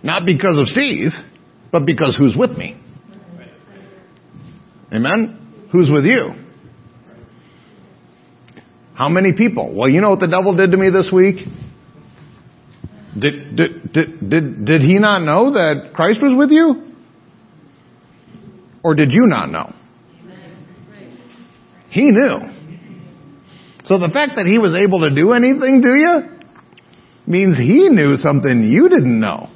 Not 0.04 0.26
because 0.26 0.60
of 0.60 0.68
Steve, 0.68 1.12
but 1.72 1.86
because 1.86 2.16
who's 2.18 2.36
with 2.38 2.52
me. 2.52 2.80
Amen? 4.94 5.68
Who's 5.72 5.90
with 5.92 6.06
you? 6.06 6.32
How 8.94 9.10
many 9.10 9.34
people? 9.36 9.74
Well, 9.76 9.90
you 9.90 10.00
know 10.00 10.12
what 10.12 10.22
the 10.22 10.28
devil 10.28 10.56
did 10.56 10.72
to 10.72 10.78
me 10.78 10.90
this 10.90 11.10
week? 11.12 11.38
Did, 13.20 13.56
did, 13.56 13.92
did, 13.92 14.30
did, 14.30 14.66
did 14.66 14.82
he 14.82 15.00
not 15.00 15.24
know 15.24 15.52
that 15.52 15.92
Christ 15.94 16.22
was 16.22 16.34
with 16.38 16.52
you? 16.52 16.85
Or 18.86 18.94
did 18.94 19.12
you 19.12 19.26
not 19.26 19.50
know? 19.50 19.74
He 21.90 22.12
knew. 22.12 22.38
So 23.86 23.98
the 23.98 24.12
fact 24.14 24.34
that 24.36 24.46
he 24.46 24.60
was 24.60 24.78
able 24.78 25.10
to 25.10 25.10
do 25.10 25.32
anything 25.34 25.82
to 25.82 25.94
you 25.98 26.14
means 27.26 27.58
he 27.58 27.90
knew 27.90 28.16
something 28.18 28.64
you 28.64 28.88
didn't 28.88 29.20
know. 29.20 29.50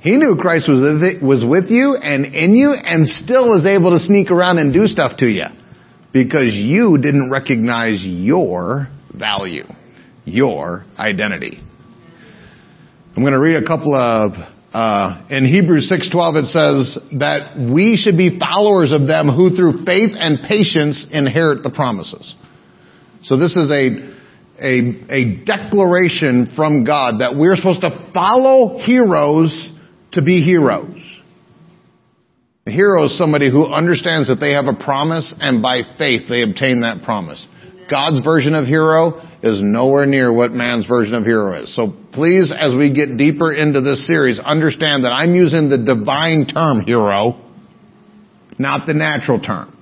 He 0.00 0.16
knew 0.16 0.34
Christ 0.40 0.64
was 0.66 0.80
with, 0.80 1.22
was 1.22 1.44
with 1.44 1.68
you 1.68 1.98
and 2.02 2.24
in 2.24 2.56
you 2.56 2.72
and 2.72 3.06
still 3.06 3.50
was 3.50 3.66
able 3.66 3.90
to 3.90 3.98
sneak 3.98 4.30
around 4.30 4.56
and 4.56 4.72
do 4.72 4.86
stuff 4.86 5.18
to 5.18 5.26
you 5.26 5.44
because 6.14 6.48
you 6.54 6.96
didn't 7.02 7.30
recognize 7.30 8.00
your 8.00 8.88
value, 9.12 9.66
your 10.24 10.86
identity. 10.98 11.60
I'm 13.14 13.22
going 13.22 13.34
to 13.34 13.40
read 13.40 13.62
a 13.62 13.66
couple 13.66 13.94
of 13.94 14.32
uh, 14.72 15.26
in 15.30 15.44
Hebrews 15.46 15.90
6:12 15.90 16.36
it 16.36 16.46
says 16.46 16.98
that 17.18 17.58
we 17.58 17.96
should 17.96 18.16
be 18.16 18.38
followers 18.38 18.92
of 18.92 19.06
them 19.06 19.28
who 19.28 19.56
through 19.56 19.84
faith 19.84 20.12
and 20.14 20.38
patience 20.48 21.06
inherit 21.10 21.62
the 21.62 21.70
promises. 21.70 22.34
So 23.24 23.36
this 23.36 23.56
is 23.56 23.68
a 23.68 24.10
a, 24.62 25.06
a 25.08 25.44
declaration 25.44 26.52
from 26.54 26.84
God 26.84 27.20
that 27.20 27.34
we're 27.34 27.56
supposed 27.56 27.80
to 27.80 28.10
follow 28.12 28.78
heroes 28.78 29.70
to 30.12 30.22
be 30.22 30.42
heroes. 30.42 31.00
A 32.66 32.70
hero 32.70 33.06
is 33.06 33.16
somebody 33.16 33.50
who 33.50 33.66
understands 33.66 34.28
that 34.28 34.36
they 34.36 34.52
have 34.52 34.66
a 34.66 34.74
promise 34.74 35.34
and 35.40 35.62
by 35.62 35.80
faith 35.96 36.22
they 36.28 36.42
obtain 36.42 36.82
that 36.82 37.02
promise. 37.04 37.44
God's 37.90 38.22
version 38.24 38.54
of 38.54 38.66
hero 38.66 39.20
is 39.42 39.60
nowhere 39.62 40.06
near 40.06 40.32
what 40.32 40.52
man's 40.52 40.86
version 40.86 41.14
of 41.14 41.24
hero 41.24 41.62
is. 41.62 41.74
So 41.74 41.92
please, 42.12 42.52
as 42.56 42.74
we 42.74 42.94
get 42.94 43.16
deeper 43.16 43.52
into 43.52 43.80
this 43.80 44.06
series, 44.06 44.38
understand 44.38 45.04
that 45.04 45.10
I'm 45.10 45.34
using 45.34 45.68
the 45.68 45.78
divine 45.78 46.46
term 46.46 46.82
hero, 46.82 47.40
not 48.58 48.86
the 48.86 48.94
natural 48.94 49.40
term. 49.40 49.76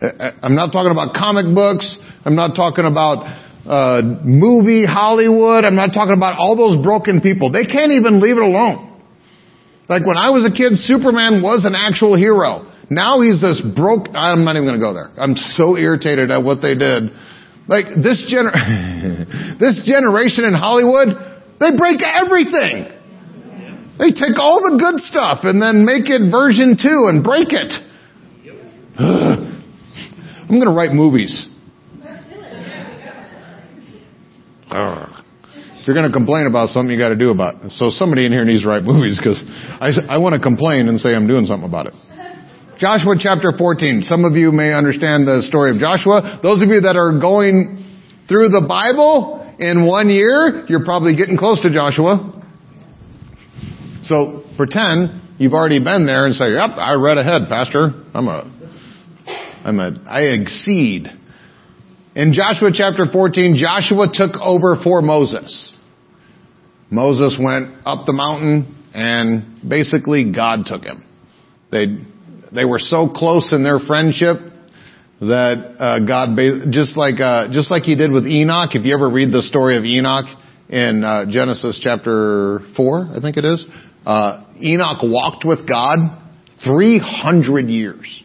I'm 0.00 0.54
not 0.54 0.72
talking 0.72 0.90
about 0.90 1.14
comic 1.14 1.54
books. 1.54 1.96
I'm 2.24 2.34
not 2.34 2.54
talking 2.56 2.84
about 2.84 3.24
uh, 3.66 4.02
movie 4.22 4.84
Hollywood. 4.84 5.64
I'm 5.64 5.76
not 5.76 5.94
talking 5.94 6.14
about 6.14 6.38
all 6.38 6.56
those 6.56 6.82
broken 6.84 7.20
people. 7.20 7.50
They 7.50 7.64
can't 7.64 7.92
even 7.92 8.20
leave 8.20 8.36
it 8.36 8.42
alone. 8.42 9.00
Like 9.88 10.06
when 10.06 10.16
I 10.16 10.30
was 10.30 10.44
a 10.44 10.54
kid, 10.54 10.72
Superman 10.84 11.42
was 11.42 11.64
an 11.64 11.74
actual 11.74 12.16
hero. 12.16 12.70
Now 12.90 13.20
he's 13.20 13.40
this 13.40 13.60
broke, 13.74 14.08
I'm 14.14 14.44
not 14.44 14.56
even 14.56 14.68
gonna 14.68 14.80
go 14.80 14.92
there. 14.92 15.10
I'm 15.16 15.36
so 15.56 15.76
irritated 15.76 16.30
at 16.30 16.42
what 16.42 16.60
they 16.60 16.74
did. 16.74 17.10
Like 17.66 17.86
this 17.96 18.22
gener, 18.30 18.52
this 19.58 19.80
generation 19.84 20.44
in 20.44 20.54
Hollywood, 20.54 21.08
they 21.60 21.76
break 21.76 22.00
everything. 22.02 22.90
They 23.98 24.10
take 24.10 24.36
all 24.36 24.58
the 24.58 24.76
good 24.78 25.00
stuff 25.02 25.40
and 25.44 25.62
then 25.62 25.84
make 25.86 26.10
it 26.10 26.30
version 26.30 26.76
two 26.80 27.08
and 27.08 27.22
break 27.22 27.48
it. 27.52 27.72
I'm 28.98 30.58
gonna 30.58 30.74
write 30.74 30.92
movies. 30.92 31.34
Ah. 34.76 35.24
If 35.84 35.88
you're 35.88 35.94
going 35.94 36.10
to 36.10 36.16
complain 36.16 36.46
about 36.46 36.70
something, 36.70 36.90
you 36.90 36.96
got 36.96 37.10
to 37.10 37.14
do 37.14 37.28
about 37.28 37.62
it. 37.62 37.72
So 37.72 37.90
somebody 37.90 38.24
in 38.24 38.32
here 38.32 38.42
needs 38.46 38.62
to 38.62 38.68
write 38.68 38.84
movies 38.84 39.20
because 39.20 39.36
I, 39.46 39.90
I 40.08 40.16
want 40.16 40.34
to 40.34 40.40
complain 40.40 40.88
and 40.88 40.98
say 40.98 41.14
I'm 41.14 41.26
doing 41.26 41.44
something 41.44 41.68
about 41.68 41.88
it. 41.88 41.92
Joshua 42.78 43.14
chapter 43.18 43.52
14. 43.56 44.02
Some 44.02 44.24
of 44.24 44.34
you 44.34 44.50
may 44.50 44.72
understand 44.72 45.26
the 45.26 45.42
story 45.48 45.70
of 45.70 45.78
Joshua. 45.78 46.40
Those 46.42 46.62
of 46.62 46.68
you 46.68 46.80
that 46.82 46.96
are 46.96 47.20
going 47.20 47.84
through 48.28 48.48
the 48.48 48.64
Bible 48.66 49.54
in 49.58 49.86
one 49.86 50.08
year, 50.08 50.64
you're 50.68 50.84
probably 50.84 51.14
getting 51.14 51.36
close 51.36 51.60
to 51.62 51.70
Joshua. 51.72 52.42
So 54.04 54.44
pretend 54.56 55.38
you've 55.38 55.54
already 55.54 55.78
been 55.78 56.06
there 56.06 56.26
and 56.26 56.34
say, 56.34 56.52
yep, 56.52 56.70
I 56.76 56.94
read 56.94 57.18
ahead, 57.18 57.48
pastor. 57.48 57.90
I'm 58.12 58.28
a, 58.28 58.42
I'm 59.64 59.80
a, 59.80 60.02
I 60.08 60.20
exceed. 60.34 61.06
In 62.16 62.32
Joshua 62.32 62.70
chapter 62.72 63.06
14, 63.10 63.56
Joshua 63.56 64.08
took 64.12 64.36
over 64.40 64.76
for 64.82 65.00
Moses. 65.00 65.72
Moses 66.90 67.36
went 67.40 67.86
up 67.86 68.06
the 68.06 68.12
mountain 68.12 68.84
and 68.94 69.68
basically 69.68 70.32
God 70.32 70.66
took 70.66 70.82
him. 70.82 71.04
They, 71.70 71.86
they 72.54 72.64
were 72.64 72.78
so 72.78 73.08
close 73.08 73.52
in 73.52 73.64
their 73.64 73.78
friendship 73.78 74.36
that 75.20 75.76
uh, 75.78 75.98
God, 76.00 76.36
just 76.70 76.96
like 76.96 77.20
uh, 77.20 77.48
just 77.52 77.70
like 77.70 77.82
He 77.82 77.96
did 77.96 78.10
with 78.10 78.26
Enoch. 78.26 78.70
If 78.72 78.84
you 78.84 78.94
ever 78.94 79.08
read 79.08 79.32
the 79.32 79.42
story 79.42 79.76
of 79.76 79.84
Enoch 79.84 80.26
in 80.68 81.04
uh, 81.04 81.24
Genesis 81.30 81.80
chapter 81.82 82.60
four, 82.76 83.08
I 83.14 83.20
think 83.20 83.36
it 83.36 83.44
is, 83.44 83.64
uh, 84.06 84.44
Enoch 84.60 85.02
walked 85.02 85.44
with 85.44 85.68
God 85.68 85.98
three 86.64 86.98
hundred 86.98 87.68
years. 87.68 88.22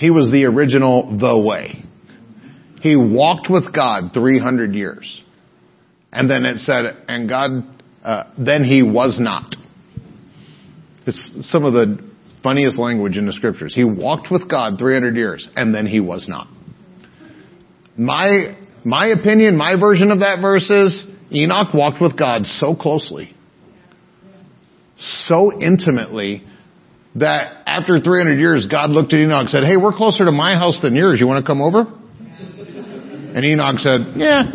He 0.00 0.10
was 0.10 0.30
the 0.30 0.46
original 0.46 1.18
the 1.18 1.36
way. 1.36 1.84
He 2.80 2.96
walked 2.96 3.48
with 3.50 3.74
God 3.74 4.12
300 4.14 4.74
years. 4.74 5.22
And 6.10 6.28
then 6.28 6.46
it 6.46 6.58
said, 6.60 6.84
and 7.06 7.28
God, 7.28 7.50
uh, 8.02 8.24
then 8.38 8.64
he 8.64 8.82
was 8.82 9.18
not. 9.20 9.54
It's 11.06 11.50
some 11.50 11.64
of 11.64 11.74
the 11.74 12.09
funniest 12.42 12.78
language 12.78 13.16
in 13.16 13.26
the 13.26 13.32
scriptures. 13.32 13.74
He 13.74 13.84
walked 13.84 14.28
with 14.30 14.48
God 14.48 14.78
300 14.78 15.16
years, 15.16 15.48
and 15.56 15.74
then 15.74 15.86
he 15.86 16.00
was 16.00 16.26
not. 16.28 16.48
My, 17.96 18.56
my 18.84 19.08
opinion, 19.08 19.56
my 19.56 19.78
version 19.78 20.10
of 20.10 20.20
that 20.20 20.38
verse 20.40 20.68
is, 20.70 21.04
Enoch 21.32 21.74
walked 21.74 22.00
with 22.00 22.18
God 22.18 22.46
so 22.46 22.74
closely, 22.74 23.34
so 25.26 25.52
intimately, 25.60 26.44
that 27.16 27.62
after 27.66 27.98
300 27.98 28.38
years, 28.38 28.66
God 28.70 28.90
looked 28.90 29.12
at 29.12 29.20
Enoch 29.20 29.40
and 29.40 29.48
said, 29.48 29.64
hey, 29.64 29.76
we're 29.76 29.92
closer 29.92 30.24
to 30.24 30.32
my 30.32 30.54
house 30.54 30.78
than 30.82 30.94
yours. 30.94 31.20
You 31.20 31.26
want 31.26 31.44
to 31.44 31.48
come 31.48 31.60
over? 31.60 31.80
And 31.80 33.44
Enoch 33.44 33.78
said, 33.78 34.00
yeah. 34.16 34.52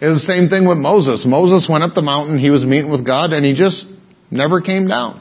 It 0.00 0.06
was 0.06 0.22
the 0.22 0.32
same 0.32 0.48
thing 0.48 0.66
with 0.66 0.78
Moses. 0.78 1.24
Moses 1.26 1.68
went 1.68 1.84
up 1.84 1.94
the 1.94 2.02
mountain, 2.02 2.38
he 2.38 2.50
was 2.50 2.64
meeting 2.64 2.90
with 2.90 3.04
God, 3.06 3.32
and 3.32 3.44
he 3.44 3.54
just 3.54 3.84
never 4.30 4.60
came 4.60 4.88
down. 4.88 5.20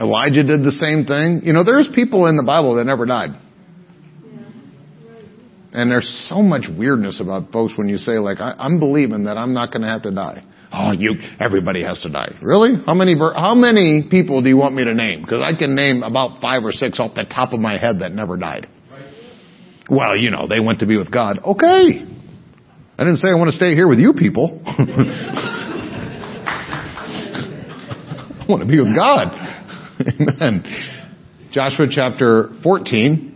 Elijah 0.00 0.44
did 0.44 0.62
the 0.62 0.72
same 0.72 1.06
thing. 1.06 1.42
You 1.44 1.52
know, 1.52 1.64
there's 1.64 1.88
people 1.94 2.26
in 2.26 2.36
the 2.36 2.42
Bible 2.42 2.76
that 2.76 2.84
never 2.84 3.06
died. 3.06 3.30
And 5.72 5.90
there's 5.90 6.26
so 6.28 6.42
much 6.42 6.64
weirdness 6.68 7.20
about 7.20 7.52
folks 7.52 7.74
when 7.76 7.88
you 7.88 7.98
say 7.98 8.18
like, 8.18 8.40
I, 8.40 8.54
am 8.58 8.78
believing 8.78 9.24
that 9.24 9.36
I'm 9.36 9.52
not 9.52 9.70
going 9.70 9.82
to 9.82 9.88
have 9.88 10.02
to 10.02 10.10
die. 10.10 10.44
Oh, 10.72 10.92
you, 10.92 11.14
everybody 11.40 11.82
has 11.82 12.00
to 12.00 12.08
die. 12.08 12.36
Really? 12.42 12.74
How 12.84 12.94
many, 12.94 13.16
how 13.16 13.54
many 13.54 14.06
people 14.10 14.42
do 14.42 14.48
you 14.48 14.56
want 14.56 14.74
me 14.74 14.84
to 14.84 14.94
name? 14.94 15.20
Because 15.20 15.40
I 15.42 15.58
can 15.58 15.74
name 15.74 16.02
about 16.02 16.40
five 16.40 16.64
or 16.64 16.72
six 16.72 16.98
off 17.00 17.14
the 17.14 17.24
top 17.24 17.52
of 17.52 17.60
my 17.60 17.78
head 17.78 18.00
that 18.00 18.12
never 18.12 18.36
died. 18.36 18.68
Well, 19.90 20.16
you 20.18 20.30
know, 20.30 20.46
they 20.48 20.60
went 20.60 20.80
to 20.80 20.86
be 20.86 20.96
with 20.96 21.10
God. 21.10 21.38
Okay. 21.38 21.84
I 22.98 23.04
didn't 23.04 23.18
say 23.18 23.28
I 23.28 23.34
want 23.34 23.50
to 23.50 23.56
stay 23.56 23.74
here 23.74 23.88
with 23.88 23.98
you 23.98 24.12
people. 24.12 24.60
I 28.38 28.44
want 28.48 28.62
to 28.62 28.68
be 28.68 28.78
with 28.78 28.94
God. 28.94 29.28
Amen. 30.20 30.64
Joshua 31.52 31.86
chapter 31.90 32.50
14. 32.62 33.28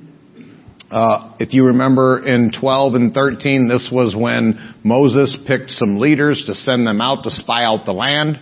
Uh, 0.91 1.37
if 1.41 1.55
you 1.55 1.65
remember 1.65 2.27
in 2.27 2.53
12 2.53 2.95
and 2.95 3.15
13, 3.15 3.67
this 3.69 3.89
was 3.91 4.15
when 4.15 4.75
Moses 4.85 5.35
picked 5.47 5.71
some 5.71 5.99
leaders 5.99 6.43
to 6.47 6.55
send 6.55 6.87
them 6.87 7.01
out 7.01 7.25
to 7.25 7.31
spy 7.31 7.65
out 7.65 7.87
the 7.87 7.93
land, 7.93 8.39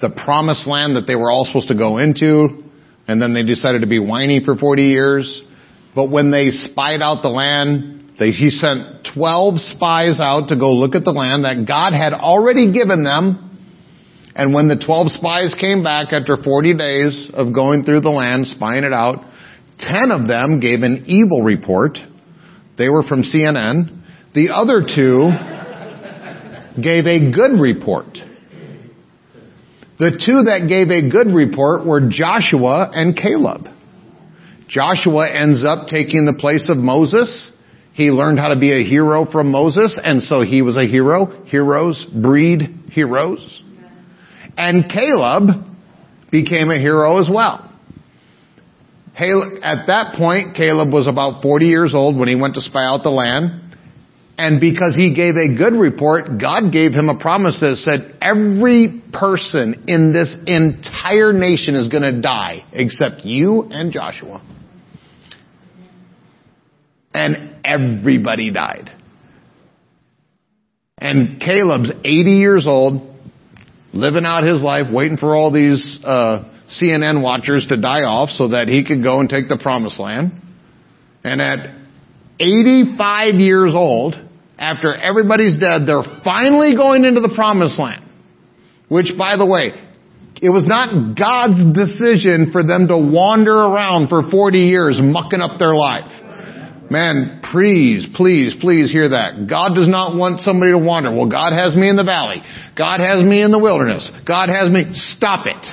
the 0.00 0.08
promised 0.08 0.66
land 0.66 0.96
that 0.96 1.04
they 1.06 1.14
were 1.14 1.30
all 1.30 1.44
supposed 1.44 1.68
to 1.68 1.76
go 1.76 1.98
into, 1.98 2.64
and 3.06 3.22
then 3.22 3.34
they 3.34 3.44
decided 3.44 3.82
to 3.82 3.86
be 3.86 4.00
whiny 4.00 4.42
for 4.44 4.56
40 4.56 4.82
years. 4.82 5.42
But 5.96 6.10
when 6.10 6.30
they 6.30 6.50
spied 6.50 7.02
out 7.02 7.22
the 7.22 7.28
land, 7.28 8.12
they, 8.20 8.30
he 8.30 8.50
sent 8.50 9.08
12 9.14 9.60
spies 9.74 10.20
out 10.20 10.50
to 10.50 10.56
go 10.56 10.72
look 10.74 10.94
at 10.94 11.04
the 11.04 11.10
land 11.10 11.44
that 11.44 11.66
God 11.66 11.92
had 11.92 12.12
already 12.12 12.72
given 12.72 13.02
them. 13.02 13.42
And 14.36 14.52
when 14.54 14.68
the 14.68 14.76
12 14.76 15.12
spies 15.12 15.56
came 15.58 15.82
back 15.82 16.12
after 16.12 16.36
40 16.36 16.76
days 16.76 17.30
of 17.32 17.54
going 17.54 17.82
through 17.82 18.02
the 18.02 18.10
land, 18.10 18.46
spying 18.46 18.84
it 18.84 18.92
out, 18.92 19.24
Ten 19.78 20.10
of 20.10 20.26
them 20.26 20.60
gave 20.60 20.82
an 20.82 21.04
evil 21.06 21.42
report. 21.42 21.98
They 22.78 22.88
were 22.88 23.02
from 23.02 23.22
CNN. 23.22 24.02
The 24.34 24.50
other 24.54 24.82
two 24.82 25.30
gave 26.82 27.06
a 27.06 27.32
good 27.32 27.60
report. 27.60 28.06
The 29.98 30.10
two 30.10 30.44
that 30.44 30.66
gave 30.68 30.90
a 30.90 31.08
good 31.10 31.34
report 31.34 31.86
were 31.86 32.08
Joshua 32.10 32.90
and 32.92 33.16
Caleb. 33.16 33.66
Joshua 34.68 35.30
ends 35.30 35.64
up 35.64 35.88
taking 35.88 36.24
the 36.24 36.34
place 36.38 36.68
of 36.68 36.76
Moses. 36.76 37.50
He 37.92 38.10
learned 38.10 38.38
how 38.38 38.48
to 38.48 38.58
be 38.58 38.72
a 38.72 38.84
hero 38.84 39.30
from 39.30 39.50
Moses, 39.50 39.98
and 40.02 40.22
so 40.22 40.42
he 40.42 40.60
was 40.62 40.76
a 40.76 40.86
hero. 40.86 41.44
Heroes 41.44 42.04
breed 42.14 42.62
heroes. 42.90 43.62
And 44.56 44.90
Caleb 44.90 45.64
became 46.30 46.70
a 46.70 46.78
hero 46.78 47.18
as 47.18 47.28
well. 47.30 47.62
At 49.18 49.86
that 49.86 50.14
point, 50.18 50.56
Caleb 50.56 50.92
was 50.92 51.06
about 51.06 51.42
40 51.42 51.66
years 51.66 51.94
old 51.94 52.18
when 52.18 52.28
he 52.28 52.34
went 52.34 52.54
to 52.54 52.60
spy 52.60 52.84
out 52.84 53.02
the 53.02 53.10
land. 53.10 53.62
And 54.38 54.60
because 54.60 54.94
he 54.94 55.14
gave 55.14 55.36
a 55.36 55.56
good 55.56 55.72
report, 55.72 56.38
God 56.38 56.70
gave 56.70 56.92
him 56.92 57.08
a 57.08 57.18
promise 57.18 57.58
that 57.60 57.76
said 57.76 58.18
every 58.20 59.02
person 59.10 59.84
in 59.88 60.12
this 60.12 60.34
entire 60.46 61.32
nation 61.32 61.74
is 61.74 61.88
going 61.88 62.02
to 62.02 62.20
die 62.20 62.66
except 62.74 63.24
you 63.24 63.62
and 63.70 63.90
Joshua. 63.90 64.42
And 67.16 67.56
everybody 67.64 68.50
died. 68.50 68.92
And 70.98 71.40
Caleb's 71.40 71.90
80 72.04 72.10
years 72.10 72.66
old, 72.66 73.10
living 73.94 74.26
out 74.26 74.44
his 74.44 74.60
life, 74.60 74.92
waiting 74.92 75.16
for 75.16 75.34
all 75.34 75.50
these 75.50 75.98
uh, 76.04 76.44
CNN 76.78 77.22
watchers 77.22 77.66
to 77.68 77.78
die 77.78 78.02
off 78.02 78.28
so 78.30 78.48
that 78.48 78.68
he 78.68 78.84
could 78.84 79.02
go 79.02 79.20
and 79.20 79.30
take 79.30 79.48
the 79.48 79.56
promised 79.56 79.98
land. 79.98 80.32
And 81.24 81.40
at 81.40 81.74
85 82.38 83.34
years 83.36 83.72
old, 83.74 84.14
after 84.58 84.94
everybody's 84.94 85.58
dead, 85.58 85.86
they're 85.86 86.20
finally 86.22 86.76
going 86.76 87.06
into 87.06 87.22
the 87.22 87.32
promised 87.34 87.78
land. 87.78 88.04
Which, 88.88 89.12
by 89.16 89.38
the 89.38 89.46
way, 89.46 89.72
it 90.42 90.50
was 90.50 90.66
not 90.66 91.16
God's 91.16 91.64
decision 91.72 92.52
for 92.52 92.62
them 92.62 92.88
to 92.88 92.98
wander 92.98 93.54
around 93.54 94.08
for 94.08 94.30
40 94.30 94.58
years 94.58 95.00
mucking 95.00 95.40
up 95.40 95.58
their 95.58 95.74
life. 95.74 96.24
Man, 96.90 97.42
please, 97.50 98.06
please, 98.14 98.54
please 98.60 98.92
hear 98.92 99.08
that. 99.10 99.48
God 99.50 99.74
does 99.74 99.88
not 99.88 100.16
want 100.16 100.40
somebody 100.40 100.70
to 100.70 100.78
wander. 100.78 101.10
Well, 101.10 101.28
God 101.28 101.52
has 101.52 101.74
me 101.74 101.88
in 101.88 101.96
the 101.96 102.06
valley. 102.06 102.42
God 102.78 103.00
has 103.00 103.24
me 103.24 103.42
in 103.42 103.50
the 103.50 103.58
wilderness. 103.58 104.08
God 104.26 104.48
has 104.48 104.70
me. 104.70 104.86
Stop 105.16 105.46
it. 105.46 105.66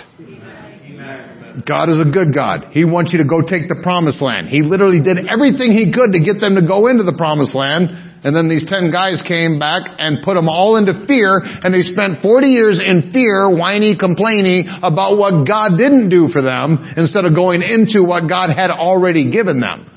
God 1.70 1.94
is 1.94 2.02
a 2.02 2.10
good 2.10 2.34
God. 2.34 2.74
He 2.74 2.82
wants 2.82 3.14
you 3.14 3.22
to 3.22 3.30
go 3.30 3.46
take 3.46 3.70
the 3.70 3.78
promised 3.86 4.26
land. 4.26 4.50
He 4.50 4.66
literally 4.66 4.98
did 4.98 5.30
everything 5.30 5.78
he 5.78 5.94
could 5.94 6.18
to 6.18 6.20
get 6.20 6.42
them 6.42 6.58
to 6.58 6.66
go 6.66 6.90
into 6.90 7.06
the 7.06 7.14
promised 7.14 7.54
land. 7.54 7.94
And 8.26 8.34
then 8.34 8.50
these 8.50 8.66
ten 8.66 8.90
guys 8.90 9.22
came 9.28 9.60
back 9.60 9.84
and 10.00 10.24
put 10.24 10.34
them 10.34 10.48
all 10.48 10.80
into 10.80 11.06
fear, 11.06 11.44
and 11.44 11.76
they 11.76 11.84
spent 11.84 12.24
40 12.24 12.48
years 12.48 12.80
in 12.80 13.12
fear, 13.12 13.52
whiny, 13.52 14.00
complaining 14.00 14.66
about 14.82 15.20
what 15.20 15.46
God 15.46 15.76
didn't 15.78 16.08
do 16.08 16.32
for 16.32 16.42
them, 16.42 16.80
instead 16.96 17.26
of 17.26 17.36
going 17.36 17.62
into 17.62 18.02
what 18.02 18.26
God 18.32 18.50
had 18.50 18.72
already 18.72 19.30
given 19.30 19.60
them. 19.60 19.92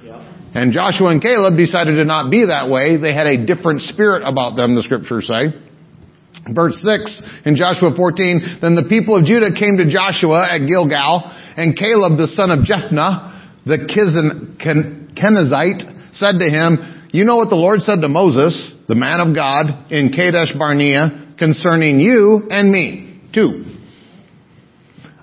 And 0.57 0.73
Joshua 0.73 1.09
and 1.13 1.21
Caleb 1.21 1.59
decided 1.59 1.97
to 1.97 2.07
not 2.07 2.31
be 2.31 2.47
that 2.47 2.71
way. 2.71 2.97
They 2.97 3.13
had 3.13 3.27
a 3.27 3.45
different 3.45 3.83
spirit 3.83 4.25
about 4.25 4.57
them, 4.57 4.75
the 4.75 4.83
scriptures 4.83 5.29
say. 5.29 5.53
Verse 6.49 6.81
6 6.81 7.23
in 7.45 7.57
Joshua 7.57 7.93
14, 7.95 8.61
then 8.63 8.75
the 8.75 8.89
people 8.89 9.21
of 9.21 9.27
Judah 9.27 9.53
came 9.53 9.77
to 9.77 9.85
Joshua 9.85 10.49
at 10.49 10.65
Gilgal 10.65 11.29
and 11.61 11.77
Caleb, 11.77 12.17
the 12.17 12.33
son 12.33 12.49
of 12.49 12.65
Jephunneh, 12.65 13.67
the 13.67 13.85
Kenizzite, 15.13 16.17
said 16.17 16.39
to 16.41 16.49
him, 16.49 17.11
You 17.13 17.27
know 17.27 17.37
what 17.37 17.51
the 17.51 17.61
Lord 17.61 17.83
said 17.83 18.01
to 18.01 18.09
Moses, 18.09 18.57
the 18.89 18.95
man 18.95 19.21
of 19.21 19.35
God, 19.35 19.93
in 19.93 20.09
Kadesh 20.09 20.57
Barnea, 20.57 21.35
concerning 21.37 22.01
you 22.01 22.49
and 22.49 22.73
me. 22.73 23.21
Two. 23.35 23.65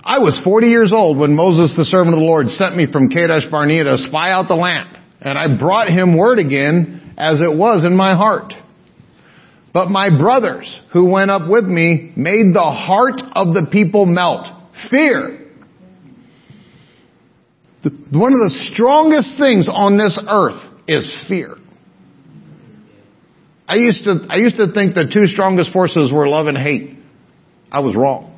I 0.03 0.19
was 0.19 0.39
40 0.43 0.67
years 0.67 0.93
old 0.93 1.17
when 1.17 1.33
Moses, 1.33 1.73
the 1.75 1.85
servant 1.85 2.13
of 2.13 2.19
the 2.19 2.25
Lord, 2.25 2.49
sent 2.49 2.77
me 2.77 2.85
from 2.91 3.09
Kadesh 3.09 3.49
Barnea 3.49 3.85
to 3.85 3.97
spy 3.97 4.31
out 4.31 4.47
the 4.47 4.53
land. 4.53 4.99
And 5.23 5.37
I 5.37 5.57
brought 5.57 5.87
him 5.87 6.17
word 6.17 6.39
again 6.39 7.15
as 7.17 7.41
it 7.41 7.55
was 7.55 7.83
in 7.83 7.95
my 7.95 8.15
heart. 8.15 8.53
But 9.73 9.89
my 9.89 10.09
brothers 10.15 10.79
who 10.91 11.09
went 11.09 11.31
up 11.31 11.49
with 11.49 11.63
me 11.63 12.11
made 12.15 12.53
the 12.53 12.61
heart 12.61 13.21
of 13.33 13.53
the 13.53 13.67
people 13.71 14.05
melt. 14.05 14.45
Fear 14.91 15.43
one 17.83 18.31
of 18.31 18.39
the 18.39 18.71
strongest 18.73 19.37
things 19.37 19.67
on 19.71 19.97
this 19.97 20.17
earth 20.29 20.61
is 20.87 21.05
fear. 21.27 21.55
I 23.67 23.75
used 23.75 24.03
to, 24.05 24.27
I 24.29 24.37
used 24.37 24.57
to 24.57 24.71
think 24.73 24.93
the 24.93 25.09
two 25.11 25.25
strongest 25.25 25.71
forces 25.73 26.11
were 26.11 26.27
love 26.27 26.47
and 26.47 26.57
hate. 26.57 26.97
I 27.71 27.79
was 27.79 27.95
wrong. 27.95 28.29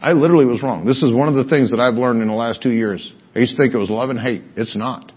I 0.00 0.12
literally 0.12 0.46
was 0.46 0.62
wrong. 0.62 0.84
This 0.84 1.02
is 1.02 1.12
one 1.12 1.28
of 1.28 1.34
the 1.34 1.44
things 1.44 1.70
that 1.70 1.78
I've 1.78 1.94
learned 1.94 2.22
in 2.22 2.28
the 2.28 2.34
last 2.34 2.62
two 2.62 2.72
years. 2.72 3.12
I 3.34 3.40
used 3.40 3.52
to 3.52 3.62
think 3.62 3.74
it 3.74 3.78
was 3.78 3.90
love 3.90 4.10
and 4.10 4.18
hate. 4.18 4.42
It's 4.56 4.74
not. 4.74 5.11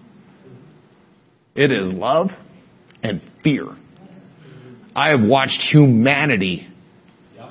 It 1.56 1.72
is 1.72 1.92
love 1.94 2.28
and 3.02 3.22
fear. 3.44 3.66
I 4.96 5.10
have 5.10 5.22
watched 5.22 5.62
humanity 5.72 6.68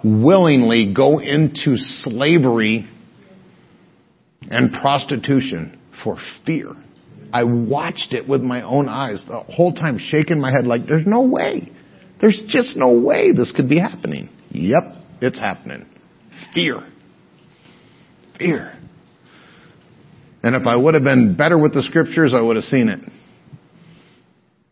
willingly 0.05 0.93
go 0.93 1.19
into 1.19 1.77
slavery 1.77 2.87
and 4.43 4.73
prostitution 4.73 5.79
for 6.03 6.19
fear. 6.45 6.73
I 7.33 7.45
watched 7.45 8.13
it 8.13 8.29
with 8.29 8.43
my 8.43 8.63
own 8.63 8.89
eyes 8.89 9.25
the 9.27 9.41
whole 9.41 9.73
time 9.73 9.99
shaking 9.99 10.41
my 10.41 10.53
head 10.53 10.67
like 10.67 10.87
there's 10.87 11.07
no 11.07 11.23
way. 11.23 11.73
There's 12.21 12.41
just 12.47 12.77
no 12.77 12.93
way 12.93 13.33
this 13.33 13.53
could 13.53 13.69
be 13.69 13.79
happening. 13.79 14.29
Yep, 14.51 14.83
it's 15.23 15.39
happening. 15.39 15.87
Fear. 16.55 16.87
Fear. 18.39 18.79
And 20.43 20.55
if 20.55 20.67
I 20.67 20.77
would 20.77 20.95
have 20.95 21.03
been 21.03 21.35
better 21.37 21.59
with 21.59 21.73
the 21.73 21.83
scriptures, 21.83 22.35
I 22.37 22.41
would 22.43 22.57
have 22.57 22.67
seen 22.67 22.89
it. 22.89 23.01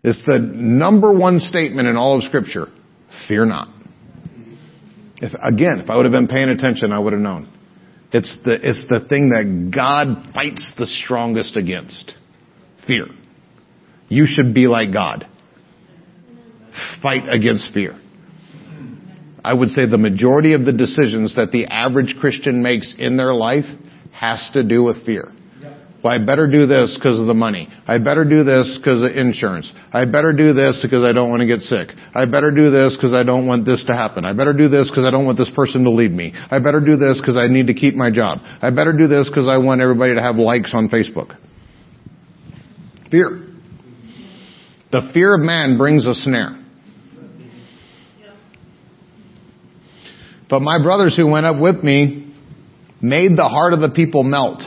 It's 0.05 0.21
the 0.27 0.39
number 0.39 1.13
one 1.13 1.39
statement 1.39 1.87
in 1.87 1.97
all 1.97 2.19
of 2.19 2.25
scripture. 2.25 2.69
Fear 3.29 3.47
not. 3.47 3.69
If, 5.19 5.33
again, 5.41 5.81
if 5.81 5.89
I 5.89 5.97
would 5.97 6.05
have 6.05 6.13
been 6.13 6.27
paying 6.27 6.49
attention, 6.49 6.93
I 6.93 6.99
would 6.99 7.13
have 7.13 7.23
known. 7.23 7.49
It's 8.13 8.37
the, 8.45 8.55
it's 8.55 8.85
the 8.89 9.07
thing 9.09 9.31
that 9.31 9.71
God 9.75 10.33
fights 10.35 10.73
the 10.77 10.87
strongest 10.87 11.57
against. 11.57 12.15
Fear. 12.87 13.07
You 14.09 14.27
should 14.27 14.53
be 14.53 14.67
like 14.67 14.93
God. 14.93 15.27
Fight 17.01 17.29
against 17.29 17.73
fear. 17.73 17.99
I 19.45 19.55
would 19.55 19.71
say 19.71 19.89
the 19.89 19.99
majority 19.99 20.55
of 20.55 20.65
the 20.65 20.73
decisions 20.73 21.37
that 21.37 21.53
the 21.53 21.67
average 21.67 22.17
Christian 22.21 22.63
makes 22.63 22.95
in 22.99 23.17
their 23.17 23.35
life 23.35 23.65
has 24.13 24.51
to 24.53 24.67
do 24.67 24.83
with 24.83 25.05
fear. 25.07 25.33
Well, 26.03 26.13
I 26.13 26.19
better 26.19 26.49
do 26.51 26.67
this 26.67 26.99
because 26.99 27.21
of 27.21 27.27
the 27.27 27.35
money. 27.35 27.69
I 27.87 27.99
better 27.99 28.25
do 28.25 28.43
this 28.43 28.77
because 28.79 29.09
of 29.09 29.17
insurance. 29.17 29.73
I 29.93 30.05
better 30.05 30.33
do 30.33 30.53
this 30.53 30.81
because 30.83 31.05
I 31.05 31.13
don't 31.13 31.31
want 31.31 31.41
to 31.41 31.47
get 31.47 31.61
sick. 31.61 31.91
I 32.13 32.25
better 32.25 32.51
do 32.51 32.71
this 32.71 32.97
because 32.97 33.15
I 33.15 33.23
don't 33.23 33.47
want 33.47 33.67
this 33.67 33.85
to 33.87 33.95
happen. 33.95 34.25
I 34.25 34.33
better 34.33 34.53
do 34.53 34.69
this 34.69 34.91
because 34.91 35.05
I 35.05 35.11
don't 35.11 35.25
want 35.25 35.39
this 35.39 35.51
person 35.55 35.85
to 35.85 35.91
leave 35.91 36.11
me. 36.11 36.35
I 36.51 36.59
better 36.59 36.81
do 36.81 36.97
this 36.97 37.21
because 37.21 37.37
I 37.37 37.47
need 37.47 37.69
to 37.69 37.75
keep 37.75 37.95
my 37.95 38.11
job. 38.11 38.41
I 38.61 38.71
better 38.71 38.93
do 38.93 39.07
this 39.07 39.29
because 39.29 39.47
I 39.47 39.59
want 39.59 39.81
everybody 39.81 40.15
to 40.15 40.21
have 40.21 40.35
likes 40.37 40.73
on 40.75 40.89
Facebook. 40.89 41.37
Fear. 43.11 43.49
The 44.91 45.11
fear 45.15 45.37
of 45.37 45.41
man 45.41 45.79
brings 45.79 46.05
a 46.05 46.15
snare. 46.15 46.59
But 50.51 50.61
my 50.61 50.83
brothers 50.83 51.17
who 51.17 51.29
went 51.29 51.47
up 51.47 51.63
with 51.63 51.83
me 51.85 52.35
made 53.01 53.37
the 53.37 53.49
heart 53.49 53.73
of 53.73 53.81
the 53.81 53.93
people 53.95 54.25
melt. 54.25 54.63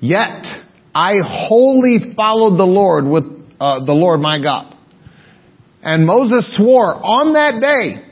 Yet 0.00 0.44
I 0.94 1.18
wholly 1.22 2.14
followed 2.16 2.58
the 2.58 2.64
Lord 2.64 3.06
with 3.06 3.24
uh, 3.60 3.84
the 3.84 3.92
Lord 3.92 4.20
my 4.20 4.40
God. 4.40 4.74
And 5.82 6.06
Moses 6.06 6.52
swore 6.56 6.94
on 6.94 7.34
that 7.34 7.60
day, 7.60 8.02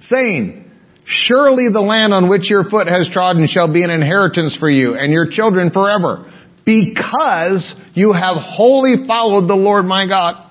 saying, 0.02 0.70
Surely 1.06 1.68
the 1.72 1.80
land 1.80 2.14
on 2.14 2.28
which 2.28 2.48
your 2.48 2.64
foot 2.68 2.86
has 2.88 3.10
trodden 3.12 3.46
shall 3.46 3.72
be 3.72 3.82
an 3.82 3.90
inheritance 3.90 4.56
for 4.58 4.70
you 4.70 4.94
and 4.94 5.12
your 5.12 5.30
children 5.30 5.70
forever, 5.70 6.32
because 6.64 7.74
you 7.94 8.12
have 8.12 8.36
wholly 8.38 9.06
followed 9.06 9.48
the 9.48 9.54
Lord 9.54 9.84
my 9.84 10.08
God. 10.08 10.50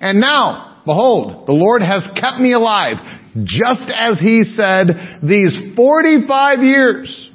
And 0.00 0.20
now, 0.20 0.82
behold, 0.84 1.46
the 1.46 1.52
Lord 1.52 1.82
has 1.82 2.02
kept 2.18 2.40
me 2.40 2.52
alive, 2.52 2.96
just 3.44 3.88
as 3.94 4.18
he 4.18 4.42
said, 4.56 5.20
these 5.22 5.56
45 5.76 6.58
years 6.58 7.30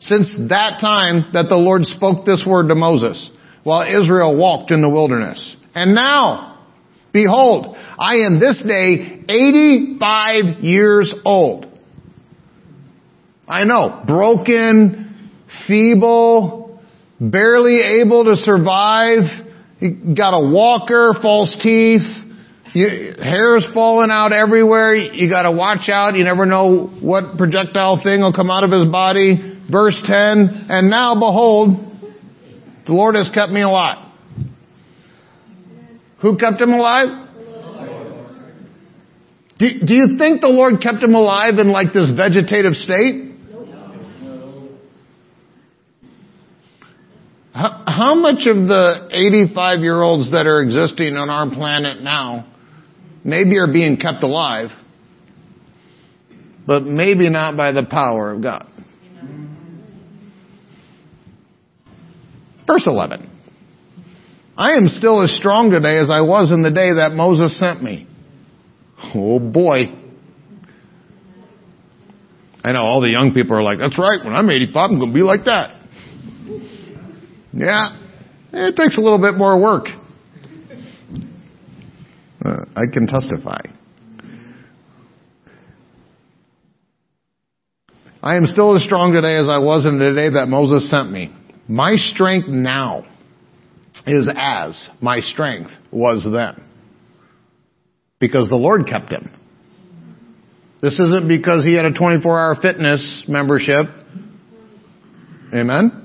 since 0.00 0.30
that 0.48 0.78
time 0.80 1.30
that 1.32 1.48
the 1.48 1.56
Lord 1.56 1.84
spoke 1.86 2.26
this 2.26 2.44
word 2.46 2.68
to 2.68 2.74
Moses 2.74 3.30
while 3.62 3.82
Israel 3.88 4.36
walked 4.36 4.70
in 4.70 4.80
the 4.80 4.88
wilderness. 4.88 5.56
And 5.74 5.94
now, 5.94 6.64
behold, 7.12 7.76
I 7.98 8.16
am 8.26 8.38
this 8.38 8.62
day 8.66 9.24
85 9.28 10.62
years 10.62 11.14
old. 11.24 11.66
I 13.48 13.64
know, 13.64 14.02
broken, 14.06 15.30
feeble, 15.66 16.80
barely 17.20 17.80
able 18.02 18.24
to 18.24 18.36
survive, 18.36 19.24
you 19.78 20.14
got 20.16 20.34
a 20.34 20.50
walker, 20.50 21.14
false 21.22 21.56
teeth, 21.62 22.02
you, 22.74 23.14
hair's 23.22 23.68
falling 23.72 24.10
out 24.10 24.32
everywhere, 24.32 24.94
you 24.94 25.30
gotta 25.30 25.52
watch 25.52 25.88
out, 25.88 26.14
you 26.14 26.24
never 26.24 26.44
know 26.44 26.86
what 27.00 27.36
projectile 27.38 28.00
thing 28.02 28.20
will 28.20 28.32
come 28.32 28.50
out 28.50 28.64
of 28.64 28.70
his 28.70 28.90
body. 28.90 29.55
Verse 29.70 29.98
10, 30.06 30.66
and 30.68 30.90
now 30.90 31.14
behold, 31.14 31.86
the 32.86 32.92
Lord 32.92 33.16
has 33.16 33.28
kept 33.34 33.50
me 33.50 33.62
alive. 33.62 34.06
Who 36.22 36.38
kept 36.38 36.60
him 36.60 36.70
alive? 36.70 37.26
Do, 39.58 39.66
do 39.86 39.94
you 39.94 40.18
think 40.18 40.40
the 40.40 40.48
Lord 40.48 40.80
kept 40.82 41.02
him 41.02 41.14
alive 41.14 41.58
in 41.58 41.70
like 41.70 41.92
this 41.92 42.12
vegetative 42.16 42.74
state? 42.74 43.26
How, 47.52 47.84
how 47.86 48.14
much 48.14 48.46
of 48.46 48.68
the 48.68 49.08
85 49.10 49.80
year 49.80 50.02
olds 50.02 50.30
that 50.30 50.46
are 50.46 50.60
existing 50.60 51.16
on 51.16 51.30
our 51.30 51.48
planet 51.48 52.02
now 52.02 52.52
maybe 53.24 53.56
are 53.56 53.72
being 53.72 53.96
kept 53.96 54.22
alive, 54.22 54.68
but 56.66 56.82
maybe 56.82 57.30
not 57.30 57.56
by 57.56 57.72
the 57.72 57.84
power 57.84 58.32
of 58.32 58.42
God? 58.42 58.68
Verse 62.66 62.84
11. 62.86 63.30
I 64.56 64.72
am 64.72 64.88
still 64.88 65.22
as 65.22 65.36
strong 65.36 65.70
today 65.70 65.98
as 65.98 66.08
I 66.10 66.22
was 66.22 66.50
in 66.50 66.62
the 66.62 66.70
day 66.70 66.94
that 66.94 67.12
Moses 67.12 67.58
sent 67.58 67.82
me. 67.82 68.06
Oh 69.14 69.38
boy. 69.38 69.92
I 72.64 72.72
know 72.72 72.80
all 72.80 73.00
the 73.00 73.10
young 73.10 73.32
people 73.32 73.56
are 73.56 73.62
like, 73.62 73.78
that's 73.78 73.98
right, 73.98 74.24
when 74.24 74.34
I'm 74.34 74.48
85, 74.50 74.90
I'm 74.90 74.98
going 74.98 75.10
to 75.10 75.14
be 75.14 75.22
like 75.22 75.44
that. 75.44 75.80
Yeah, 77.52 77.96
it 78.52 78.76
takes 78.76 78.98
a 78.98 79.00
little 79.00 79.20
bit 79.20 79.34
more 79.34 79.60
work. 79.60 79.86
Uh, 82.44 82.64
I 82.74 82.92
can 82.92 83.06
testify. 83.06 83.60
I 88.22 88.36
am 88.36 88.46
still 88.46 88.74
as 88.74 88.82
strong 88.82 89.12
today 89.12 89.36
as 89.36 89.48
I 89.48 89.58
was 89.58 89.84
in 89.84 89.98
the 89.98 90.12
day 90.12 90.30
that 90.30 90.46
Moses 90.48 90.90
sent 90.90 91.10
me. 91.10 91.32
My 91.68 91.96
strength 91.96 92.48
now 92.48 93.04
is 94.06 94.28
as 94.34 94.88
my 95.00 95.20
strength 95.20 95.70
was 95.90 96.24
then. 96.24 96.62
Because 98.18 98.48
the 98.48 98.56
Lord 98.56 98.86
kept 98.86 99.12
him. 99.12 99.30
This 100.80 100.94
isn't 100.94 101.28
because 101.28 101.64
he 101.64 101.74
had 101.74 101.84
a 101.84 101.92
24 101.92 102.38
hour 102.38 102.56
fitness 102.60 103.24
membership. 103.26 103.86
Amen? 105.52 106.02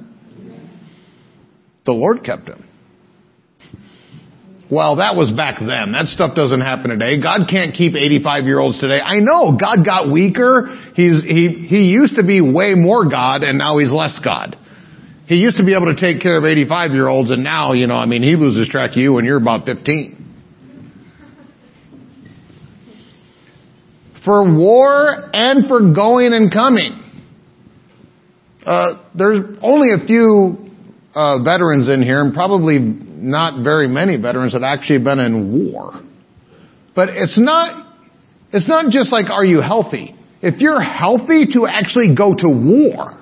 The 1.85 1.91
Lord 1.91 2.23
kept 2.23 2.47
him. 2.47 2.67
Well, 4.71 4.95
that 4.97 5.17
was 5.17 5.29
back 5.31 5.59
then. 5.59 5.91
That 5.91 6.07
stuff 6.07 6.33
doesn't 6.33 6.61
happen 6.61 6.91
today. 6.91 7.19
God 7.21 7.49
can't 7.49 7.75
keep 7.75 7.93
85 7.93 8.45
year 8.45 8.59
olds 8.59 8.79
today. 8.79 9.01
I 9.03 9.19
know 9.19 9.57
God 9.59 9.85
got 9.85 10.09
weaker. 10.09 10.69
He's, 10.95 11.21
he, 11.23 11.67
he 11.67 11.91
used 11.91 12.15
to 12.15 12.23
be 12.25 12.39
way 12.39 12.73
more 12.75 13.09
God 13.09 13.43
and 13.43 13.57
now 13.57 13.79
he's 13.79 13.91
less 13.91 14.17
God. 14.23 14.55
He 15.27 15.35
used 15.35 15.57
to 15.57 15.63
be 15.63 15.73
able 15.75 15.93
to 15.93 15.99
take 15.99 16.21
care 16.21 16.37
of 16.37 16.45
85 16.45 16.91
year 16.91 17.07
olds 17.07 17.31
and 17.31 17.43
now, 17.43 17.73
you 17.73 17.87
know, 17.87 17.95
I 17.95 18.05
mean, 18.05 18.23
he 18.23 18.35
loses 18.35 18.67
track 18.69 18.91
of 18.91 18.97
you 18.97 19.13
when 19.13 19.25
you're 19.25 19.37
about 19.37 19.65
15. 19.65 20.17
For 24.25 24.43
war 24.55 25.29
and 25.33 25.67
for 25.67 25.93
going 25.93 26.33
and 26.33 26.51
coming. 26.51 26.97
Uh, 28.65 29.01
there's 29.15 29.57
only 29.63 29.89
a 29.93 30.05
few 30.05 30.69
uh, 31.15 31.43
veterans 31.43 31.89
in 31.89 32.03
here, 32.03 32.21
and 32.21 32.33
probably 32.33 32.77
not 32.79 33.63
very 33.63 33.87
many 33.87 34.17
veterans 34.17 34.53
that 34.53 34.63
actually 34.63 34.99
been 34.99 35.19
in 35.19 35.71
war. 35.71 36.01
But 36.95 37.09
it's 37.09 37.39
not, 37.39 37.95
it's 38.51 38.67
not 38.67 38.91
just 38.91 39.11
like, 39.11 39.29
are 39.29 39.45
you 39.45 39.61
healthy? 39.61 40.15
If 40.41 40.59
you're 40.59 40.81
healthy 40.81 41.45
to 41.53 41.67
actually 41.67 42.15
go 42.15 42.35
to 42.35 42.47
war, 42.47 43.20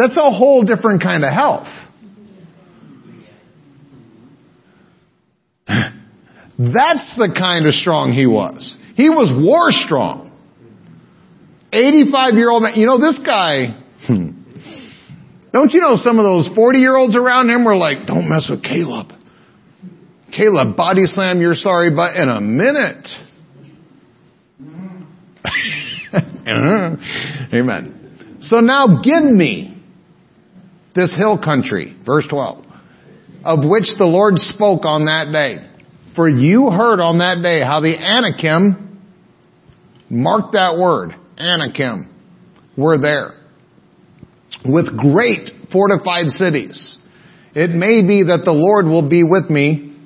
that's 0.00 0.16
a 0.16 0.32
whole 0.32 0.64
different 0.64 1.02
kind 1.02 1.24
of 1.24 1.32
health. 1.32 1.66
That's 6.58 7.14
the 7.16 7.34
kind 7.36 7.66
of 7.66 7.74
strong 7.74 8.12
he 8.12 8.26
was. 8.26 8.74
He 8.96 9.10
was 9.10 9.30
war 9.32 9.70
strong. 9.70 10.30
85 11.72 12.34
year 12.34 12.50
old 12.50 12.62
man. 12.62 12.74
You 12.76 12.86
know, 12.86 12.98
this 12.98 13.18
guy, 13.24 13.78
hmm, 14.06 14.30
don't 15.52 15.72
you 15.72 15.80
know 15.80 15.96
some 15.96 16.18
of 16.18 16.24
those 16.24 16.48
40 16.54 16.78
year 16.78 16.96
olds 16.96 17.14
around 17.14 17.50
him 17.50 17.64
were 17.64 17.76
like, 17.76 18.06
don't 18.06 18.28
mess 18.28 18.48
with 18.50 18.62
Caleb. 18.62 19.12
Caleb, 20.32 20.76
body 20.76 21.02
slam 21.04 21.40
your 21.40 21.54
sorry 21.54 21.94
butt 21.94 22.16
in 22.16 22.28
a 22.28 22.40
minute. 22.40 23.08
Amen. 27.54 28.38
So 28.42 28.60
now 28.60 29.02
give 29.02 29.24
me 29.24 29.79
this 31.00 31.16
hill 31.16 31.38
country, 31.42 31.96
verse 32.04 32.26
12, 32.28 32.64
of 33.44 33.58
which 33.64 33.88
the 33.98 34.04
Lord 34.04 34.34
spoke 34.36 34.84
on 34.84 35.06
that 35.06 35.32
day. 35.32 35.66
For 36.14 36.28
you 36.28 36.70
heard 36.70 37.00
on 37.00 37.18
that 37.18 37.40
day 37.42 37.64
how 37.64 37.80
the 37.80 37.96
Anakim, 37.96 39.00
mark 40.10 40.52
that 40.52 40.76
word, 40.78 41.14
Anakim, 41.38 42.08
were 42.76 42.98
there 42.98 43.34
with 44.64 44.86
great 44.98 45.48
fortified 45.72 46.28
cities. 46.30 46.98
It 47.54 47.70
may 47.70 48.06
be 48.06 48.24
that 48.24 48.42
the 48.44 48.52
Lord 48.52 48.86
will 48.86 49.08
be 49.08 49.22
with 49.24 49.48
me. 49.48 49.96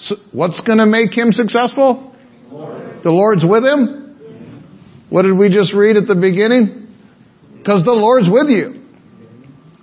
So 0.00 0.16
what's 0.32 0.60
going 0.60 0.78
to 0.78 0.86
make 0.86 1.16
him 1.16 1.32
successful? 1.32 2.14
Lord. 2.50 3.02
The 3.02 3.10
Lord's 3.10 3.44
with 3.44 3.64
him? 3.64 5.08
What 5.10 5.22
did 5.22 5.36
we 5.36 5.48
just 5.48 5.74
read 5.74 5.96
at 5.96 6.06
the 6.06 6.14
beginning? 6.14 6.88
Because 7.58 7.84
the 7.84 7.92
Lord's 7.92 8.28
with 8.30 8.48
you. 8.48 8.81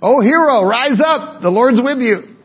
Oh 0.02 0.20
hero, 0.20 0.64
rise 0.64 1.00
up. 1.04 1.42
The 1.42 1.50
Lord's 1.50 1.80
with 1.82 1.98
you. 1.98 2.36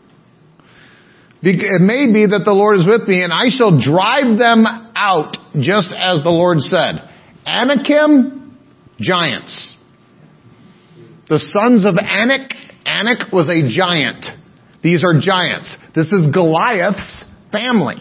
It 1.41 1.81
may 1.81 2.11
be 2.11 2.25
that 2.25 2.41
the 2.43 2.53
Lord 2.53 2.77
is 2.77 2.85
with 2.87 3.07
me 3.07 3.23
and 3.23 3.31
I 3.31 3.49
shall 3.49 3.79
drive 3.79 4.39
them 4.39 4.65
out 4.95 5.37
just 5.59 5.91
as 5.95 6.23
the 6.23 6.29
Lord 6.29 6.59
said. 6.59 6.95
Anakim, 7.45 8.57
giants. 8.99 9.73
The 11.29 11.39
sons 11.39 11.85
of 11.85 11.95
Anak, 11.97 12.51
Anak 12.85 13.31
was 13.31 13.49
a 13.49 13.67
giant. 13.69 14.25
These 14.81 15.03
are 15.03 15.19
giants. 15.19 15.75
This 15.95 16.07
is 16.07 16.31
Goliath's 16.33 17.25
family. 17.51 17.95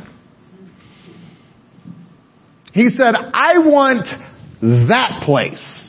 He 2.72 2.88
said, 2.90 3.14
I 3.14 3.59
want 3.59 4.07
that 4.61 5.22
place. 5.24 5.84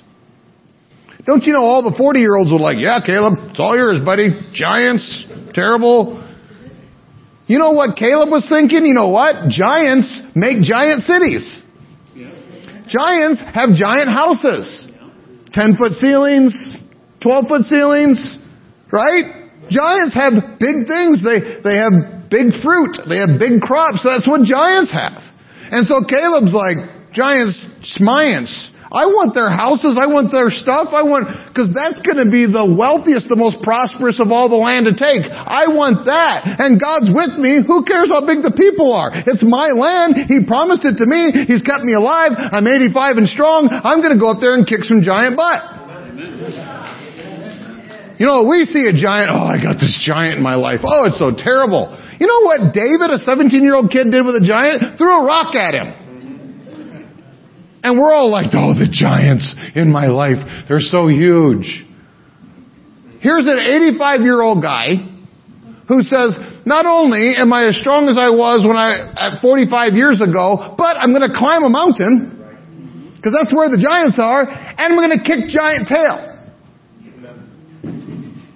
Don't 1.25 1.43
you 1.43 1.53
know 1.53 1.63
all 1.63 1.81
the 1.81 1.95
40 1.97 2.19
year 2.19 2.35
olds 2.37 2.51
were 2.51 2.59
like, 2.59 2.77
yeah, 2.77 2.99
Caleb, 3.03 3.49
it's 3.49 3.59
all 3.59 3.75
yours, 3.75 3.97
buddy. 4.05 4.29
Giants, 4.53 5.01
terrible. 5.53 6.21
You 7.47 7.57
know 7.57 7.71
what 7.71 7.97
Caleb 7.97 8.29
was 8.29 8.45
thinking? 8.49 8.85
You 8.85 8.93
know 8.93 9.09
what? 9.09 9.49
Giants 9.49 10.09
make 10.35 10.61
giant 10.61 11.05
cities. 11.05 11.45
Giants 12.85 13.41
have 13.53 13.73
giant 13.73 14.09
houses. 14.09 14.89
10 15.53 15.77
foot 15.77 15.93
ceilings, 15.93 16.53
12 17.21 17.45
foot 17.47 17.63
ceilings, 17.65 18.37
right? 18.91 19.49
Giants 19.69 20.13
have 20.13 20.59
big 20.59 20.85
things. 20.85 21.23
They, 21.23 21.63
they 21.63 21.77
have 21.79 22.29
big 22.29 22.61
fruit. 22.61 23.01
They 23.07 23.17
have 23.17 23.39
big 23.39 23.61
crops. 23.61 24.03
That's 24.03 24.27
what 24.27 24.43
giants 24.43 24.91
have. 24.91 25.23
And 25.71 25.87
so 25.87 26.03
Caleb's 26.05 26.53
like, 26.53 27.13
giants, 27.13 27.57
smiants. 27.97 28.53
I 28.85 29.09
want 29.09 29.33
their 29.33 29.49
houses. 29.49 29.97
I 29.97 30.05
want 30.05 30.29
their 30.29 30.53
stuff. 30.53 30.93
I 30.93 31.01
want, 31.01 31.25
cause 31.57 31.73
that's 31.73 32.05
gonna 32.05 32.29
be 32.29 32.45
the 32.45 32.61
wealthiest, 32.61 33.25
the 33.25 33.39
most 33.39 33.65
prosperous 33.65 34.21
of 34.21 34.29
all 34.29 34.45
the 34.45 34.61
land 34.61 34.85
to 34.85 34.93
take. 34.93 35.25
I 35.25 35.65
want 35.73 36.05
that. 36.05 36.45
And 36.61 36.77
God's 36.77 37.09
with 37.09 37.33
me. 37.41 37.65
Who 37.65 37.81
cares 37.81 38.13
how 38.13 38.21
big 38.21 38.45
the 38.45 38.53
people 38.53 38.93
are? 38.93 39.09
It's 39.09 39.41
my 39.41 39.73
land. 39.73 40.29
He 40.29 40.45
promised 40.45 40.85
it 40.85 41.01
to 41.01 41.05
me. 41.09 41.33
He's 41.49 41.65
kept 41.65 41.81
me 41.81 41.97
alive. 41.97 42.37
I'm 42.37 42.69
85 42.69 43.25
and 43.25 43.27
strong. 43.27 43.73
I'm 43.73 44.05
gonna 44.05 44.21
go 44.21 44.29
up 44.29 44.37
there 44.37 44.53
and 44.53 44.69
kick 44.69 44.85
some 44.85 45.01
giant 45.01 45.33
butt. 45.33 45.75
You 48.21 48.29
know, 48.29 48.47
we 48.47 48.63
see 48.69 48.85
a 48.87 48.95
giant, 48.95 49.27
oh, 49.33 49.43
I 49.43 49.59
got 49.59 49.75
this 49.75 49.97
giant 49.99 50.37
in 50.37 50.43
my 50.45 50.55
life. 50.55 50.85
Oh, 50.85 51.09
it's 51.09 51.19
so 51.19 51.35
terrible. 51.35 51.91
You 52.15 52.29
know 52.29 52.47
what 52.47 52.71
David, 52.71 53.11
a 53.11 53.19
17 53.19 53.59
year 53.59 53.75
old 53.75 53.91
kid, 53.91 54.07
did 54.13 54.23
with 54.23 54.39
a 54.39 54.45
giant? 54.45 54.95
Threw 55.01 55.09
a 55.09 55.25
rock 55.25 55.51
at 55.57 55.73
him. 55.73 56.04
And 57.85 58.01
we're 58.01 58.11
all 58.11 58.31
like, 58.31 58.49
oh, 58.57 58.73
the 58.73 58.89
giants 58.89 59.53
in 59.77 59.91
my 59.93 60.07
life, 60.07 60.41
they're 60.67 60.81
so 60.81 61.05
huge. 61.05 61.85
Here's 63.21 63.45
an 63.45 63.61
85 63.61 64.21
year 64.21 64.41
old 64.41 64.65
guy 64.65 65.05
who 65.87 66.01
says, 66.01 66.33
not 66.65 66.89
only 66.89 67.37
am 67.37 67.53
I 67.53 67.69
as 67.69 67.77
strong 67.77 68.09
as 68.09 68.17
I 68.17 68.33
was 68.33 68.65
when 68.65 68.73
I, 68.73 69.13
at 69.13 69.39
45 69.39 69.93
years 69.93 70.17
ago, 70.17 70.73
but 70.73 70.97
I'm 70.97 71.13
going 71.13 71.29
to 71.29 71.37
climb 71.37 71.61
a 71.61 71.69
mountain, 71.69 73.13
because 73.21 73.37
that's 73.37 73.53
where 73.53 73.69
the 73.69 73.77
giants 73.77 74.17
are, 74.17 74.49
and 74.49 74.81
I'm 74.89 74.97
going 74.97 75.13
to 75.13 75.21
kick 75.21 75.45
giant 75.53 75.85
tail. 75.85 76.41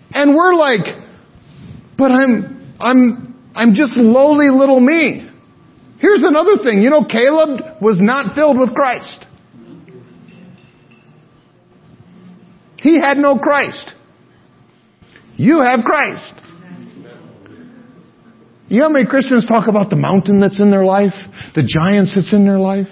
And 0.10 0.34
we're 0.34 0.56
like, 0.58 0.90
but 2.02 2.10
I'm, 2.10 2.74
I'm, 2.82 3.52
I'm 3.54 3.74
just 3.78 3.94
lowly 3.94 4.50
little 4.50 4.80
me. 4.80 5.29
Here's 6.00 6.24
another 6.24 6.58
thing. 6.64 6.82
You 6.82 6.90
know, 6.90 7.04
Caleb 7.04 7.82
was 7.82 8.00
not 8.02 8.36
filled 8.36 8.58
with 8.58 8.74
Christ. 8.74 9.26
He 12.78 12.96
had 13.02 13.18
no 13.18 13.38
Christ. 13.38 13.94
You 15.36 15.62
have 15.62 15.84
Christ. 15.84 16.34
You 18.70 18.80
know 18.80 18.88
how 18.88 18.94
many 18.94 19.08
Christians 19.08 19.46
talk 19.46 19.68
about 19.68 19.90
the 19.90 19.96
mountain 19.96 20.40
that's 20.40 20.60
in 20.60 20.70
their 20.70 20.86
life? 20.86 21.14
The 21.56 21.64
giants 21.68 22.14
that's 22.16 22.32
in 22.32 22.46
their 22.46 22.60
life? 22.60 22.88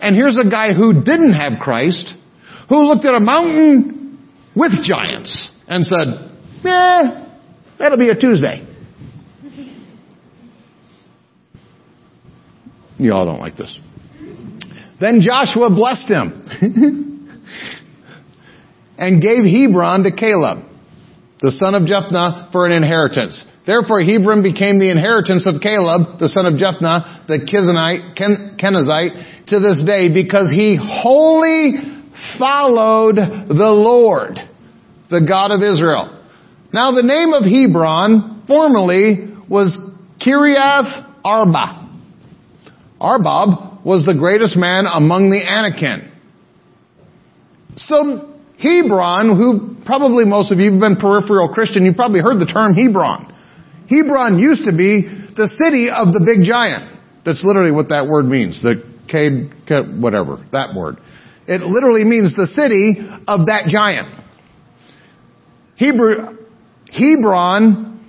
And 0.00 0.14
here's 0.14 0.38
a 0.38 0.48
guy 0.48 0.72
who 0.72 1.02
didn't 1.02 1.34
have 1.34 1.58
Christ, 1.60 2.14
who 2.68 2.86
looked 2.86 3.04
at 3.04 3.14
a 3.14 3.20
mountain 3.20 4.28
with 4.54 4.72
giants 4.84 5.50
and 5.66 5.84
said, 5.84 6.30
eh, 6.64 7.26
that'll 7.78 7.98
be 7.98 8.08
a 8.08 8.14
Tuesday. 8.14 8.67
You 12.98 13.12
all 13.12 13.24
don't 13.24 13.40
like 13.40 13.56
this. 13.56 13.74
Then 15.00 15.20
Joshua 15.20 15.70
blessed 15.70 16.08
him 16.08 16.44
and 18.98 19.22
gave 19.22 19.44
Hebron 19.44 20.02
to 20.02 20.10
Caleb, 20.10 20.64
the 21.40 21.52
son 21.52 21.74
of 21.74 21.82
Jephunneh, 21.82 22.50
for 22.50 22.66
an 22.66 22.72
inheritance. 22.72 23.44
Therefore 23.64 24.02
Hebron 24.02 24.42
became 24.42 24.80
the 24.80 24.90
inheritance 24.90 25.46
of 25.46 25.60
Caleb, 25.62 26.18
the 26.18 26.28
son 26.28 26.46
of 26.46 26.54
Jephunneh, 26.54 27.28
the 27.28 27.46
Kizanite, 27.46 28.16
Ken, 28.16 28.56
Kenizzite, 28.58 29.46
to 29.46 29.60
this 29.60 29.80
day, 29.86 30.12
because 30.12 30.50
he 30.50 30.76
wholly 30.80 32.02
followed 32.38 33.16
the 33.16 33.70
Lord, 33.70 34.36
the 35.10 35.20
God 35.20 35.52
of 35.52 35.62
Israel. 35.62 36.18
Now 36.72 36.90
the 36.90 37.02
name 37.02 37.32
of 37.32 37.44
Hebron 37.44 38.44
formerly 38.48 39.36
was 39.48 39.76
Kiriath 40.20 41.14
Arba. 41.24 41.77
Arbab 43.00 43.84
was 43.84 44.04
the 44.04 44.14
greatest 44.14 44.56
man 44.56 44.84
among 44.90 45.30
the 45.30 45.40
Anakim. 45.44 46.12
So 47.76 48.34
Hebron, 48.58 49.36
who 49.36 49.84
probably 49.84 50.24
most 50.24 50.50
of 50.50 50.58
you 50.58 50.72
have 50.72 50.80
been 50.80 50.96
peripheral 50.96 51.48
Christian, 51.48 51.84
you've 51.84 51.96
probably 51.96 52.20
heard 52.20 52.40
the 52.40 52.50
term 52.50 52.74
Hebron. 52.74 53.34
Hebron 53.88 54.38
used 54.38 54.64
to 54.64 54.76
be 54.76 55.06
the 55.36 55.48
city 55.54 55.88
of 55.94 56.12
the 56.12 56.20
big 56.26 56.44
giant. 56.44 56.98
That's 57.24 57.44
literally 57.44 57.72
what 57.72 57.88
that 57.90 58.08
word 58.08 58.24
means. 58.24 58.60
The 58.62 58.82
Cade, 59.08 59.52
whatever, 60.00 60.44
that 60.52 60.74
word. 60.74 60.98
It 61.46 61.62
literally 61.62 62.04
means 62.04 62.34
the 62.34 62.46
city 62.46 62.96
of 63.26 63.46
that 63.46 63.68
giant. 63.68 64.08
Hebrew, 65.76 66.36
Hebron 66.92 68.04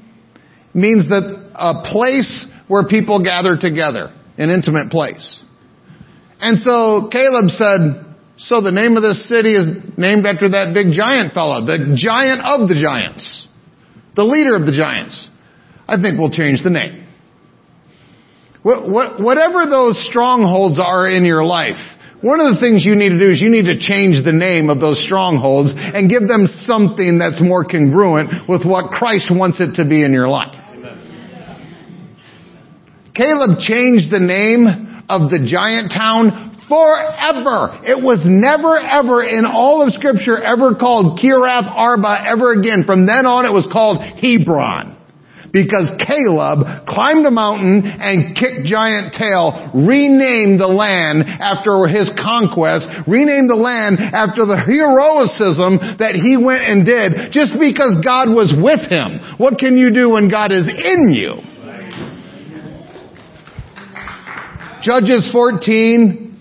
means 0.74 1.08
that 1.10 1.52
a 1.56 1.84
place 1.92 2.48
where 2.68 2.86
people 2.86 3.24
gather 3.24 3.56
together, 3.56 4.14
an 4.40 4.50
intimate 4.50 4.90
place. 4.90 5.40
And 6.40 6.58
so 6.60 7.10
Caleb 7.12 7.52
said, 7.52 8.16
so 8.38 8.62
the 8.62 8.72
name 8.72 8.96
of 8.96 9.04
this 9.04 9.28
city 9.28 9.54
is 9.54 9.68
named 9.98 10.26
after 10.26 10.50
that 10.50 10.72
big 10.74 10.96
giant 10.96 11.34
fellow, 11.34 11.66
the 11.66 11.94
giant 12.00 12.40
of 12.40 12.70
the 12.70 12.80
giants, 12.80 13.48
the 14.16 14.24
leader 14.24 14.56
of 14.56 14.66
the 14.66 14.72
giants. 14.72 15.28
I 15.88 16.02
think 16.02 16.18
we'll 16.18 16.32
change 16.32 16.64
the 16.64 16.70
name. 16.70 17.06
Whatever 18.64 19.66
those 19.70 20.00
strongholds 20.10 20.80
are 20.80 21.08
in 21.08 21.26
your 21.26 21.44
life, 21.44 21.80
one 22.22 22.40
of 22.40 22.54
the 22.54 22.60
things 22.60 22.84
you 22.86 22.96
need 22.96 23.10
to 23.10 23.20
do 23.20 23.32
is 23.32 23.42
you 23.42 23.50
need 23.50 23.66
to 23.66 23.80
change 23.80 24.24
the 24.24 24.36
name 24.36 24.70
of 24.70 24.80
those 24.80 25.02
strongholds 25.06 25.72
and 25.76 26.10
give 26.10 26.28
them 26.28 26.48
something 26.68 27.18
that's 27.18 27.42
more 27.42 27.64
congruent 27.64 28.48
with 28.48 28.66
what 28.66 28.92
Christ 28.92 29.32
wants 29.32 29.60
it 29.60 29.76
to 29.76 29.88
be 29.88 30.04
in 30.04 30.12
your 30.12 30.28
life. 30.28 30.59
Caleb 33.20 33.60
changed 33.60 34.08
the 34.08 34.24
name 34.24 34.64
of 35.12 35.28
the 35.28 35.44
giant 35.44 35.92
town 35.92 36.56
forever. 36.72 37.84
It 37.84 38.00
was 38.00 38.24
never 38.24 38.80
ever 38.80 39.20
in 39.28 39.44
all 39.44 39.84
of 39.84 39.92
scripture 39.92 40.40
ever 40.40 40.80
called 40.80 41.20
Kiriath 41.20 41.68
Arba 41.68 42.24
ever 42.32 42.56
again. 42.56 42.88
From 42.88 43.04
then 43.04 43.28
on 43.28 43.44
it 43.44 43.52
was 43.52 43.68
called 43.68 44.00
Hebron 44.00 44.96
because 45.52 45.92
Caleb 46.00 46.88
climbed 46.88 47.28
a 47.28 47.34
mountain 47.34 47.84
and 47.84 48.40
kicked 48.40 48.64
giant 48.64 49.12
tail, 49.20 49.68
renamed 49.76 50.64
the 50.64 50.72
land 50.72 51.28
after 51.28 51.92
his 51.92 52.08
conquest, 52.16 52.88
renamed 53.04 53.52
the 53.52 53.60
land 53.60 54.00
after 54.00 54.48
the 54.48 54.64
heroicism 54.64 56.00
that 56.00 56.16
he 56.16 56.40
went 56.40 56.64
and 56.64 56.88
did 56.88 57.36
just 57.36 57.52
because 57.60 58.00
God 58.00 58.32
was 58.32 58.56
with 58.56 58.88
him. 58.88 59.20
What 59.36 59.60
can 59.60 59.76
you 59.76 59.92
do 59.92 60.16
when 60.16 60.32
God 60.32 60.56
is 60.56 60.64
in 60.64 61.12
you? 61.12 61.49
Judges 64.82 65.30
14, 65.32 66.40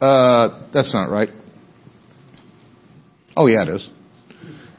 uh, 0.00 0.68
that's 0.72 0.92
not 0.92 1.10
right. 1.10 1.30
Oh 3.36 3.46
yeah, 3.46 3.62
it 3.62 3.68
is. 3.68 3.88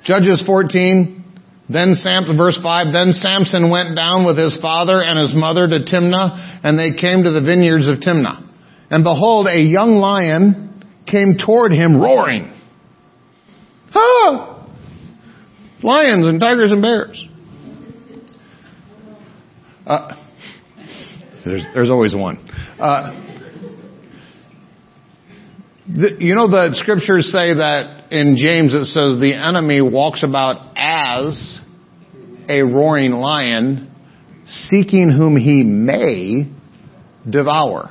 Judges 0.04 0.44
14, 0.46 1.24
then 1.70 1.96
Samson, 1.96 2.38
verse 2.38 2.58
5, 2.62 2.94
then 2.94 3.14
Samson 3.14 3.70
went 3.70 3.96
down 3.96 4.26
with 4.26 4.38
his 4.38 4.58
father 4.62 5.02
and 5.02 5.20
his 5.20 5.34
mother 5.34 5.68
to 5.68 5.80
Timnah, 5.80 6.62
and 6.64 6.78
they 6.78 7.00
came 7.00 7.24
to 7.24 7.32
the 7.32 7.42
vineyards 7.42 7.88
of 7.88 7.98
Timnah. 7.98 8.48
And 8.90 9.04
behold, 9.04 9.48
a 9.48 9.60
young 9.60 9.94
lion 9.96 10.84
came 11.06 11.36
toward 11.44 11.72
him 11.72 12.02
roaring. 12.02 12.54
Ah! 13.94 14.68
Lions 15.84 16.28
and 16.28 16.40
tigers 16.40 16.72
and 16.72 16.82
bears. 16.82 17.26
Uh, 19.86 20.19
there's, 21.50 21.66
there's 21.74 21.90
always 21.90 22.16
one. 22.16 22.38
Uh, 22.80 23.26
The, 25.92 26.18
you 26.20 26.36
know 26.36 26.48
the 26.48 26.76
scriptures 26.76 27.26
say 27.32 27.56
that 27.56 28.10
in 28.12 28.38
James 28.38 28.76
it 28.76 28.86
says 28.86 29.20
the 29.20 29.34
enemy 29.34 29.82
walks 29.82 30.22
about 30.22 30.78
as 30.78 31.60
a 32.48 32.62
roaring 32.62 33.14
lion, 33.14 33.92
seeking 34.46 35.10
whom 35.10 35.36
he 35.36 35.64
may 35.64 36.44
devour. 37.28 37.90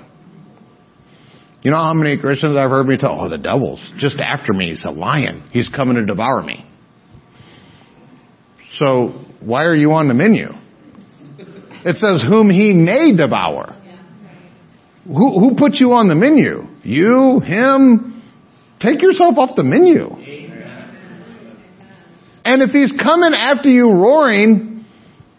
You 1.62 1.72
know 1.72 1.78
how 1.78 1.92
many 1.94 2.20
Christians 2.20 2.54
I've 2.56 2.70
heard 2.70 2.86
me 2.86 2.98
tell, 2.98 3.18
oh, 3.20 3.28
the 3.28 3.36
devil's 3.36 3.82
just 3.98 4.20
after 4.20 4.52
me. 4.52 4.68
He's 4.68 4.84
a 4.84 4.92
lion. 4.92 5.48
He's 5.52 5.68
coming 5.68 5.96
to 5.96 6.06
devour 6.06 6.40
me. 6.40 6.64
So, 8.74 9.24
why 9.40 9.64
are 9.64 9.74
you 9.74 9.90
on 9.90 10.06
the 10.06 10.14
menu? 10.14 10.50
It 11.84 11.96
says 11.96 12.22
whom 12.26 12.50
he 12.50 12.72
may 12.72 13.16
devour. 13.16 13.74
Who, 15.06 15.40
who 15.40 15.56
put 15.56 15.74
you 15.74 15.92
on 15.92 16.08
the 16.08 16.14
menu? 16.14 16.66
You? 16.82 17.40
Him? 17.40 18.22
Take 18.80 19.00
yourself 19.00 19.38
off 19.38 19.56
the 19.56 19.64
menu. 19.64 20.10
And 22.44 22.62
if 22.62 22.70
he's 22.70 22.92
coming 22.92 23.32
after 23.34 23.68
you 23.68 23.90
roaring, 23.90 24.84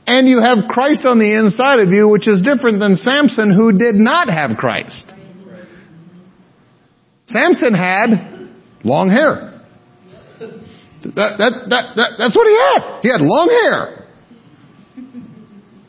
and 0.10 0.28
you 0.28 0.40
have 0.42 0.68
Christ 0.68 1.06
on 1.06 1.20
the 1.20 1.38
inside 1.38 1.80
of 1.80 1.90
you, 1.90 2.10
which 2.10 2.28
is 2.28 2.42
different 2.42 2.80
than 2.80 2.98
Samson 2.98 3.54
who 3.54 3.78
did 3.78 3.94
not 3.94 4.28
have 4.28 4.58
Christ. 4.58 5.06
Samson 7.28 7.76
had 7.76 8.50
long 8.84 9.10
hair. 9.10 9.62
That, 10.40 11.38
that, 11.38 11.54
that, 11.70 11.86
that, 11.96 12.10
that's 12.18 12.36
what 12.36 12.48
he 12.48 12.58
had. 12.58 13.02
He 13.02 13.10
had 13.10 13.22
long 13.22 13.50
hair. 13.54 13.99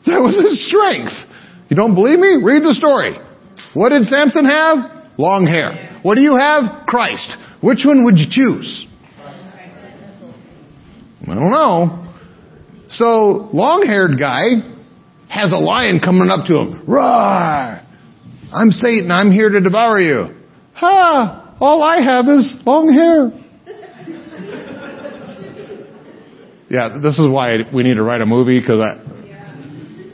That 0.05 0.19
was 0.19 0.35
his 0.35 0.67
strength. 0.67 1.13
You 1.69 1.75
don't 1.75 1.95
believe 1.95 2.19
me? 2.19 2.37
Read 2.43 2.63
the 2.63 2.73
story. 2.73 3.17
What 3.73 3.89
did 3.89 4.07
Samson 4.07 4.45
have? 4.45 5.17
Long 5.17 5.45
hair. 5.45 5.99
What 6.03 6.15
do 6.15 6.21
you 6.21 6.35
have? 6.35 6.85
Christ. 6.87 7.29
Which 7.61 7.85
one 7.85 8.03
would 8.05 8.17
you 8.17 8.25
choose? 8.29 8.85
I 11.23 11.35
don't 11.35 11.51
know. 11.51 12.13
So, 12.89 13.49
long-haired 13.53 14.19
guy 14.19 14.67
has 15.29 15.53
a 15.53 15.57
lion 15.57 16.01
coming 16.03 16.29
up 16.29 16.45
to 16.47 16.57
him. 16.57 16.83
Roar! 16.85 17.79
I'm 18.53 18.71
Satan. 18.71 19.11
I'm 19.11 19.31
here 19.31 19.49
to 19.49 19.61
devour 19.61 20.01
you. 20.01 20.35
Ha! 20.73 21.55
All 21.61 21.83
I 21.83 22.01
have 22.01 22.27
is 22.27 22.57
long 22.65 22.91
hair. 22.91 23.31
yeah, 26.69 26.97
this 27.01 27.17
is 27.17 27.27
why 27.29 27.59
we 27.73 27.83
need 27.83 27.93
to 27.93 28.03
write 28.03 28.19
a 28.19 28.25
movie 28.25 28.59
because 28.59 28.81
I, 28.81 28.97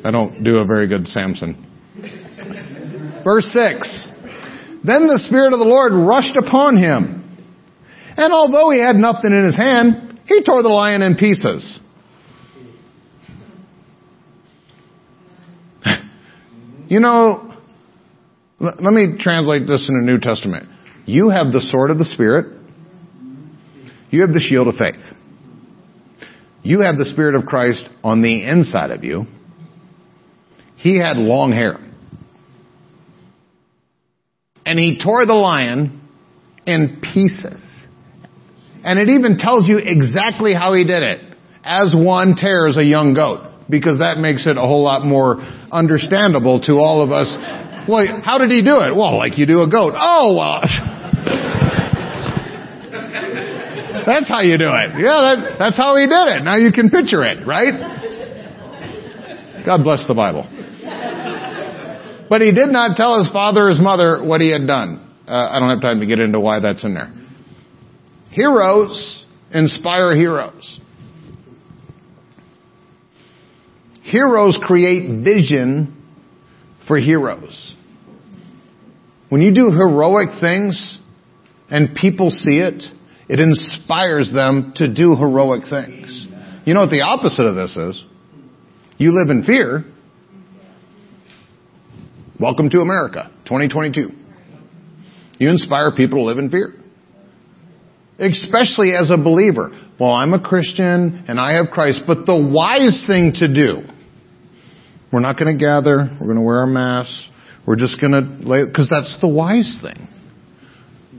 I 0.08 0.12
don't 0.12 0.42
do 0.42 0.60
a 0.60 0.66
very 0.66 0.88
good 0.88 1.06
Samson. 1.10 1.66
Verse 3.26 3.46
6. 3.54 4.08
Then 4.86 5.08
the 5.08 5.20
Spirit 5.28 5.52
of 5.52 5.60
the 5.60 5.66
Lord 5.66 5.92
rushed 5.92 6.38
upon 6.38 6.78
him. 6.78 7.26
And 8.16 8.32
although 8.32 8.70
he 8.70 8.80
had 8.82 8.96
nothing 8.96 9.34
in 9.34 9.44
his 9.46 9.58
hand, 9.58 10.22
he 10.26 10.46
tore 10.46 10.64
the 10.64 10.70
lion 10.70 11.02
in 11.02 11.16
pieces. 11.18 11.80
you 16.88 17.02
know, 17.02 17.54
let 18.62 18.80
me 18.80 19.18
translate 19.20 19.68
this 19.68 19.86
in 19.90 20.00
the 20.00 20.06
New 20.10 20.22
Testament. 20.22 20.70
You 21.06 21.32
have 21.32 21.48
the 21.48 21.68
sword 21.70 21.92
of 21.92 21.98
the 21.98 22.06
Spirit. 22.06 22.46
You 24.10 24.22
have 24.22 24.32
the 24.32 24.40
shield 24.40 24.70
of 24.70 24.76
faith. 24.76 25.04
You 26.64 26.84
have 26.86 26.96
the 26.96 27.06
Spirit 27.08 27.36
of 27.36 27.46
Christ 27.46 27.84
on 28.06 28.22
the 28.22 28.48
inside 28.48 28.92
of 28.92 29.04
you. 29.04 29.26
He 30.78 30.98
had 30.98 31.18
long 31.18 31.52
hair. 31.52 31.78
And 34.66 34.78
he 34.78 35.02
tore 35.04 35.26
the 35.26 35.34
lion 35.34 36.02
in 36.66 37.02
pieces. 37.02 37.64
And 38.84 39.00
it 39.00 39.10
even 39.10 39.38
tells 39.40 39.68
you 39.68 39.80
exactly 39.84 40.54
how 40.54 40.74
he 40.74 40.86
did 40.86 41.02
it. 41.02 41.22
As 41.64 41.94
one 41.96 42.36
tears 42.40 42.78
a 42.78 42.84
young 42.84 43.14
goat. 43.14 43.46
Because 43.70 44.00
that 44.00 44.18
makes 44.18 44.46
it 44.46 44.56
a 44.56 44.62
whole 44.62 44.84
lot 44.84 45.04
more 45.04 45.38
understandable 45.72 46.62
to 46.62 46.74
all 46.74 47.02
of 47.02 47.12
us. 47.12 47.28
Well, 47.90 48.22
how 48.24 48.38
did 48.38 48.50
he 48.50 48.62
do 48.62 48.80
it? 48.80 48.96
Well, 48.96 49.18
like 49.18 49.38
you 49.38 49.46
do 49.46 49.62
a 49.62 49.70
goat. 49.70 49.94
Oh, 49.96 50.36
well. 50.38 50.62
that's 54.06 54.28
how 54.28 54.42
you 54.42 54.58
do 54.58 54.70
it. 54.70 54.92
Yeah, 55.00 55.36
that, 55.36 55.56
that's 55.60 55.76
how 55.76 55.98
he 55.98 56.06
did 56.06 56.38
it. 56.38 56.44
Now 56.44 56.56
you 56.56 56.72
can 56.72 56.90
picture 56.90 57.26
it, 57.26 57.46
right? 57.46 57.74
God 59.66 59.84
bless 59.84 60.08
the 60.08 60.14
Bible. 60.14 60.48
But 62.30 62.42
he 62.42 62.52
did 62.52 62.70
not 62.70 62.98
tell 62.98 63.20
his 63.20 63.32
father 63.32 63.68
or 63.68 63.70
his 63.70 63.80
mother 63.80 64.24
what 64.24 64.42
he 64.42 64.52
had 64.52 64.68
done. 64.68 65.04
Uh, 65.28 65.50
I 65.52 65.60
don't 65.60 65.70
have 65.70 65.82
time 65.82 66.00
to 66.00 66.06
get 66.06 66.20
into 66.20 66.40
why 66.40 66.60
that's 66.60 66.84
in 66.84 66.94
there. 66.94 67.14
Heroes 68.32 69.26
inspire 69.54 70.16
heroes. 70.16 70.80
Heroes 74.04 74.58
create 74.62 75.24
vision 75.24 75.94
for 76.88 76.98
heroes. 76.98 77.74
When 79.30 79.42
you 79.42 79.54
do 79.54 79.72
heroic 79.72 80.40
things 80.40 81.00
and 81.70 81.96
people 81.96 82.30
see 82.30 82.60
it, 82.60 82.84
it 83.28 83.40
inspires 83.40 84.32
them 84.34 84.74
to 84.78 84.94
do 84.94 85.16
heroic 85.16 85.64
things. 85.70 86.28
You 86.66 86.74
know 86.74 86.82
what 86.82 86.90
the 86.90 87.02
opposite 87.02 87.44
of 87.44 87.56
this 87.56 87.76
is? 87.76 88.02
You 88.98 89.12
live 89.12 89.30
in 89.30 89.44
fear. 89.44 89.86
Welcome 92.40 92.70
to 92.70 92.82
America, 92.82 93.32
2022. 93.46 94.12
You 95.40 95.50
inspire 95.50 95.92
people 95.96 96.20
to 96.20 96.24
live 96.26 96.38
in 96.38 96.52
fear. 96.52 96.76
Especially 98.20 98.94
as 98.94 99.10
a 99.10 99.18
believer. 99.18 99.72
Well, 100.00 100.12
I'm 100.12 100.36
a 100.36 100.40
Christian 100.40 101.26
and 101.28 101.40
I 101.40 101.54
have 101.54 101.72
Christ, 101.72 102.02
but 102.06 102.28
the 102.28 102.36
wise 102.36 103.04
thing 103.08 103.34
to 103.38 103.52
do 103.52 103.88
we're 105.12 105.22
not 105.22 105.40
going 105.40 105.58
to 105.58 105.64
gather. 105.64 105.98
We're 106.20 106.28
going 106.28 106.38
to 106.38 106.44
wear 106.44 106.62
a 106.62 106.68
mask. 106.68 107.10
We're 107.66 107.78
just 107.78 108.00
going 108.00 108.12
to 108.12 108.48
lay, 108.48 108.66
because 108.66 108.88
that's 108.90 109.18
the 109.20 109.28
wise 109.28 109.80
thing. 109.82 110.08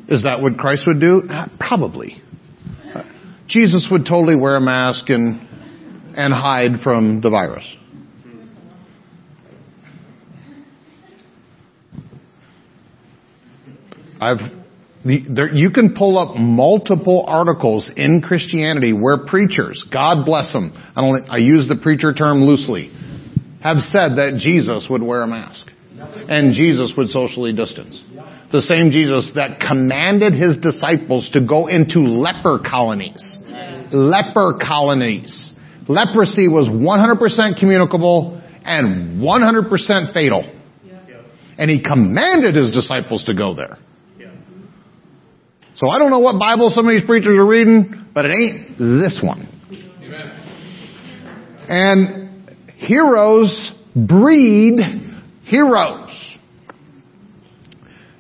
Is 0.08 0.22
that 0.22 0.40
what 0.40 0.56
Christ 0.58 0.84
would 0.86 1.00
do? 1.00 1.22
Uh, 1.28 1.46
probably. 1.58 2.22
Uh, 2.94 3.02
Jesus 3.48 3.88
would 3.90 4.04
totally 4.06 4.36
wear 4.36 4.56
a 4.56 4.60
mask 4.60 5.08
and, 5.08 5.40
and 6.16 6.32
hide 6.32 6.80
from 6.84 7.22
the 7.22 7.30
virus. 7.30 7.64
I've, 14.20 14.38
the, 15.04 15.24
there, 15.28 15.54
you 15.54 15.70
can 15.70 15.94
pull 15.94 16.18
up 16.18 16.36
multiple 16.36 17.24
articles 17.26 17.88
in 17.96 18.20
Christianity 18.20 18.92
where 18.92 19.26
preachers, 19.26 19.82
God 19.92 20.24
bless 20.24 20.52
them, 20.52 20.72
I 20.96 21.00
don't, 21.00 21.30
I 21.30 21.36
use 21.38 21.68
the 21.68 21.76
preacher 21.76 22.12
term 22.12 22.44
loosely, 22.44 22.90
have 23.62 23.78
said 23.78 24.16
that 24.16 24.38
Jesus 24.38 24.86
would 24.90 25.02
wear 25.02 25.22
a 25.22 25.26
mask. 25.26 25.66
And 26.28 26.52
Jesus 26.52 26.92
would 26.96 27.08
socially 27.08 27.52
distance. 27.52 28.00
The 28.52 28.62
same 28.62 28.90
Jesus 28.90 29.30
that 29.34 29.60
commanded 29.60 30.32
his 30.32 30.56
disciples 30.58 31.28
to 31.32 31.44
go 31.44 31.66
into 31.66 32.00
leper 32.00 32.60
colonies. 32.64 33.24
Leper 33.92 34.58
colonies. 34.60 35.52
Leprosy 35.88 36.48
was 36.48 36.68
100% 36.68 37.58
communicable 37.58 38.40
and 38.64 39.20
100% 39.20 40.12
fatal. 40.12 40.54
And 41.58 41.70
he 41.70 41.82
commanded 41.82 42.54
his 42.54 42.72
disciples 42.72 43.24
to 43.24 43.34
go 43.34 43.54
there. 43.54 43.78
So 45.78 45.88
I 45.88 45.98
don't 45.98 46.10
know 46.10 46.20
what 46.20 46.38
Bible 46.38 46.70
some 46.70 46.86
of 46.86 46.92
these 46.92 47.04
preachers 47.04 47.36
are 47.36 47.46
reading, 47.46 48.06
but 48.12 48.24
it 48.24 48.32
ain't 48.32 48.78
this 48.78 49.20
one. 49.22 49.46
And 51.68 52.28
Heroes 52.78 53.72
breed 54.06 54.78
heroes. 55.44 56.10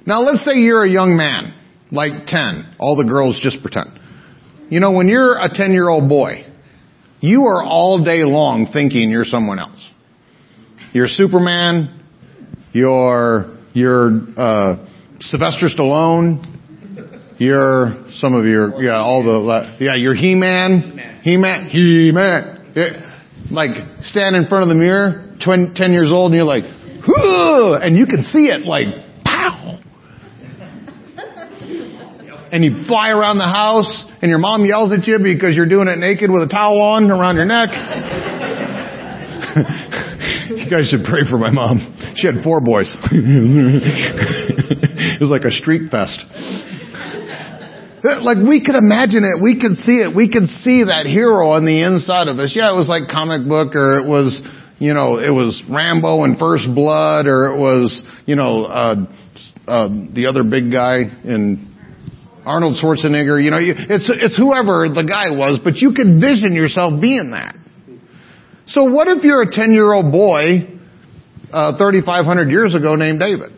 Now 0.04 0.22
let's 0.22 0.44
say 0.44 0.56
you're 0.56 0.84
a 0.84 0.90
young 0.90 1.16
man, 1.16 1.54
like 1.92 2.26
10. 2.26 2.74
All 2.78 2.96
the 2.96 3.04
girls 3.04 3.38
just 3.42 3.62
pretend. 3.62 4.00
You 4.68 4.80
know, 4.80 4.92
when 4.92 5.06
you're 5.06 5.38
a 5.38 5.48
10 5.52 5.72
year 5.72 5.88
old 5.88 6.08
boy, 6.08 6.46
you 7.20 7.44
are 7.44 7.62
all 7.62 8.04
day 8.04 8.24
long 8.24 8.68
thinking 8.72 9.10
you're 9.10 9.24
someone 9.24 9.58
else. 9.58 9.80
You're 10.92 11.06
Superman, 11.06 12.02
you're, 12.72 13.58
you're, 13.74 14.10
uh, 14.36 14.86
Sylvester 15.20 15.68
Stallone, 15.68 16.57
you're 17.38 18.04
some 18.16 18.34
of 18.34 18.44
your, 18.44 18.82
yeah, 18.82 18.96
all 18.96 19.22
the, 19.22 19.76
yeah, 19.80 19.94
you're 19.96 20.14
He-Man, 20.14 21.20
He-Man, 21.22 21.70
He-Man 21.70 22.58
like 23.50 23.70
stand 24.02 24.36
in 24.36 24.46
front 24.48 24.64
of 24.64 24.68
the 24.68 24.74
mirror, 24.74 25.34
10 25.40 25.74
years 25.92 26.10
old, 26.10 26.32
and 26.32 26.36
you're 26.36 26.44
like, 26.44 26.64
Whoo! 27.06 27.74
and 27.74 27.96
you 27.96 28.06
can 28.06 28.24
see 28.32 28.48
it 28.48 28.66
like, 28.66 28.88
pow! 29.24 29.78
And 32.50 32.64
you 32.64 32.84
fly 32.86 33.10
around 33.10 33.38
the 33.38 33.44
house, 33.44 34.04
and 34.22 34.28
your 34.28 34.38
mom 34.38 34.64
yells 34.64 34.92
at 34.92 35.06
you 35.06 35.18
because 35.22 35.54
you're 35.54 35.68
doing 35.68 35.86
it 35.88 35.98
naked 35.98 36.30
with 36.30 36.42
a 36.42 36.48
towel 36.48 36.80
on 36.80 37.10
around 37.10 37.36
your 37.36 37.44
neck. 37.44 37.68
you 40.48 40.70
guys 40.70 40.88
should 40.88 41.04
pray 41.04 41.28
for 41.28 41.36
my 41.38 41.50
mom. 41.50 41.94
She 42.16 42.26
had 42.26 42.42
four 42.42 42.60
boys. 42.60 42.96
it 43.12 45.20
was 45.20 45.30
like 45.30 45.44
a 45.44 45.50
street 45.50 45.90
fest. 45.90 46.24
Like 48.02 48.38
we 48.38 48.62
could 48.64 48.76
imagine 48.76 49.24
it, 49.24 49.42
we 49.42 49.58
could 49.60 49.74
see 49.84 49.98
it, 49.98 50.14
we 50.14 50.30
could 50.30 50.48
see 50.62 50.84
that 50.84 51.06
hero 51.06 51.50
on 51.50 51.64
the 51.64 51.82
inside 51.82 52.28
of 52.28 52.38
us. 52.38 52.52
Yeah, 52.54 52.72
it 52.72 52.76
was 52.76 52.88
like 52.88 53.10
comic 53.10 53.48
book 53.48 53.74
or 53.74 53.98
it 53.98 54.06
was, 54.06 54.40
you 54.78 54.94
know, 54.94 55.18
it 55.18 55.30
was 55.30 55.60
Rambo 55.68 56.24
and 56.24 56.38
First 56.38 56.72
Blood 56.74 57.26
or 57.26 57.54
it 57.54 57.58
was, 57.58 57.90
you 58.26 58.36
know, 58.36 58.64
uh, 58.64 58.94
uh, 59.66 59.88
the 60.14 60.26
other 60.26 60.44
big 60.44 60.70
guy 60.70 61.10
in 61.24 61.74
Arnold 62.46 62.76
Schwarzenegger, 62.80 63.42
you 63.42 63.50
know, 63.50 63.58
it's, 63.60 64.08
it's 64.08 64.36
whoever 64.38 64.88
the 64.88 65.04
guy 65.04 65.36
was, 65.36 65.60
but 65.62 65.76
you 65.76 65.92
could 65.92 66.20
vision 66.20 66.54
yourself 66.54 67.00
being 67.00 67.32
that. 67.32 67.56
So 68.68 68.84
what 68.84 69.08
if 69.08 69.24
you're 69.24 69.42
a 69.42 69.50
10 69.50 69.72
year 69.72 69.92
old 69.92 70.12
boy, 70.12 70.78
uh, 71.52 71.76
3,500 71.76 72.50
years 72.50 72.74
ago 72.74 72.94
named 72.94 73.20
David? 73.20 73.57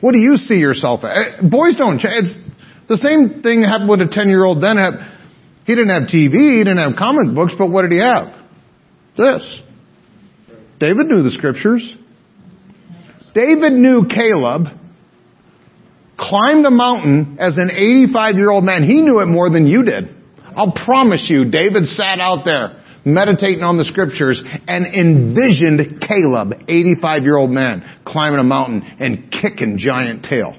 What 0.00 0.12
do 0.12 0.18
you 0.18 0.36
see 0.36 0.56
yourself 0.56 1.04
at? 1.04 1.16
Eh, 1.16 1.48
boys 1.48 1.76
don't 1.76 1.98
change. 1.98 2.14
It's 2.24 2.34
the 2.88 2.96
same 2.96 3.42
thing 3.42 3.62
happened 3.62 3.90
with 3.90 4.00
a 4.00 4.08
10 4.10 4.28
year 4.28 4.44
old 4.44 4.62
then. 4.62 4.76
He 5.66 5.74
didn't 5.74 5.90
have 5.90 6.08
TV, 6.08 6.58
he 6.58 6.64
didn't 6.64 6.78
have 6.78 6.96
comic 6.96 7.34
books, 7.34 7.52
but 7.56 7.70
what 7.70 7.82
did 7.82 7.92
he 7.92 8.00
have? 8.00 8.34
This. 9.16 9.44
David 10.80 11.06
knew 11.06 11.22
the 11.22 11.30
scriptures. 11.30 11.84
David 13.34 13.74
knew 13.74 14.06
Caleb 14.08 14.66
climbed 16.18 16.66
a 16.66 16.70
mountain 16.70 17.36
as 17.38 17.56
an 17.56 17.70
85 17.70 18.34
year 18.36 18.50
old 18.50 18.64
man. 18.64 18.82
He 18.82 19.02
knew 19.02 19.20
it 19.20 19.26
more 19.26 19.50
than 19.50 19.66
you 19.66 19.84
did. 19.84 20.16
I'll 20.56 20.72
promise 20.72 21.26
you, 21.28 21.50
David 21.50 21.84
sat 21.84 22.18
out 22.18 22.44
there 22.44 22.79
meditating 23.04 23.62
on 23.62 23.78
the 23.78 23.84
scriptures 23.84 24.42
and 24.66 24.86
envisioned 24.86 26.02
Caleb, 26.06 26.52
85 26.68 27.22
year 27.22 27.36
old 27.36 27.50
man, 27.50 27.84
climbing 28.04 28.40
a 28.40 28.44
mountain 28.44 28.82
and 28.82 29.30
kicking 29.30 29.78
giant 29.78 30.24
tail. 30.24 30.56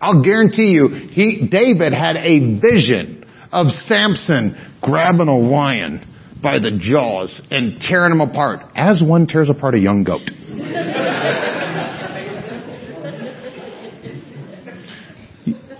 I'll 0.00 0.22
guarantee 0.22 0.68
you, 0.68 0.88
he, 0.88 1.48
David 1.50 1.92
had 1.92 2.16
a 2.16 2.60
vision 2.60 3.24
of 3.50 3.68
Samson 3.88 4.78
grabbing 4.82 5.28
a 5.28 5.38
lion 5.38 6.10
by 6.42 6.58
the 6.58 6.78
jaws 6.78 7.40
and 7.50 7.80
tearing 7.80 8.12
him 8.12 8.20
apart 8.20 8.60
as 8.74 9.02
one 9.02 9.26
tears 9.26 9.48
apart 9.48 9.74
a 9.74 9.78
young 9.78 10.04
goat. 10.04 10.28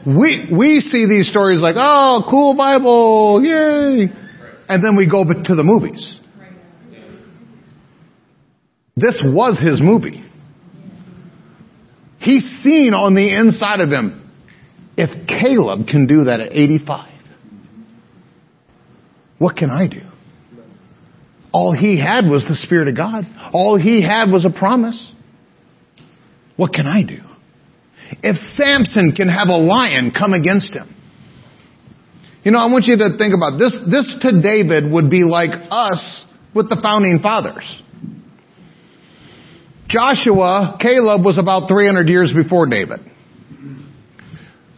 we, 0.07 0.49
we 0.57 0.81
see 0.81 1.07
these 1.07 1.29
stories 1.29 1.61
like, 1.61 1.77
oh, 1.77 2.27
cool 2.31 2.57
Bible, 2.57 3.43
yay 3.45 4.24
and 4.69 4.83
then 4.83 4.97
we 4.97 5.09
go 5.09 5.25
to 5.25 5.55
the 5.55 5.63
movies. 5.63 6.07
This 8.97 9.21
was 9.25 9.61
his 9.61 9.81
movie. 9.81 10.25
He's 12.19 12.45
seen 12.63 12.95
on 12.95 13.15
the 13.15 13.35
inside 13.35 13.81
of 13.81 13.91
him, 13.91 14.31
if 14.97 15.27
Caleb 15.27 15.89
can 15.89 16.07
do 16.07 16.25
that 16.25 16.41
at 16.41 16.53
85, 16.53 17.11
what 19.39 19.57
can 19.57 19.71
I 19.71 19.89
do? 19.89 20.03
All 21.53 21.77
he 21.77 22.01
had 22.01 22.25
was 22.25 22.45
the 22.49 22.55
Spirit 22.55 22.89
of 22.89 22.97
God. 22.97 23.25
All 23.53 23.79
he 23.79 24.03
had 24.03 24.31
was 24.31 24.45
a 24.45 24.51
promise. 24.51 24.99
What 26.57 26.73
can 26.73 26.87
I 26.87 27.03
do? 27.03 27.21
If 28.23 28.37
Samson 28.57 29.13
can 29.13 29.29
have 29.29 29.49
a 29.49 29.57
lion 29.57 30.13
come 30.17 30.33
against 30.33 30.73
him, 30.73 30.95
you 32.45 32.51
know, 32.51 32.59
I 32.59 32.71
want 32.71 32.85
you 32.85 32.97
to 32.99 33.17
think 33.17 33.35
about 33.35 33.59
this. 33.59 33.73
This 33.91 34.07
to 34.21 34.43
David 34.43 34.93
would 34.93 35.11
be 35.11 35.25
like 35.25 35.51
us 35.71 36.25
with 36.55 36.69
the 36.69 36.79
founding 36.83 37.21
fathers. 37.21 37.65
Joshua, 39.89 40.77
Caleb 40.81 41.25
was 41.25 41.39
about 41.39 41.69
300 41.69 42.09
years 42.09 42.33
before 42.35 42.67
David. 42.67 43.01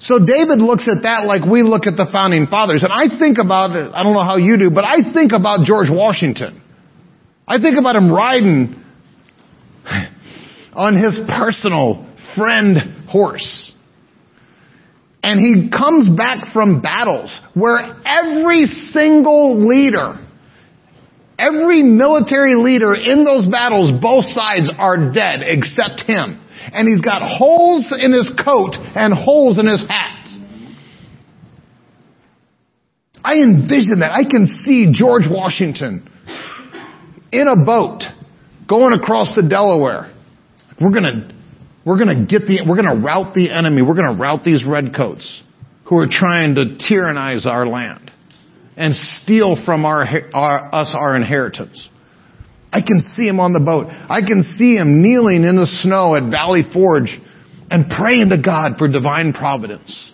So 0.00 0.18
David 0.18 0.60
looks 0.60 0.86
at 0.86 1.02
that 1.02 1.24
like 1.26 1.42
we 1.50 1.62
look 1.62 1.86
at 1.86 1.96
the 1.96 2.06
founding 2.12 2.46
fathers. 2.46 2.84
And 2.84 2.92
I 2.92 3.18
think 3.18 3.38
about 3.42 3.70
it, 3.74 3.90
I 3.92 4.02
don't 4.02 4.12
know 4.12 4.24
how 4.24 4.36
you 4.36 4.58
do, 4.58 4.70
but 4.70 4.84
I 4.84 5.12
think 5.12 5.32
about 5.32 5.66
George 5.66 5.88
Washington. 5.90 6.62
I 7.48 7.58
think 7.58 7.78
about 7.78 7.96
him 7.96 8.12
riding 8.12 8.82
on 10.72 10.96
his 11.02 11.18
personal 11.28 12.06
friend 12.36 13.08
horse. 13.08 13.72
And 15.26 15.40
he 15.40 15.68
comes 15.76 16.08
back 16.16 16.52
from 16.52 16.80
battles 16.80 17.36
where 17.52 17.80
every 18.06 18.62
single 18.62 19.58
leader, 19.58 20.24
every 21.36 21.82
military 21.82 22.54
leader 22.54 22.94
in 22.94 23.24
those 23.24 23.44
battles, 23.50 23.90
both 24.00 24.24
sides 24.26 24.70
are 24.78 25.12
dead 25.12 25.40
except 25.42 26.06
him. 26.06 26.40
And 26.72 26.86
he's 26.86 27.00
got 27.00 27.22
holes 27.26 27.92
in 27.98 28.12
his 28.12 28.30
coat 28.38 28.76
and 28.76 29.12
holes 29.12 29.58
in 29.58 29.66
his 29.66 29.84
hat. 29.88 30.28
I 33.24 33.38
envision 33.38 33.98
that. 33.98 34.12
I 34.12 34.22
can 34.30 34.46
see 34.46 34.92
George 34.94 35.24
Washington 35.28 36.08
in 37.32 37.48
a 37.48 37.64
boat 37.64 38.04
going 38.68 38.94
across 38.94 39.34
the 39.34 39.42
Delaware. 39.42 40.14
We're 40.80 40.92
gonna 40.92 41.35
we're 41.86 42.02
going 42.02 42.18
to 42.18 42.26
get 42.26 42.48
the, 42.48 42.66
we're 42.68 42.74
going 42.74 42.90
to 42.90 43.00
rout 43.00 43.32
the 43.32 43.48
enemy. 43.48 43.80
We're 43.80 43.94
going 43.94 44.12
to 44.12 44.20
rout 44.20 44.40
these 44.44 44.66
redcoats 44.66 45.42
who 45.84 45.96
are 45.98 46.08
trying 46.10 46.56
to 46.56 46.76
tyrannize 46.82 47.46
our 47.46 47.64
land 47.64 48.10
and 48.76 48.92
steal 49.22 49.56
from 49.64 49.84
our, 49.86 50.04
our, 50.34 50.74
us 50.74 50.92
our 50.98 51.14
inheritance. 51.14 51.88
I 52.72 52.80
can 52.80 53.00
see 53.14 53.28
him 53.28 53.38
on 53.38 53.52
the 53.52 53.62
boat. 53.64 53.86
I 53.86 54.20
can 54.26 54.42
see 54.58 54.74
him 54.74 55.00
kneeling 55.00 55.44
in 55.44 55.54
the 55.54 55.70
snow 55.80 56.16
at 56.16 56.28
Valley 56.28 56.62
Forge 56.74 57.16
and 57.70 57.86
praying 57.88 58.30
to 58.30 58.42
God 58.42 58.78
for 58.78 58.88
divine 58.88 59.32
providence. 59.32 60.10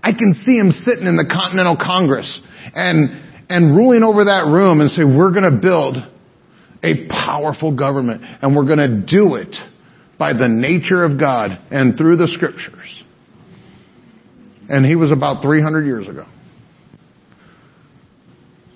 I 0.00 0.12
can 0.12 0.32
see 0.44 0.56
him 0.56 0.70
sitting 0.70 1.06
in 1.06 1.16
the 1.16 1.28
Continental 1.28 1.76
Congress 1.76 2.40
and, 2.72 3.10
and 3.50 3.76
ruling 3.76 4.04
over 4.04 4.26
that 4.26 4.46
room 4.46 4.80
and 4.80 4.88
say, 4.90 5.02
we're 5.02 5.32
going 5.32 5.52
to 5.52 5.58
build 5.60 5.96
a 6.82 7.08
powerful 7.08 7.74
government 7.74 8.22
and 8.42 8.54
we're 8.54 8.66
going 8.66 8.78
to 8.78 9.06
do 9.06 9.36
it 9.36 9.54
by 10.18 10.32
the 10.32 10.48
nature 10.48 11.04
of 11.04 11.18
God 11.18 11.50
and 11.70 11.96
through 11.96 12.16
the 12.16 12.28
scriptures. 12.28 13.02
And 14.68 14.84
he 14.84 14.96
was 14.96 15.10
about 15.10 15.42
300 15.42 15.86
years 15.86 16.08
ago. 16.08 16.26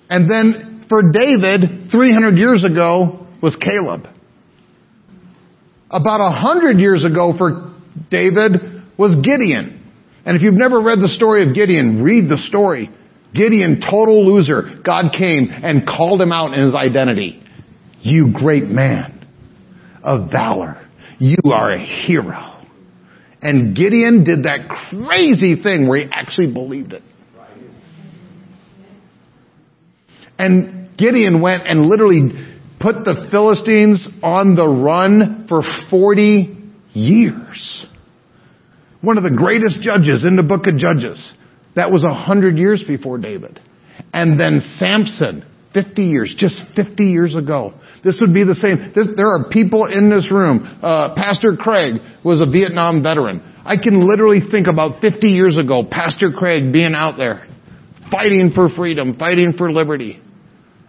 And 0.08 0.30
then 0.30 0.86
for 0.88 1.02
David, 1.10 1.90
300 1.90 2.36
years 2.36 2.64
ago 2.64 3.26
was 3.42 3.56
Caleb. 3.56 4.06
About 5.90 6.20
100 6.20 6.78
years 6.78 7.04
ago 7.04 7.34
for 7.36 7.74
David 8.10 8.82
was 8.96 9.14
Gideon. 9.16 9.80
And 10.24 10.36
if 10.36 10.42
you've 10.42 10.54
never 10.54 10.80
read 10.80 11.00
the 11.00 11.08
story 11.08 11.48
of 11.48 11.54
Gideon, 11.54 12.02
read 12.02 12.28
the 12.30 12.38
story. 12.38 12.90
Gideon, 13.34 13.80
total 13.80 14.24
loser. 14.24 14.80
God 14.84 15.12
came 15.16 15.48
and 15.50 15.86
called 15.86 16.20
him 16.20 16.32
out 16.32 16.54
in 16.54 16.62
his 16.62 16.74
identity. 16.74 17.41
You 18.02 18.32
great 18.34 18.64
man 18.64 19.26
of 20.02 20.30
valor. 20.30 20.88
You 21.18 21.38
are 21.52 21.72
a 21.72 21.78
hero. 21.78 22.60
And 23.40 23.74
Gideon 23.76 24.24
did 24.24 24.44
that 24.44 24.68
crazy 24.90 25.60
thing 25.62 25.88
where 25.88 25.98
he 25.98 26.10
actually 26.12 26.52
believed 26.52 26.92
it. 26.92 27.02
And 30.38 30.96
Gideon 30.96 31.40
went 31.40 31.62
and 31.66 31.86
literally 31.86 32.30
put 32.80 33.04
the 33.04 33.28
Philistines 33.30 34.06
on 34.22 34.56
the 34.56 34.66
run 34.66 35.46
for 35.48 35.62
40 35.90 36.56
years. 36.92 37.86
One 39.00 39.16
of 39.16 39.24
the 39.24 39.36
greatest 39.36 39.80
judges 39.80 40.24
in 40.26 40.36
the 40.36 40.42
book 40.42 40.66
of 40.66 40.76
Judges. 40.76 41.32
That 41.74 41.90
was 41.90 42.04
a 42.04 42.14
hundred 42.14 42.58
years 42.58 42.84
before 42.86 43.18
David. 43.18 43.60
And 44.12 44.38
then 44.38 44.60
Samson, 44.78 45.44
50 45.74 46.02
years, 46.02 46.34
just 46.36 46.62
50 46.76 47.04
years 47.04 47.34
ago, 47.34 47.74
this 48.04 48.18
would 48.20 48.34
be 48.34 48.42
the 48.42 48.58
same. 48.58 48.92
This, 48.94 49.14
there 49.16 49.30
are 49.30 49.48
people 49.48 49.86
in 49.86 50.10
this 50.10 50.30
room. 50.30 50.66
Uh, 50.82 51.14
Pastor 51.14 51.54
Craig 51.58 52.02
was 52.24 52.40
a 52.40 52.46
Vietnam 52.46 53.02
veteran. 53.02 53.40
I 53.64 53.76
can 53.76 54.02
literally 54.06 54.40
think 54.50 54.66
about 54.66 55.00
50 55.00 55.28
years 55.28 55.56
ago, 55.56 55.86
Pastor 55.88 56.32
Craig 56.32 56.72
being 56.72 56.94
out 56.94 57.16
there, 57.16 57.46
fighting 58.10 58.50
for 58.54 58.68
freedom, 58.68 59.16
fighting 59.16 59.54
for 59.56 59.70
liberty. 59.70 60.20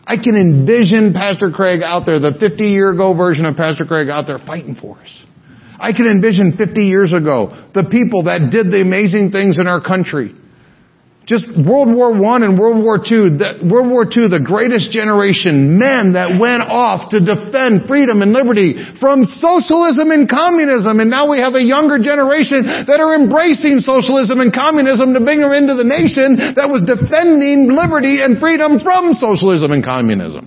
I 0.05 0.17
can 0.17 0.35
envision 0.35 1.13
Pastor 1.13 1.51
Craig 1.51 1.81
out 1.81 2.05
there, 2.05 2.19
the 2.19 2.33
50 2.39 2.63
year 2.65 2.91
ago 2.91 3.13
version 3.13 3.45
of 3.45 3.55
Pastor 3.55 3.85
Craig 3.85 4.09
out 4.09 4.25
there 4.25 4.39
fighting 4.39 4.75
for 4.75 4.99
us. 4.99 5.09
I 5.79 5.93
can 5.93 6.07
envision 6.07 6.53
50 6.57 6.81
years 6.81 7.13
ago, 7.13 7.69
the 7.73 7.85
people 7.89 8.23
that 8.23 8.49
did 8.51 8.71
the 8.71 8.81
amazing 8.81 9.31
things 9.31 9.59
in 9.59 9.67
our 9.67 9.81
country. 9.81 10.33
Just 11.23 11.47
World 11.55 11.87
War 11.87 12.11
I 12.11 12.43
and 12.43 12.59
World 12.59 12.83
War 12.83 12.99
II, 12.99 13.39
the, 13.39 13.63
World 13.63 13.87
War 13.87 14.03
II, 14.03 14.27
the 14.27 14.43
greatest 14.43 14.91
generation, 14.91 15.79
men 15.79 16.19
that 16.19 16.35
went 16.35 16.59
off 16.67 17.15
to 17.15 17.23
defend 17.23 17.87
freedom 17.87 18.19
and 18.19 18.35
liberty 18.35 18.75
from 18.99 19.23
socialism 19.39 20.11
and 20.11 20.27
communism. 20.27 20.99
And 20.99 21.07
now 21.07 21.31
we 21.31 21.39
have 21.39 21.55
a 21.55 21.63
younger 21.63 21.95
generation 21.95 22.67
that 22.67 22.99
are 22.99 23.15
embracing 23.15 23.79
socialism 23.79 24.43
and 24.43 24.51
communism 24.51 25.15
to 25.15 25.23
bring 25.23 25.39
them 25.39 25.55
into 25.55 25.79
the 25.79 25.87
nation 25.87 26.59
that 26.59 26.67
was 26.67 26.83
defending 26.83 27.71
liberty 27.71 28.19
and 28.19 28.35
freedom 28.43 28.83
from 28.83 29.15
socialism 29.15 29.71
and 29.71 29.79
communism. 29.79 30.43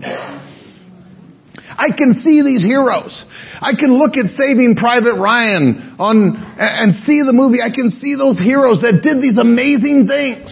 I 1.77 1.93
can 1.93 2.25
see 2.25 2.41
these 2.41 2.65
heroes. 2.65 3.13
I 3.61 3.77
can 3.77 3.93
look 4.01 4.17
at 4.17 4.33
Saving 4.37 4.77
Private 4.81 5.21
Ryan 5.21 5.97
on, 6.01 6.37
and 6.57 6.93
see 6.93 7.21
the 7.21 7.37
movie. 7.37 7.61
I 7.61 7.69
can 7.69 7.93
see 7.93 8.17
those 8.17 8.41
heroes 8.41 8.81
that 8.81 9.05
did 9.05 9.21
these 9.21 9.37
amazing 9.37 10.09
things. 10.09 10.49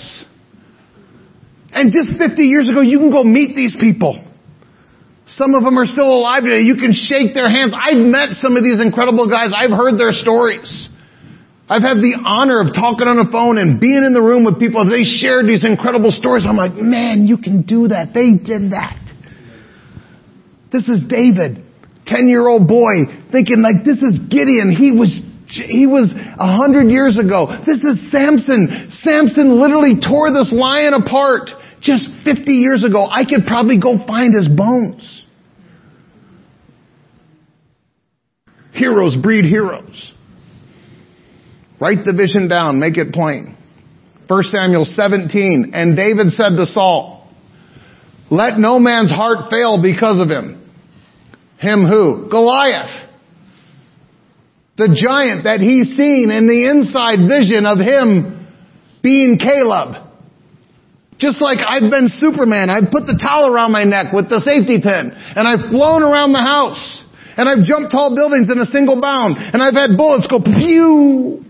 And 1.72 1.90
just 1.90 2.14
50 2.20 2.38
years 2.44 2.68
ago, 2.68 2.84
you 2.84 3.00
can 3.00 3.10
go 3.10 3.24
meet 3.24 3.56
these 3.56 3.74
people. 3.74 4.20
Some 5.26 5.56
of 5.56 5.64
them 5.64 5.80
are 5.80 5.88
still 5.88 6.12
alive 6.12 6.44
today. 6.44 6.62
You 6.62 6.76
can 6.76 6.92
shake 6.92 7.32
their 7.32 7.48
hands. 7.48 7.72
I've 7.72 7.98
met 7.98 8.36
some 8.44 8.56
of 8.56 8.62
these 8.62 8.78
incredible 8.78 9.28
guys. 9.28 9.56
I've 9.56 9.72
heard 9.72 9.96
their 9.96 10.12
stories. 10.12 10.68
I've 11.64 11.80
had 11.80 12.04
the 12.04 12.20
honor 12.20 12.60
of 12.60 12.76
talking 12.76 13.08
on 13.08 13.16
the 13.16 13.32
phone 13.32 13.56
and 13.56 13.80
being 13.80 14.04
in 14.04 14.12
the 14.12 14.20
room 14.20 14.44
with 14.44 14.60
people. 14.60 14.84
They 14.84 15.08
shared 15.08 15.48
these 15.48 15.64
incredible 15.64 16.12
stories. 16.12 16.44
I'm 16.44 16.60
like, 16.60 16.76
man, 16.76 17.24
you 17.24 17.40
can 17.40 17.64
do 17.64 17.88
that. 17.88 18.12
They 18.12 18.36
did 18.36 18.76
that. 18.76 19.00
This 20.74 20.88
is 20.88 21.06
David, 21.06 21.62
10 22.06 22.26
year 22.28 22.48
old 22.48 22.66
boy, 22.66 23.06
thinking 23.30 23.62
like, 23.62 23.84
this 23.84 24.02
is 24.02 24.26
Gideon. 24.28 24.74
He 24.76 24.90
was 24.90 25.22
he 25.46 25.86
was 25.86 26.10
a 26.10 26.56
hundred 26.56 26.90
years 26.90 27.16
ago. 27.16 27.46
This 27.64 27.78
is 27.78 28.10
Samson. 28.10 28.90
Samson 29.04 29.60
literally 29.60 30.00
tore 30.00 30.32
this 30.32 30.50
lion 30.52 30.94
apart 30.94 31.50
just 31.80 32.08
50 32.24 32.50
years 32.50 32.82
ago. 32.82 33.06
I 33.08 33.22
could 33.24 33.46
probably 33.46 33.78
go 33.78 34.04
find 34.04 34.34
his 34.34 34.48
bones. 34.48 35.24
Heroes 38.72 39.14
breed 39.22 39.44
heroes. 39.44 40.12
Write 41.80 42.04
the 42.04 42.14
vision 42.16 42.48
down, 42.48 42.80
make 42.80 42.96
it 42.96 43.12
plain. 43.12 43.56
1 44.26 44.42
Samuel 44.44 44.86
17, 44.86 45.70
and 45.72 45.94
David 45.94 46.32
said 46.32 46.56
to 46.56 46.66
Saul, 46.66 47.30
let 48.30 48.58
no 48.58 48.80
man's 48.80 49.12
heart 49.12 49.50
fail 49.50 49.80
because 49.80 50.18
of 50.18 50.28
him. 50.28 50.63
Him 51.64 51.88
who? 51.88 52.28
Goliath. 52.28 53.08
The 54.76 54.92
giant 54.92 55.48
that 55.48 55.64
he's 55.64 55.96
seen 55.96 56.28
in 56.28 56.44
the 56.44 56.68
inside 56.68 57.24
vision 57.24 57.64
of 57.64 57.80
him 57.80 58.44
being 59.00 59.38
Caleb. 59.40 60.04
Just 61.16 61.40
like 61.40 61.62
I've 61.62 61.88
been 61.88 62.10
Superman, 62.10 62.68
I've 62.68 62.90
put 62.90 63.06
the 63.06 63.16
towel 63.16 63.48
around 63.48 63.70
my 63.70 63.84
neck 63.84 64.12
with 64.12 64.28
the 64.28 64.42
safety 64.42 64.82
pin, 64.82 65.14
and 65.14 65.46
I've 65.46 65.70
flown 65.70 66.02
around 66.02 66.34
the 66.34 66.42
house, 66.42 67.00
and 67.38 67.48
I've 67.48 67.62
jumped 67.62 67.94
tall 67.94 68.12
buildings 68.18 68.50
in 68.50 68.58
a 68.58 68.66
single 68.66 69.00
bound, 69.00 69.38
and 69.38 69.62
I've 69.62 69.78
had 69.78 69.94
bullets 69.96 70.26
go 70.26 70.42
pew, 70.42 71.44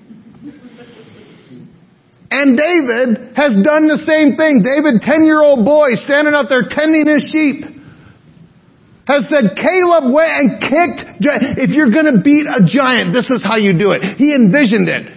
and 2.34 2.58
David 2.60 3.34
has 3.38 3.56
done 3.64 3.88
the 3.88 4.04
same 4.04 4.36
thing. 4.36 4.60
David, 4.60 5.00
10 5.00 5.24
year 5.24 5.40
old 5.40 5.64
boy, 5.64 5.96
standing 6.04 6.34
out 6.36 6.52
there 6.52 6.68
tending 6.68 7.08
his 7.08 7.24
sheep, 7.24 7.83
has 9.06 9.28
said, 9.28 9.52
Caleb 9.56 10.12
went 10.12 10.32
and 10.32 10.48
kicked, 10.60 11.20
if 11.60 11.70
you're 11.70 11.92
gonna 11.92 12.22
beat 12.24 12.46
a 12.48 12.64
giant, 12.64 13.12
this 13.12 13.28
is 13.28 13.44
how 13.44 13.56
you 13.56 13.76
do 13.76 13.92
it. 13.92 14.16
He 14.16 14.32
envisioned 14.32 14.88
it. 14.88 15.12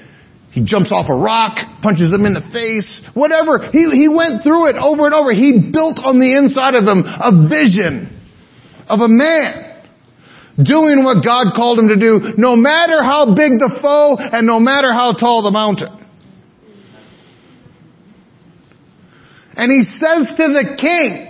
He 0.51 0.65
jumps 0.65 0.91
off 0.91 1.09
a 1.09 1.15
rock, 1.15 1.55
punches 1.81 2.11
him 2.11 2.25
in 2.25 2.33
the 2.33 2.43
face, 2.51 2.89
whatever. 3.13 3.69
He, 3.71 3.85
he 3.93 4.09
went 4.09 4.43
through 4.43 4.73
it 4.73 4.75
over 4.75 5.05
and 5.05 5.13
over. 5.13 5.31
He 5.31 5.69
built 5.71 6.01
on 6.03 6.19
the 6.19 6.33
inside 6.33 6.73
of 6.73 6.83
him 6.83 7.05
a 7.05 7.47
vision 7.47 8.09
of 8.89 8.99
a 8.99 9.07
man 9.07 9.85
doing 10.57 11.03
what 11.03 11.23
God 11.23 11.53
called 11.55 11.77
him 11.77 11.89
to 11.89 11.95
do, 11.95 12.33
no 12.37 12.55
matter 12.55 13.03
how 13.03 13.35
big 13.35 13.61
the 13.61 13.77
foe 13.81 14.17
and 14.17 14.47
no 14.47 14.59
matter 14.59 14.91
how 14.91 15.13
tall 15.13 15.43
the 15.43 15.51
mountain. 15.51 15.93
And 19.55 19.71
he 19.71 19.83
says 20.01 20.35
to 20.37 20.45
the 20.53 20.75
king, 20.81 21.26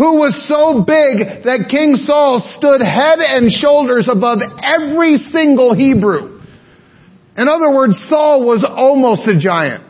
who 0.00 0.16
was 0.16 0.32
so 0.48 0.80
big 0.80 1.44
that 1.44 1.68
King 1.68 2.00
Saul 2.08 2.40
stood 2.56 2.80
head 2.80 3.20
and 3.20 3.52
shoulders 3.52 4.08
above 4.08 4.40
every 4.64 5.20
single 5.28 5.76
Hebrew. 5.76 6.40
In 7.36 7.44
other 7.44 7.68
words, 7.68 8.00
Saul 8.08 8.48
was 8.48 8.64
almost 8.64 9.28
a 9.28 9.36
giant. 9.36 9.84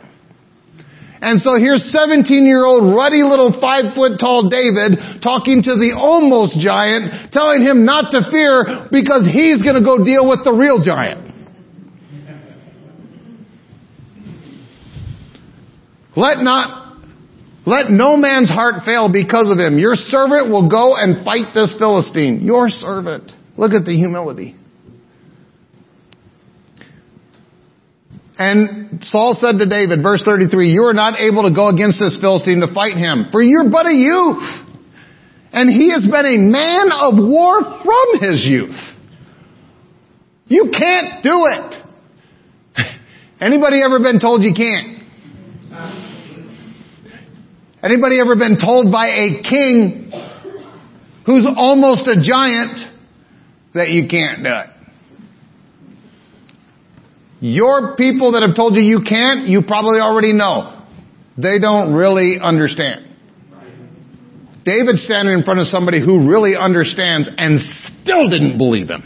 And 1.23 1.39
so 1.39 1.55
here's 1.55 1.87
17 1.95 2.27
year 2.43 2.65
old 2.65 2.91
ruddy 2.91 3.23
little 3.23 3.55
five 3.55 3.95
foot 3.95 4.19
tall 4.19 4.51
David 4.51 5.23
talking 5.23 5.63
to 5.63 5.79
the 5.79 5.95
almost 5.95 6.59
giant, 6.59 7.31
telling 7.31 7.63
him 7.63 7.85
not 7.85 8.11
to 8.11 8.27
fear 8.27 8.91
because 8.91 9.23
he's 9.31 9.63
gonna 9.63 9.85
go 9.85 10.03
deal 10.03 10.27
with 10.27 10.43
the 10.43 10.51
real 10.51 10.83
giant. 10.83 11.31
Let 16.17 16.43
not 16.43 16.90
let 17.65 17.91
no 17.91 18.17
man's 18.17 18.49
heart 18.49 18.83
fail 18.85 19.11
because 19.11 19.49
of 19.51 19.59
him. 19.59 19.77
Your 19.77 19.95
servant 19.95 20.49
will 20.49 20.67
go 20.69 20.95
and 20.95 21.23
fight 21.23 21.53
this 21.53 21.75
Philistine. 21.77 22.41
Your 22.41 22.69
servant. 22.69 23.31
Look 23.55 23.73
at 23.73 23.85
the 23.85 23.95
humility. 23.95 24.55
And 28.37 29.03
Saul 29.03 29.37
said 29.39 29.59
to 29.59 29.69
David, 29.69 30.01
verse 30.01 30.23
33, 30.25 30.71
you 30.71 30.85
are 30.85 30.93
not 30.93 31.19
able 31.19 31.43
to 31.43 31.53
go 31.53 31.69
against 31.69 31.99
this 31.99 32.17
Philistine 32.19 32.61
to 32.61 32.73
fight 32.73 32.97
him, 32.97 33.27
for 33.31 33.43
you're 33.43 33.69
but 33.69 33.85
a 33.85 33.93
youth. 33.93 34.41
And 35.53 35.69
he 35.69 35.91
has 35.91 36.01
been 36.01 36.25
a 36.25 36.37
man 36.39 36.89
of 36.89 37.21
war 37.21 37.61
from 37.61 38.19
his 38.19 38.43
youth. 38.43 38.79
You 40.47 40.71
can't 40.73 41.21
do 41.21 41.45
it. 41.45 41.85
Anybody 43.41 43.83
ever 43.83 43.99
been 43.99 44.19
told 44.19 44.41
you 44.41 44.53
can't? 44.55 45.00
Anybody 47.83 48.19
ever 48.19 48.35
been 48.35 48.59
told 48.63 48.91
by 48.91 49.07
a 49.07 49.41
king 49.41 50.11
who's 51.25 51.47
almost 51.55 52.07
a 52.07 52.21
giant 52.21 52.77
that 53.73 53.89
you 53.89 54.07
can't 54.07 54.43
do 54.43 54.49
it? 54.49 54.67
Your 57.39 57.95
people 57.95 58.33
that 58.33 58.43
have 58.45 58.55
told 58.55 58.75
you 58.75 58.83
you 58.83 59.01
can't, 59.07 59.47
you 59.47 59.63
probably 59.65 59.99
already 59.99 60.31
know. 60.31 60.85
They 61.37 61.57
don't 61.59 61.93
really 61.93 62.37
understand. 62.41 63.07
David's 64.63 65.03
standing 65.03 65.33
in 65.33 65.43
front 65.43 65.59
of 65.59 65.65
somebody 65.65 65.99
who 65.99 66.29
really 66.29 66.55
understands 66.55 67.27
and 67.35 67.59
still 68.03 68.29
didn't 68.29 68.59
believe 68.59 68.89
him. 68.89 69.01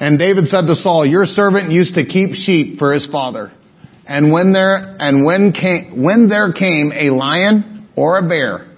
And 0.00 0.18
David 0.18 0.46
said 0.46 0.62
to 0.62 0.74
Saul, 0.74 1.06
your 1.06 1.26
servant 1.26 1.70
used 1.70 1.94
to 1.96 2.06
keep 2.06 2.34
sheep 2.34 2.78
for 2.78 2.94
his 2.94 3.06
father. 3.12 3.52
And 4.06 4.32
when 4.32 4.52
there, 4.52 4.96
and 5.00 5.24
when 5.24 5.52
came, 5.52 6.02
when 6.02 6.28
there 6.28 6.52
came 6.52 6.92
a 6.94 7.10
lion 7.10 7.88
or 7.96 8.18
a 8.18 8.28
bear 8.28 8.68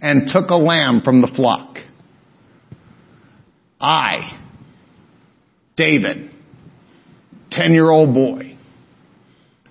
and 0.00 0.28
took 0.28 0.50
a 0.50 0.56
lamb 0.56 1.02
from 1.02 1.20
the 1.20 1.28
flock, 1.28 1.76
I, 3.80 4.38
David, 5.76 6.30
10 7.52 7.72
year 7.72 7.90
old 7.90 8.12
boy, 8.12 8.56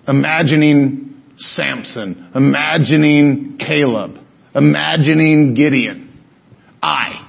imagining 0.08 1.22
Samson, 1.36 2.30
imagining 2.34 3.58
Caleb, 3.58 4.18
imagining 4.54 5.54
Gideon, 5.54 6.20
I 6.82 7.28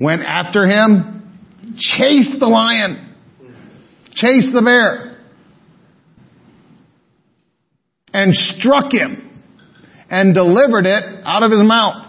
went 0.00 0.22
after 0.22 0.66
him, 0.66 1.76
chased 1.78 2.40
the 2.40 2.46
lion, 2.46 3.14
chased 4.14 4.52
the 4.52 4.62
bear, 4.62 5.09
and 8.12 8.34
struck 8.34 8.92
him 8.92 9.26
and 10.10 10.34
delivered 10.34 10.86
it 10.86 11.04
out 11.24 11.42
of 11.42 11.50
his 11.50 11.62
mouth. 11.62 12.06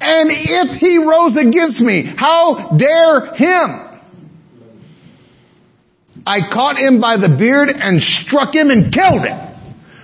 And 0.00 0.30
if 0.32 0.80
he 0.80 0.98
rose 0.98 1.36
against 1.36 1.80
me, 1.80 2.04
how 2.16 2.76
dare 2.78 3.34
him? 3.34 3.88
I 6.26 6.40
caught 6.52 6.78
him 6.78 7.00
by 7.00 7.16
the 7.16 7.34
beard 7.38 7.68
and 7.68 8.00
struck 8.00 8.54
him 8.54 8.70
and 8.70 8.92
killed 8.92 9.26
him. 9.26 9.38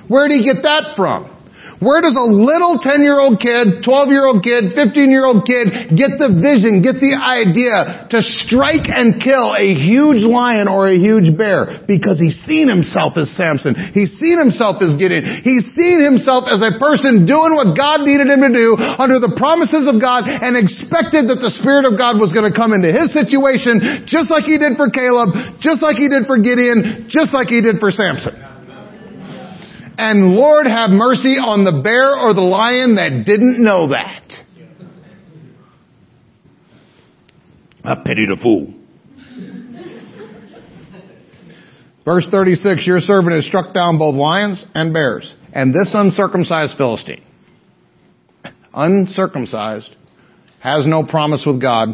Where 0.09 0.29
did 0.29 0.41
he 0.41 0.45
get 0.45 0.63
that 0.63 0.95
from? 0.97 1.34
Where 1.83 1.99
does 2.01 2.15
a 2.15 2.29
little 2.29 2.79
10 2.79 3.03
year 3.03 3.19
old 3.19 3.43
kid, 3.43 3.83
12 3.83 4.09
year 4.15 4.25
old 4.27 4.47
kid, 4.47 4.75
15 4.79 5.11
year 5.11 5.27
old 5.27 5.43
kid 5.43 5.95
get 5.95 6.17
the 6.23 6.31
vision, 6.39 6.81
get 6.81 7.03
the 7.03 7.19
idea 7.19 8.07
to 8.15 8.19
strike 8.23 8.87
and 8.87 9.19
kill 9.19 9.53
a 9.59 9.75
huge 9.75 10.23
lion 10.23 10.71
or 10.71 10.87
a 10.87 10.97
huge 10.97 11.35
bear? 11.35 11.83
Because 11.91 12.23
he's 12.23 12.39
seen 12.47 12.71
himself 12.71 13.19
as 13.19 13.35
Samson. 13.35 13.75
He's 13.75 14.15
seen 14.23 14.39
himself 14.39 14.79
as 14.79 14.95
Gideon. 14.95 15.43
He's 15.43 15.67
seen 15.75 15.99
himself 15.99 16.47
as 16.47 16.63
a 16.63 16.79
person 16.79 17.27
doing 17.27 17.59
what 17.59 17.75
God 17.75 18.07
needed 18.07 18.31
him 18.31 18.47
to 18.47 18.53
do 18.55 18.79
under 18.79 19.19
the 19.19 19.35
promises 19.35 19.91
of 19.91 19.99
God 19.99 20.31
and 20.31 20.55
expected 20.55 21.27
that 21.27 21.43
the 21.43 21.51
Spirit 21.59 21.91
of 21.91 21.99
God 21.99 22.23
was 22.23 22.31
going 22.31 22.47
to 22.47 22.55
come 22.55 22.71
into 22.71 22.95
his 22.95 23.11
situation 23.11 24.07
just 24.07 24.31
like 24.31 24.47
he 24.47 24.57
did 24.63 24.79
for 24.79 24.89
Caleb, 24.95 25.59
just 25.59 25.83
like 25.83 25.99
he 25.99 26.07
did 26.07 26.27
for 26.31 26.39
Gideon, 26.39 27.11
just 27.11 27.35
like 27.35 27.51
he 27.51 27.61
did 27.61 27.83
for 27.83 27.91
Samson. 27.91 28.54
And 29.97 30.35
Lord 30.35 30.67
have 30.67 30.91
mercy 30.91 31.37
on 31.37 31.65
the 31.65 31.83
bear 31.83 32.19
or 32.19 32.35
the 32.35 32.41
lion 32.41 32.97
that 32.97 33.25
didn't 33.25 33.63
know 33.63 33.89
that. 33.89 34.23
I 37.85 37.95
pity 38.05 38.27
the 38.27 38.39
fool. 38.43 38.75
Verse 42.05 42.29
36, 42.31 42.87
your 42.87 43.01
servant 43.01 43.35
has 43.35 43.47
struck 43.47 43.73
down 43.75 43.99
both 43.99 44.15
lions 44.15 44.65
and 44.75 44.93
bears, 44.93 45.35
and 45.55 45.75
this 45.75 45.91
uncircumcised 45.95 46.77
Philistine. 46.77 47.23
uncircumcised, 48.75 49.91
has 50.61 50.85
no 50.87 51.05
promise 51.05 51.45
with 51.47 51.61
God, 51.61 51.89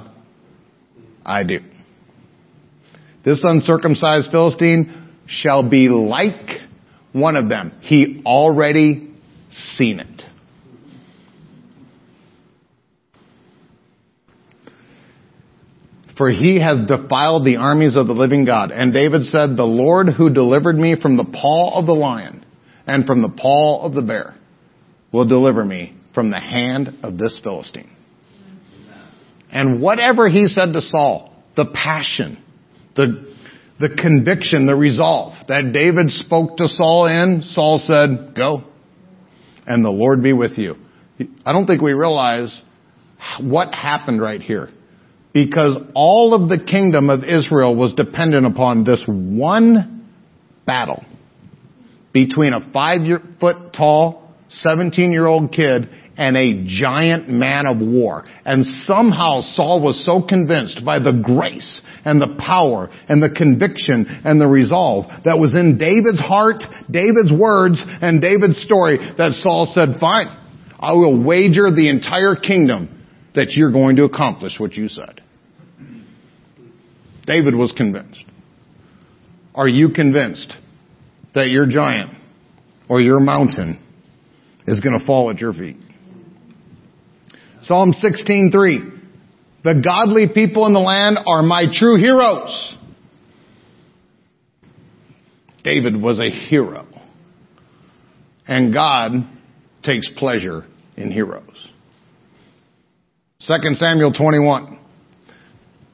I 1.25 1.43
do. 1.45 1.59
This 3.25 3.41
uncircumcised 3.45 4.31
Philistine 4.31 5.11
shall 5.27 5.69
be 5.69 5.89
like 5.89 6.60
one 7.13 7.37
of 7.37 7.49
them. 7.49 7.73
He 7.83 8.23
already 8.25 9.13
seen 9.77 10.01
it. 10.01 10.23
For 16.17 16.31
he 16.31 16.61
has 16.61 16.87
defiled 16.87 17.47
the 17.47 17.57
armies 17.57 17.97
of 17.97 18.07
the 18.07 18.13
living 18.13 18.45
God. 18.45 18.71
And 18.71 18.93
David 18.93 19.25
said, 19.25 19.57
The 19.57 19.65
Lord 19.65 20.09
who 20.09 20.29
delivered 20.29 20.77
me 20.77 20.97
from 21.01 21.17
the 21.17 21.25
paw 21.25 21.79
of 21.79 21.87
the 21.87 21.95
lion 21.95 22.45
and 22.87 23.07
from 23.07 23.23
the 23.23 23.31
paw 23.31 23.87
of 23.87 23.95
the 23.95 24.03
bear 24.03 24.35
will 25.13 25.25
deliver 25.25 25.65
me 25.65 25.97
from 26.15 26.31
the 26.31 26.39
hand 26.39 26.99
of 27.03 27.17
this 27.17 27.41
Philistine. 27.43 27.91
And 29.51 29.81
whatever 29.81 30.29
he 30.29 30.47
said 30.47 30.75
to 30.75 30.83
Saul, 30.83 31.35
the 31.57 31.65
passion, 31.65 32.43
the, 32.97 33.30
the 33.81 33.89
conviction, 34.01 34.67
the 34.67 34.77
resolve 34.77 35.33
that 35.49 35.73
David 35.73 36.11
spoke 36.11 36.59
to 36.59 36.69
Saul 36.69 37.07
in, 37.07 37.43
Saul 37.47 37.81
said, 37.83 38.35
go. 38.37 38.65
And 39.67 39.83
the 39.83 39.91
Lord 39.91 40.23
be 40.23 40.35
with 40.35 40.59
you. 40.59 40.77
I 41.47 41.53
don't 41.53 41.67
think 41.67 41.81
we 41.81 41.93
realize 41.93 42.61
what 43.41 43.75
happened 43.75 44.21
right 44.21 44.41
here 44.41 44.69
because 45.33 45.83
all 45.95 46.35
of 46.35 46.49
the 46.51 46.63
kingdom 46.63 47.09
of 47.09 47.25
Israel 47.25 47.75
was 47.75 47.93
dependent 47.95 48.47
upon 48.47 48.85
this 48.85 49.03
one 49.07 50.07
battle 50.67 51.03
between 52.13 52.53
a 52.53 52.71
five 52.73 53.01
foot 53.39 53.73
tall, 53.75 54.31
17 54.51 55.11
year 55.11 55.27
old 55.27 55.53
kid 55.53 55.89
and 56.19 56.37
a 56.37 56.65
giant 56.67 57.29
man 57.29 57.67
of 57.67 57.79
war. 57.79 58.27
And 58.45 58.67
somehow 58.85 59.41
Saul 59.41 59.83
was 59.83 60.05
so 60.05 60.21
convinced 60.27 60.85
by 60.85 60.99
the 60.99 61.13
grace 61.13 61.81
and 62.05 62.21
the 62.21 62.37
power 62.39 62.89
and 63.09 63.23
the 63.23 63.31
conviction 63.31 64.07
and 64.25 64.41
the 64.41 64.47
resolve 64.47 65.07
that 65.25 65.39
was 65.39 65.55
in 65.55 65.79
David's 65.79 66.21
heart, 66.21 66.63
David's 66.91 67.33
words, 67.33 67.83
and 67.87 68.21
David's 68.21 68.63
story 68.63 68.99
that 69.19 69.33
Saul 69.43 69.71
said, 69.75 70.01
fine, 70.01 70.29
I 70.79 70.93
will 70.93 71.23
wager 71.23 71.71
the 71.71 71.89
entire 71.89 72.37
kingdom 72.37 73.05
that 73.35 73.53
you're 73.53 73.73
going 73.73 73.97
to 73.97 74.05
accomplish 74.05 74.55
what 74.59 74.75
you 74.75 74.89
said. 74.89 75.21
David 77.27 77.55
was 77.55 77.73
convinced. 77.77 78.25
Are 79.55 79.69
you 79.69 79.91
convinced 79.91 80.53
that 81.35 81.49
your 81.49 81.67
giant 81.67 82.11
or 82.89 83.01
your 83.01 83.21
mountain 83.21 83.79
is 84.67 84.81
going 84.81 84.99
to 84.99 85.05
fall 85.07 85.31
at 85.31 85.39
your 85.39 85.53
feet? 85.53 85.77
Psalm 87.63 87.93
16:3 87.93 89.00
The 89.63 89.83
godly 89.85 90.29
people 90.33 90.67
in 90.67 90.73
the 90.73 90.81
land 90.81 91.19
are 91.27 91.43
my 91.43 91.65
true 91.73 91.97
heroes. 91.97 92.75
David 95.63 96.01
was 96.01 96.19
a 96.19 96.31
hero. 96.31 96.87
And 98.47 98.73
God 98.73 99.13
takes 99.83 100.09
pleasure 100.17 100.65
in 100.97 101.11
heroes. 101.13 101.45
2 103.47 103.75
Samuel 103.75 104.13
21. 104.13 104.79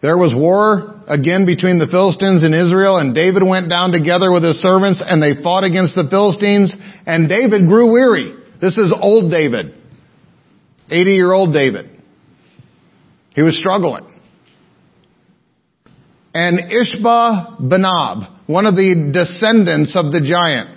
There 0.01 0.16
was 0.16 0.34
war 0.34 1.02
again 1.09 1.47
between 1.47 1.78
the 1.78 1.86
Philistines 1.86 2.43
and 2.44 2.55
Israel, 2.55 2.98
and 2.98 3.14
David 3.14 3.43
went 3.43 3.68
down 3.68 3.90
together 3.90 4.30
with 4.30 4.44
his 4.44 4.56
servants, 4.60 5.02
and 5.05 5.22
they 5.22 5.43
fought 5.43 5.64
against 5.64 5.94
the 5.94 6.06
Philistines, 6.09 6.72
and 7.06 7.28
David 7.28 7.66
grew 7.66 7.93
weary. 7.93 8.36
This 8.60 8.78
is 8.78 8.93
old 8.94 9.30
David. 9.30 9.74
80 10.90 11.10
year 11.10 11.32
old 11.32 11.52
David. 11.52 11.95
He 13.36 13.42
was 13.42 13.56
struggling. 13.58 14.06
And 16.34 16.58
Ishbi-benob, 16.58 18.48
one 18.48 18.64
of 18.64 18.74
the 18.74 19.10
descendants 19.12 19.94
of 19.94 20.06
the 20.06 20.26
giant, 20.26 20.70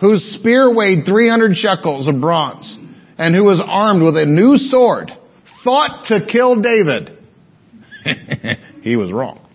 whose 0.00 0.36
spear 0.38 0.74
weighed 0.74 1.04
300 1.06 1.56
shekels 1.56 2.06
of 2.06 2.20
bronze, 2.20 2.74
and 3.18 3.34
who 3.34 3.42
was 3.42 3.60
armed 3.64 4.02
with 4.02 4.16
a 4.16 4.24
new 4.24 4.56
sword, 4.56 5.10
thought 5.64 6.06
to 6.06 6.26
kill 6.30 6.62
David. 6.62 7.18
he 8.82 8.96
was 8.96 9.12
wrong. 9.12 9.46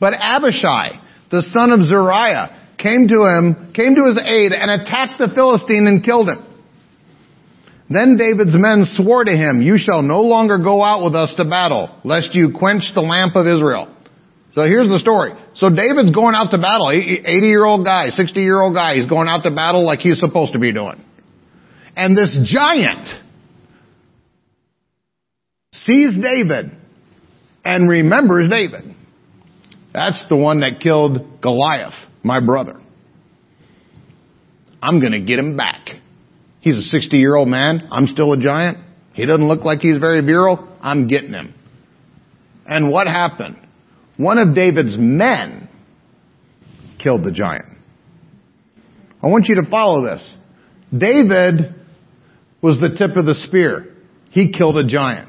But 0.00 0.14
Abishai, 0.14 1.00
the 1.30 1.42
son 1.54 1.70
of 1.70 1.86
Zeruiah, 1.86 2.74
came 2.78 3.08
to 3.08 3.24
him, 3.24 3.72
came 3.74 3.94
to 3.94 4.06
his 4.06 4.18
aid 4.18 4.52
and 4.52 4.70
attacked 4.70 5.18
the 5.18 5.30
Philistine 5.34 5.86
and 5.86 6.04
killed 6.04 6.28
him. 6.28 6.45
Then 7.88 8.16
David's 8.16 8.56
men 8.58 8.82
swore 8.84 9.24
to 9.24 9.30
him, 9.30 9.62
you 9.62 9.78
shall 9.78 10.02
no 10.02 10.22
longer 10.22 10.58
go 10.58 10.82
out 10.82 11.04
with 11.04 11.14
us 11.14 11.32
to 11.36 11.44
battle, 11.44 12.00
lest 12.02 12.34
you 12.34 12.52
quench 12.58 12.82
the 12.94 13.00
lamp 13.00 13.36
of 13.36 13.46
Israel. 13.46 13.94
So 14.54 14.62
here's 14.62 14.88
the 14.88 14.98
story. 14.98 15.32
So 15.54 15.68
David's 15.68 16.10
going 16.10 16.34
out 16.34 16.50
to 16.50 16.58
battle, 16.58 16.90
80 16.90 17.46
year 17.46 17.64
old 17.64 17.84
guy, 17.84 18.08
60 18.08 18.40
year 18.40 18.60
old 18.60 18.74
guy, 18.74 18.94
he's 18.94 19.08
going 19.08 19.28
out 19.28 19.42
to 19.42 19.50
battle 19.50 19.84
like 19.84 20.00
he's 20.00 20.18
supposed 20.18 20.54
to 20.54 20.58
be 20.58 20.72
doing. 20.72 21.04
And 21.94 22.16
this 22.16 22.36
giant 22.52 23.08
sees 25.72 26.16
David 26.20 26.72
and 27.64 27.88
remembers 27.88 28.50
David. 28.50 28.94
That's 29.92 30.22
the 30.28 30.36
one 30.36 30.60
that 30.60 30.80
killed 30.80 31.40
Goliath, 31.40 31.94
my 32.22 32.40
brother. 32.44 32.80
I'm 34.82 35.00
gonna 35.00 35.20
get 35.20 35.38
him 35.38 35.56
back. 35.56 35.88
He's 36.66 36.78
a 36.78 36.82
60 36.82 37.16
year 37.18 37.36
old 37.36 37.46
man. 37.46 37.86
I'm 37.92 38.08
still 38.08 38.32
a 38.32 38.40
giant. 38.40 38.78
He 39.12 39.24
doesn't 39.24 39.46
look 39.46 39.64
like 39.64 39.78
he's 39.78 39.98
very 39.98 40.20
virile. 40.20 40.68
I'm 40.80 41.06
getting 41.06 41.32
him. 41.32 41.54
And 42.66 42.90
what 42.90 43.06
happened? 43.06 43.56
One 44.16 44.38
of 44.38 44.52
David's 44.52 44.96
men 44.98 45.68
killed 47.00 47.22
the 47.22 47.30
giant. 47.30 47.66
I 49.22 49.28
want 49.28 49.46
you 49.48 49.62
to 49.62 49.70
follow 49.70 50.04
this. 50.06 50.28
David 50.90 51.72
was 52.60 52.80
the 52.80 52.96
tip 52.98 53.16
of 53.16 53.26
the 53.26 53.36
spear. 53.46 53.94
He 54.30 54.50
killed 54.50 54.76
a 54.76 54.88
giant. 54.88 55.28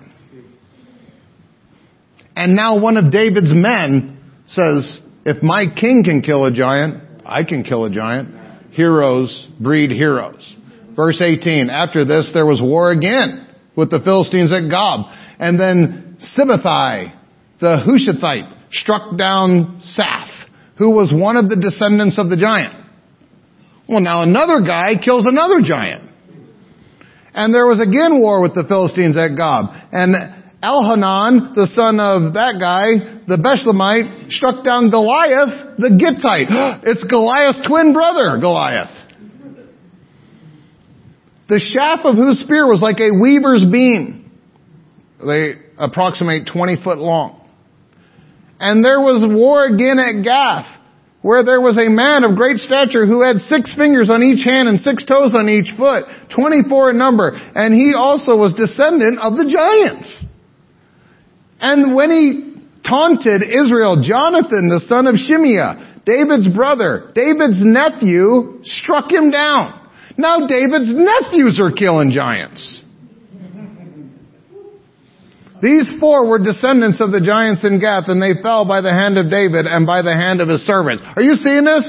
And 2.36 2.56
now 2.56 2.82
one 2.82 2.98
of 2.98 3.12
David's 3.12 3.54
men 3.54 4.20
says, 4.48 5.00
if 5.24 5.44
my 5.44 5.66
king 5.80 6.04
can 6.04 6.24
kill 6.24 6.46
a 6.46 6.52
giant, 6.52 7.04
I 7.24 7.44
can 7.44 7.64
kill 7.64 7.86
a 7.86 7.92
giant. 7.92 8.74
Heroes 8.74 9.48
breed 9.60 9.92
heroes. 9.92 10.57
Verse 10.98 11.22
18, 11.22 11.69
after 11.69 12.03
this 12.03 12.32
there 12.34 12.45
was 12.45 12.60
war 12.60 12.91
again 12.91 13.48
with 13.76 13.91
the 13.91 13.99
Philistines 13.99 14.52
at 14.52 14.68
Gob. 14.68 15.06
And 15.38 15.60
then 15.60 16.18
Sibbethai, 16.19 17.14
the 17.61 17.78
Hushathite, 17.86 18.52
struck 18.72 19.15
down 19.15 19.84
Saph, 19.95 20.34
who 20.80 20.90
was 20.90 21.14
one 21.14 21.38
of 21.38 21.49
the 21.49 21.56
descendants 21.56 22.18
of 22.18 22.30
the 22.30 22.36
giant. 22.36 22.74
Well 23.88 24.02
now 24.02 24.24
another 24.24 24.60
guy 24.65 24.95
kills 24.98 25.26
another 25.26 25.61
giant. 25.61 26.10
And 27.34 27.53
there 27.53 27.68
was 27.68 27.80
again 27.80 28.19
war 28.19 28.41
with 28.41 28.56
the 28.56 28.65
Philistines 28.68 29.15
at 29.15 29.38
Gob. 29.38 29.69
And 29.91 30.18
Elhanan, 30.65 31.53
the 31.53 31.69
son 31.78 32.02
of 32.02 32.34
that 32.34 32.57
guy, 32.57 33.22
the 33.30 33.38
Bethlehemite, 33.38 34.34
struck 34.34 34.65
down 34.65 34.90
Goliath, 34.90 35.78
the 35.78 35.94
Gittite. 35.94 36.49
it's 36.90 37.03
Goliath's 37.03 37.61
twin 37.69 37.94
brother, 37.94 38.41
Goliath. 38.41 38.97
The 41.48 41.60
shaft 41.60 42.06
of 42.06 42.15
whose 42.15 42.40
spear 42.40 42.68
was 42.68 42.82
like 42.82 42.99
a 42.99 43.11
weaver's 43.11 43.64
beam. 43.72 44.32
They 45.26 45.56
approximate 45.78 46.49
20 46.52 46.84
foot 46.84 46.98
long. 46.98 47.48
And 48.60 48.84
there 48.84 48.99
was 48.99 49.24
war 49.24 49.65
again 49.65 49.99
at 49.99 50.24
Gath, 50.24 50.68
where 51.22 51.44
there 51.44 51.61
was 51.61 51.78
a 51.78 51.90
man 51.90 52.24
of 52.24 52.36
great 52.36 52.57
stature 52.57 53.06
who 53.06 53.24
had 53.24 53.38
six 53.49 53.74
fingers 53.78 54.10
on 54.10 54.24
each 54.24 54.44
hand 54.44 54.68
and 54.68 54.80
six 54.80 55.06
toes 55.06 55.34
on 55.38 55.48
each 55.48 55.72
foot, 55.78 56.03
24 56.36 56.91
in 56.91 56.98
number, 56.98 57.32
and 57.34 57.74
he 57.74 57.94
also 57.95 58.36
was 58.36 58.53
descendant 58.53 59.19
of 59.22 59.38
the 59.38 59.45
giants. 59.45 60.10
And 61.60 61.95
when 61.95 62.11
he 62.11 62.57
taunted 62.88 63.41
Israel, 63.44 64.02
Jonathan, 64.02 64.69
the 64.69 64.82
son 64.86 65.07
of 65.07 65.15
Shimeah, 65.15 66.03
David's 66.06 66.48
brother, 66.48 67.11
David's 67.14 67.61
nephew, 67.61 68.60
struck 68.64 69.11
him 69.11 69.30
down. 69.30 69.77
Now 70.18 70.48
David's 70.48 70.89
nephews 70.89 71.60
are 71.61 71.72
killing 71.72 72.11
giants. 72.11 72.65
These 75.61 75.94
four 75.99 76.30
were 76.30 76.38
descendants 76.38 77.02
of 77.02 77.10
the 77.10 77.22
giants 77.22 77.65
in 77.65 77.80
Gath, 77.81 78.10
and 78.10 78.22
they 78.22 78.38
fell 78.41 78.65
by 78.65 78.81
the 78.81 78.94
hand 78.94 79.18
of 79.18 79.30
David 79.30 79.65
and 79.65 79.89
by 79.89 80.02
the 80.06 80.14
hand 80.14 80.41
of 80.41 80.49
his 80.49 80.61
servants. 80.65 81.02
Are 81.15 81.22
you 81.22 81.38
seeing 81.41 81.65
this? 81.65 81.85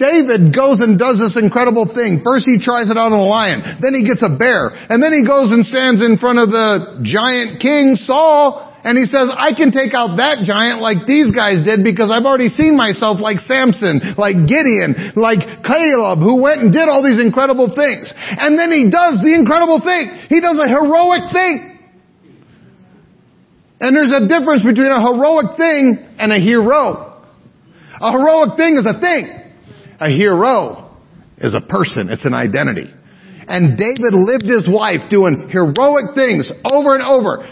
David 0.00 0.56
goes 0.56 0.80
and 0.80 0.96
does 0.96 1.20
this 1.20 1.36
incredible 1.36 1.84
thing. 1.92 2.24
First 2.24 2.48
he 2.48 2.56
tries 2.56 2.88
it 2.88 2.96
on 2.96 3.12
a 3.12 3.20
lion. 3.20 3.60
Then 3.84 3.92
he 3.92 4.08
gets 4.08 4.24
a 4.24 4.32
bear. 4.32 4.72
And 4.88 5.04
then 5.04 5.12
he 5.12 5.28
goes 5.28 5.52
and 5.52 5.60
stands 5.60 6.00
in 6.00 6.16
front 6.16 6.40
of 6.40 6.48
the 6.48 7.04
giant 7.04 7.60
king 7.60 8.00
Saul 8.00 8.69
And 8.80 8.96
he 8.96 9.04
says, 9.04 9.28
I 9.28 9.52
can 9.52 9.76
take 9.76 9.92
out 9.92 10.16
that 10.16 10.40
giant 10.48 10.80
like 10.80 11.04
these 11.04 11.28
guys 11.36 11.68
did 11.68 11.84
because 11.84 12.08
I've 12.08 12.24
already 12.24 12.48
seen 12.48 12.80
myself 12.80 13.20
like 13.20 13.36
Samson, 13.44 14.16
like 14.16 14.48
Gideon, 14.48 15.12
like 15.20 15.44
Caleb, 15.60 16.24
who 16.24 16.40
went 16.40 16.64
and 16.64 16.72
did 16.72 16.88
all 16.88 17.04
these 17.04 17.20
incredible 17.20 17.76
things. 17.76 18.08
And 18.16 18.56
then 18.56 18.72
he 18.72 18.88
does 18.88 19.20
the 19.20 19.36
incredible 19.36 19.84
thing. 19.84 20.08
He 20.32 20.40
does 20.40 20.56
a 20.56 20.68
heroic 20.68 21.28
thing. 21.28 21.70
And 23.84 23.92
there's 23.92 24.12
a 24.16 24.24
difference 24.28 24.64
between 24.64 24.88
a 24.88 25.00
heroic 25.00 25.60
thing 25.60 26.00
and 26.16 26.32
a 26.32 26.40
hero. 26.40 27.20
A 28.00 28.12
heroic 28.12 28.56
thing 28.56 28.80
is 28.80 28.88
a 28.88 28.96
thing. 28.96 29.24
A 30.00 30.08
hero 30.08 30.96
is 31.36 31.54
a 31.54 31.60
person. 31.60 32.08
It's 32.08 32.24
an 32.24 32.32
identity. 32.32 32.88
And 33.44 33.76
David 33.76 34.16
lived 34.16 34.44
his 34.44 34.64
life 34.68 35.10
doing 35.10 35.48
heroic 35.50 36.14
things 36.14 36.48
over 36.64 36.94
and 36.94 37.04
over. 37.04 37.44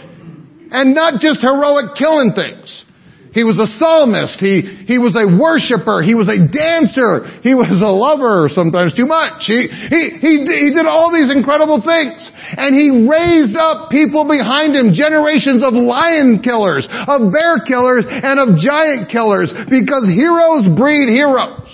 And 0.71 0.93
not 0.93 1.19
just 1.21 1.41
heroic 1.41 1.97
killing 1.97 2.33
things. 2.35 2.85
He 3.29 3.45
was 3.45 3.61
a 3.61 3.69
psalmist. 3.77 4.41
He, 4.41 4.65
he 4.89 4.97
was 4.97 5.13
a 5.13 5.29
worshiper. 5.29 6.01
He 6.01 6.17
was 6.17 6.25
a 6.25 6.49
dancer. 6.49 7.29
He 7.45 7.53
was 7.53 7.69
a 7.77 7.93
lover, 7.93 8.49
sometimes 8.49 8.97
too 8.97 9.05
much. 9.05 9.45
He, 9.45 9.69
he, 9.69 10.01
he, 10.17 10.33
he 10.49 10.69
did 10.73 10.89
all 10.89 11.13
these 11.13 11.29
incredible 11.29 11.77
things. 11.85 12.17
And 12.57 12.73
he 12.73 13.05
raised 13.05 13.53
up 13.53 13.93
people 13.93 14.25
behind 14.25 14.73
him, 14.73 14.97
generations 14.97 15.61
of 15.61 15.77
lion 15.77 16.41
killers, 16.41 16.89
of 16.89 17.29
bear 17.29 17.61
killers, 17.61 18.09
and 18.09 18.41
of 18.41 18.57
giant 18.57 19.13
killers, 19.13 19.53
because 19.69 20.09
heroes 20.09 20.65
breed 20.73 21.13
heroes. 21.13 21.69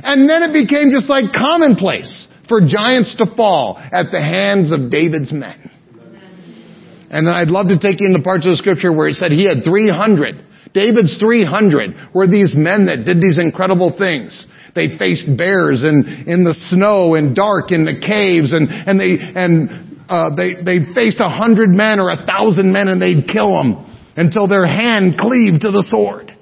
And 0.00 0.28
then 0.28 0.48
it 0.48 0.52
became 0.56 0.90
just 0.96 1.12
like 1.12 1.28
commonplace 1.36 2.08
for 2.48 2.64
giants 2.64 3.14
to 3.20 3.28
fall 3.36 3.76
at 3.76 4.08
the 4.08 4.20
hands 4.20 4.72
of 4.72 4.90
David's 4.90 5.32
men. 5.32 5.71
And 7.12 7.26
then 7.26 7.34
I'd 7.34 7.52
love 7.52 7.68
to 7.68 7.78
take 7.78 8.00
you 8.00 8.08
into 8.08 8.24
parts 8.24 8.46
of 8.46 8.52
the 8.52 8.56
scripture 8.56 8.90
where 8.90 9.06
it 9.06 9.16
said 9.16 9.30
he 9.30 9.44
had 9.44 9.62
300. 9.64 10.72
David's 10.72 11.18
300 11.20 12.14
were 12.14 12.26
these 12.26 12.56
men 12.56 12.86
that 12.86 13.04
did 13.04 13.20
these 13.20 13.36
incredible 13.36 13.94
things. 13.96 14.32
They 14.74 14.96
faced 14.96 15.28
bears 15.36 15.84
in, 15.84 16.24
in 16.26 16.44
the 16.44 16.56
snow 16.72 17.14
and 17.14 17.36
dark 17.36 17.70
in 17.70 17.84
the 17.84 18.00
caves 18.00 18.56
and, 18.56 18.72
and 18.72 18.96
they, 18.96 19.20
and, 19.20 20.08
uh, 20.08 20.32
they, 20.34 20.64
they 20.64 20.88
faced 20.94 21.20
a 21.20 21.28
hundred 21.28 21.68
men 21.68 22.00
or 22.00 22.08
a 22.08 22.24
thousand 22.24 22.72
men 22.72 22.88
and 22.88 22.96
they'd 22.96 23.28
kill 23.28 23.52
them 23.52 23.84
until 24.16 24.48
their 24.48 24.64
hand 24.64 25.20
cleaved 25.20 25.60
to 25.62 25.70
the 25.70 25.84
sword. 25.92 26.32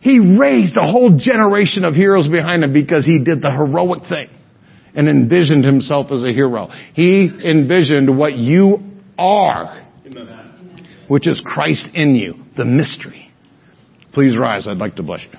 He 0.00 0.36
raised 0.38 0.76
a 0.76 0.84
whole 0.84 1.16
generation 1.16 1.84
of 1.84 1.94
heroes 1.94 2.28
behind 2.28 2.64
him 2.64 2.74
because 2.74 3.06
he 3.06 3.24
did 3.24 3.40
the 3.40 3.50
heroic 3.50 4.04
thing 4.08 4.28
and 4.94 5.08
envisioned 5.08 5.64
himself 5.64 6.12
as 6.12 6.22
a 6.24 6.32
hero. 6.32 6.68
He 6.92 7.30
envisioned 7.44 8.18
what 8.18 8.36
you 8.36 8.89
are, 9.20 9.86
which 11.08 11.28
is 11.28 11.42
Christ 11.44 11.88
in 11.94 12.14
you, 12.14 12.34
the 12.56 12.64
mystery. 12.64 13.30
Please 14.12 14.36
rise. 14.36 14.66
I'd 14.66 14.78
like 14.78 14.96
to 14.96 15.02
bless 15.02 15.20
you. 15.22 15.38